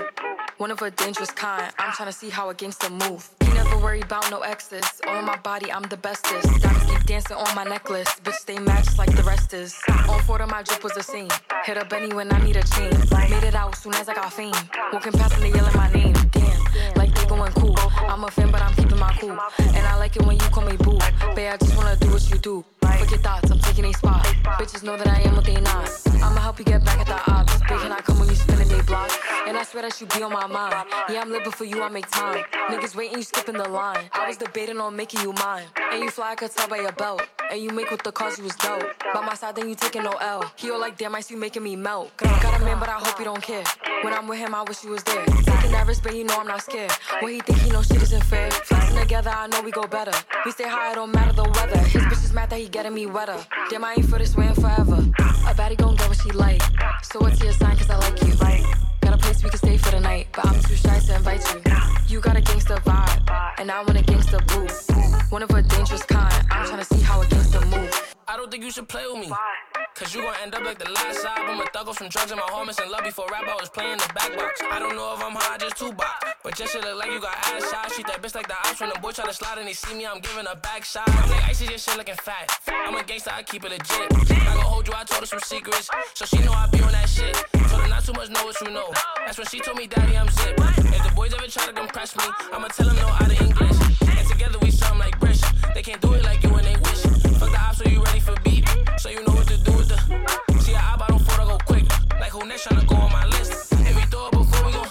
One 0.61 0.69
of 0.69 0.79
a 0.83 0.91
dangerous 0.91 1.31
kind. 1.31 1.73
I'm 1.79 1.91
trying 1.93 2.11
to 2.11 2.13
see 2.13 2.29
how 2.29 2.51
a 2.51 2.53
gangster 2.53 2.91
move. 2.91 3.27
He 3.39 3.51
never 3.53 3.79
worry 3.79 4.01
about 4.01 4.29
no 4.29 4.41
exes. 4.41 4.85
In 5.07 5.25
my 5.25 5.35
body, 5.37 5.71
I'm 5.71 5.81
the 5.81 5.97
bestest. 5.97 6.61
Diamonds 6.61 6.85
keep 6.85 7.03
dancing 7.07 7.35
on 7.35 7.55
my 7.55 7.63
necklace. 7.63 8.07
Bitch, 8.23 8.35
stay 8.35 8.57
just 8.57 8.99
like 8.99 9.11
the 9.15 9.23
rest 9.23 9.55
is. 9.55 9.75
On 10.07 10.21
four 10.21 10.39
of 10.39 10.51
my 10.51 10.61
drip 10.61 10.83
was 10.83 10.95
a 10.97 11.01
scene. 11.01 11.29
Hit 11.65 11.77
up 11.79 11.89
Benny 11.89 12.13
when 12.13 12.31
I 12.31 12.37
need 12.43 12.57
a 12.57 12.63
chain. 12.75 12.93
Made 13.31 13.43
it 13.43 13.55
out 13.55 13.75
soon 13.75 13.95
as 13.95 14.07
I 14.07 14.13
got 14.13 14.31
fame. 14.33 14.53
Walking 14.93 15.13
past 15.13 15.33
and 15.41 15.55
yelling 15.55 15.75
my 15.75 15.91
name. 15.93 16.20
Cool. 17.49 17.75
I'm 18.07 18.23
a 18.23 18.29
fan, 18.29 18.51
but 18.51 18.61
I'm 18.61 18.73
keeping 18.75 18.99
my 18.99 19.11
cool. 19.19 19.31
And 19.31 19.85
I 19.87 19.97
like 19.97 20.15
it 20.15 20.25
when 20.25 20.35
you 20.35 20.47
call 20.49 20.63
me 20.63 20.77
boo. 20.77 20.99
Babe, 21.35 21.53
I 21.53 21.57
just 21.57 21.75
wanna 21.75 21.95
do 21.95 22.11
what 22.11 22.29
you 22.29 22.37
do. 22.37 22.63
Fuck 22.81 23.09
your 23.09 23.19
thoughts, 23.19 23.49
I'm 23.49 23.59
taking 23.59 23.85
a 23.85 23.93
spot. 23.93 24.23
Bitches 24.59 24.83
know 24.83 24.95
that 24.95 25.07
I 25.07 25.21
am 25.21 25.35
what 25.35 25.45
they 25.45 25.59
not. 25.59 25.89
I'ma 26.21 26.39
help 26.39 26.59
you 26.59 26.65
get 26.65 26.85
back 26.85 26.99
at 26.99 27.07
the 27.07 27.31
odds. 27.31 27.51
Big 27.61 27.79
can 27.79 27.91
I 27.91 27.99
come 27.99 28.19
when 28.19 28.29
you 28.29 28.35
spinning 28.35 28.67
they 28.67 28.81
block? 28.81 29.11
And 29.47 29.57
I 29.57 29.63
swear 29.63 29.83
that 29.83 29.99
you 29.99 30.05
be 30.07 30.21
on 30.21 30.31
my 30.31 30.45
mind. 30.45 30.85
Yeah, 31.09 31.21
I'm 31.21 31.31
living 31.31 31.51
for 31.51 31.65
you, 31.65 31.81
I 31.81 31.89
make 31.89 32.09
time. 32.11 32.43
Niggas 32.69 32.95
waiting, 32.95 33.17
you 33.17 33.23
skipping 33.23 33.57
the 33.57 33.67
line. 33.67 34.09
I 34.13 34.27
was 34.27 34.37
debating 34.37 34.79
on 34.79 34.95
making 34.95 35.21
you 35.21 35.33
mine. 35.33 35.65
And 35.91 36.03
you 36.03 36.11
fly, 36.11 36.31
I 36.31 36.35
could 36.35 36.51
tell 36.51 36.67
by 36.67 36.77
your 36.77 36.91
belt. 36.91 37.23
And 37.51 37.61
you 37.61 37.69
make 37.71 37.91
with 37.91 38.01
the 38.03 38.13
cause 38.13 38.37
you 38.37 38.45
was 38.45 38.55
dope. 38.55 38.81
By 39.13 39.25
my 39.25 39.33
side, 39.33 39.57
then 39.57 39.67
you 39.67 39.75
taking 39.75 40.03
no 40.03 40.13
L. 40.21 40.49
He 40.55 40.71
all 40.71 40.79
like, 40.79 40.97
damn, 40.97 41.13
I 41.13 41.19
see 41.19 41.33
you 41.33 41.39
making 41.39 41.63
me 41.63 41.75
melt. 41.75 42.15
Got 42.15 42.61
a 42.61 42.63
man, 42.63 42.79
but 42.79 42.87
I 42.87 42.93
hope 42.93 43.19
you 43.19 43.25
don't 43.25 43.43
care. 43.43 43.65
When 44.03 44.13
I'm 44.13 44.25
with 44.29 44.39
him, 44.39 44.55
I 44.55 44.63
wish 44.63 44.85
you 44.85 44.91
was 44.91 45.03
there. 45.03 45.25
Taking 45.25 45.71
that 45.71 45.85
risk, 45.85 46.01
but 46.01 46.15
you 46.15 46.23
know 46.23 46.37
I'm 46.39 46.47
not 46.47 46.61
scared. 46.61 46.93
When 47.19 47.33
he 47.33 47.41
think 47.41 47.59
he 47.59 47.69
know 47.69 47.81
shit 47.81 48.01
isn't 48.01 48.23
fair. 48.23 48.49
Flexing 48.51 48.97
together, 48.97 49.31
I 49.31 49.47
know 49.47 49.61
we 49.61 49.71
go 49.71 49.85
better. 49.85 50.13
We 50.45 50.51
stay 50.51 50.69
high, 50.69 50.93
it 50.93 50.95
don't 50.95 51.13
matter 51.13 51.33
the 51.33 51.43
weather. 51.43 51.79
His 51.79 52.01
bitch 52.03 52.23
is 52.23 52.33
mad 52.33 52.49
that 52.51 52.59
he 52.59 52.69
getting 52.69 52.93
me 52.93 53.05
wetter. 53.05 53.37
Damn, 53.69 53.83
I 53.83 53.95
ain't 53.95 54.05
for 54.05 54.17
this 54.17 54.33
way 54.37 54.47
forever. 54.53 54.95
A 54.95 55.53
baddie 55.53 55.75
gon' 55.75 55.97
get 55.97 56.07
what 56.07 56.19
she 56.21 56.31
like. 56.31 56.61
So 57.03 57.19
what's 57.19 57.43
your 57.43 57.51
sign, 57.51 57.75
cause 57.75 57.89
I 57.89 57.97
like 57.97 58.21
you. 58.23 58.80
Place 59.21 59.43
we 59.43 59.49
can 59.49 59.57
stay 59.59 59.77
for 59.77 59.91
the 59.91 59.99
night, 59.99 60.27
but 60.33 60.45
I'm 60.47 60.61
too 60.63 60.75
shy 60.75 60.99
to 60.99 61.15
invite 61.15 61.43
you. 61.53 61.61
You 62.07 62.19
got 62.21 62.35
a 62.35 62.41
gangster 62.41 62.75
vibe, 62.77 63.59
and 63.59 63.71
I 63.71 63.79
want 63.83 63.97
a 63.97 64.03
gangster 64.03 64.39
boo. 64.47 64.67
One 65.29 65.43
of 65.43 65.49
a 65.51 65.61
dangerous 65.61 66.03
kind. 66.03 66.33
I'm 66.51 66.67
trying 66.67 66.79
to 66.79 66.85
see 66.85 67.01
how 67.01 67.21
a 67.21 67.27
gangster 67.27 67.65
move. 67.65 68.10
I 68.27 68.37
don't 68.37 68.49
think 68.51 68.63
you 68.63 68.71
should 68.71 68.87
play 68.87 69.05
with 69.07 69.19
me. 69.19 69.31
Cause 69.95 70.15
you 70.15 70.21
gon' 70.21 70.33
end 70.41 70.55
up 70.55 70.63
like 70.63 70.79
the 70.79 70.89
last 70.89 71.25
album. 71.25 71.59
A 71.59 71.65
thug 71.69 71.93
some 71.93 72.09
drugs 72.09 72.31
and 72.31 72.39
my 72.39 72.47
homies 72.47 72.81
in 72.83 72.89
love 72.91 73.03
before 73.03 73.27
rap. 73.31 73.43
I 73.47 73.55
was 73.55 73.69
playing 73.69 73.97
the 73.97 74.11
back 74.13 74.35
box. 74.37 74.61
I 74.71 74.79
don't 74.79 74.95
know 74.95 75.13
if 75.13 75.23
I'm 75.23 75.35
high, 75.35 75.57
just 75.57 75.77
two 75.77 75.91
box. 75.91 76.25
But 76.43 76.55
just 76.55 76.73
shit 76.73 76.83
look 76.83 76.97
like 76.97 77.11
you 77.11 77.19
got 77.19 77.35
ass 77.37 77.69
shots. 77.69 77.95
Treat 77.95 78.07
that 78.07 78.21
bitch 78.21 78.33
like 78.33 78.47
the 78.47 78.55
ops 78.55 78.79
when 78.79 78.89
the 78.89 78.99
boy 78.99 79.11
try 79.11 79.25
to 79.25 79.33
slide 79.33 79.57
and 79.59 79.67
they 79.67 79.73
see 79.73 79.93
me. 79.93 80.05
I'm 80.07 80.19
giving 80.21 80.45
a 80.49 80.55
back 80.55 80.85
shot. 80.85 81.07
I'm 81.07 81.29
like 81.29 81.49
icy, 81.49 81.67
just 81.67 81.87
shit 81.87 81.97
looking 81.97 82.15
fat. 82.15 82.49
I'm 82.67 82.95
a 82.95 83.03
gangster, 83.03 83.31
I 83.33 83.43
keep 83.43 83.63
it 83.65 83.71
legit. 83.71 84.07
I 84.31 84.55
gon' 84.55 84.65
hold 84.65 84.87
you, 84.87 84.93
I 84.95 85.03
told 85.03 85.21
her 85.21 85.27
some 85.27 85.41
secrets. 85.41 85.89
So 86.13 86.25
she 86.25 86.39
know 86.43 86.53
I 86.53 86.67
be 86.67 86.81
on 86.81 86.91
that 86.93 87.09
shit. 87.09 87.35
Told 87.69 87.81
her 87.81 87.87
not 87.89 88.03
too 88.03 88.13
much, 88.13 88.29
know 88.29 88.45
what 88.45 88.59
you 88.61 88.71
know. 88.71 88.91
That's 89.25 89.37
when 89.37 89.47
she 89.47 89.59
told 89.59 89.77
me, 89.77 89.87
Daddy, 89.87 90.17
I'm 90.17 90.29
zip. 90.29 90.55
If 90.57 91.03
the 91.03 91.11
boys 91.15 91.33
ever 91.33 91.47
try 91.47 91.67
to 91.67 91.73
compress 91.73 92.15
me, 92.15 92.23
I'ma 92.53 92.67
tell 92.69 92.87
them 92.87 92.95
no 92.95 93.07
out 93.07 93.31
of 93.31 93.41
English. 93.41 93.77
And 94.17 94.27
together 94.27 94.57
we 94.61 94.71
sound 94.71 94.99
like 94.99 95.19
British. 95.19 95.41
They 95.75 95.83
can't 95.83 96.01
do 96.01 96.13
it 96.13 96.23
like 96.23 96.41
you 96.43 96.55
and 96.55 96.65
they. 96.65 96.90
Fuck 97.41 97.51
the 97.51 97.57
ops, 97.57 97.77
so 97.79 97.89
you 97.89 98.03
ready 98.03 98.19
for 98.19 98.35
beat? 98.43 98.69
So 98.99 99.09
you 99.09 99.25
know 99.25 99.33
what 99.33 99.47
to 99.47 99.57
do 99.57 99.73
with 99.73 99.89
the. 99.89 99.97
See, 100.61 100.75
I 100.75 100.93
out 100.93 101.09
on 101.09 101.17
foot, 101.17 101.39
I 101.39 101.45
go 101.49 101.57
quick. 101.65 101.89
Like 102.21 102.29
who 102.29 102.45
next 102.45 102.67
tryna 102.67 102.85
go 102.85 102.95
on 102.97 103.11
my 103.11 103.25
list? 103.33 103.73
If 103.81 103.95
we 103.95 104.03
throw 104.13 104.27
it 104.27 104.33
before 104.37 104.63
we 104.63 104.71
go, 104.71 104.83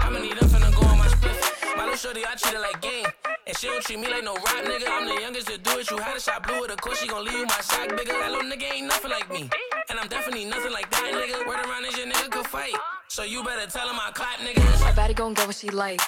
how 0.00 0.08
many 0.08 0.32
them 0.32 0.48
finna 0.48 0.72
go 0.72 0.88
on 0.88 0.96
my 0.96 1.08
split? 1.08 1.36
My 1.76 1.84
little 1.84 2.00
shorty, 2.00 2.24
I 2.24 2.34
treat 2.34 2.54
her 2.54 2.62
like 2.64 2.80
game. 2.80 3.04
And 3.46 3.54
she 3.58 3.66
don't 3.66 3.84
treat 3.84 4.00
me 4.00 4.08
like 4.08 4.24
no 4.24 4.32
rap 4.36 4.64
nigga. 4.64 4.88
I'm 4.88 5.04
the 5.04 5.20
youngest 5.20 5.48
to 5.48 5.58
do 5.58 5.78
it. 5.78 5.90
You 5.90 5.98
had 5.98 6.16
a 6.16 6.20
shot 6.20 6.46
blue 6.46 6.62
with 6.62 6.70
a 6.72 6.76
course, 6.76 6.98
she 6.98 7.08
gon' 7.08 7.26
leave 7.26 7.34
you 7.34 7.44
my 7.44 7.60
sack 7.60 7.90
bigger. 7.90 8.16
That 8.16 8.30
little 8.32 8.48
nigga 8.48 8.72
ain't 8.72 8.86
nothing 8.86 9.10
like 9.10 9.30
me. 9.30 9.50
And 9.90 10.00
I'm 10.00 10.08
definitely 10.08 10.46
nothing 10.46 10.72
like 10.72 10.90
that 10.90 11.12
nigga. 11.12 11.46
Word 11.46 11.60
around 11.60 11.84
is 11.84 11.98
your 11.98 12.06
nigga 12.06 12.30
could 12.30 12.46
fight. 12.46 12.72
So 13.08 13.22
you 13.22 13.44
better 13.44 13.70
tell 13.70 13.86
him 13.86 14.00
I 14.00 14.12
clap 14.14 14.38
niggas. 14.40 14.80
A 14.88 14.94
baddie 14.96 15.14
gon' 15.14 15.34
get 15.34 15.46
what 15.46 15.56
she 15.56 15.68
like. 15.68 16.00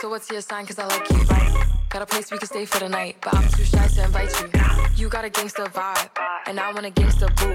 So 0.00 0.08
what's 0.08 0.30
your 0.30 0.40
sign, 0.40 0.66
cause 0.66 0.78
I 0.78 0.86
like 0.86 1.10
you. 1.10 1.18
Got 1.88 2.02
a 2.02 2.06
place 2.06 2.30
we 2.30 2.38
can 2.38 2.46
stay 2.46 2.64
for 2.64 2.78
the 2.78 2.88
night, 2.88 3.16
but 3.22 3.34
I'm 3.34 3.48
too 3.48 3.64
shy 3.64 3.88
to 3.88 4.04
invite 4.04 4.30
you. 4.40 4.77
You 4.98 5.08
got 5.08 5.24
a 5.24 5.30
gangster 5.30 5.62
vibe, 5.66 6.10
and 6.48 6.58
I 6.58 6.72
want 6.72 6.84
a 6.84 6.90
gangster 6.90 7.28
boo. 7.36 7.54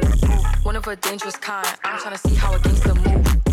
One 0.64 0.78
of 0.78 0.88
a 0.88 0.96
dangerous 0.96 1.36
kind. 1.36 1.68
I'm 1.84 2.00
trying 2.00 2.16
to 2.16 2.30
see 2.30 2.36
how 2.36 2.56
a 2.56 2.60
gangster 2.60 2.96
move. 2.96 3.53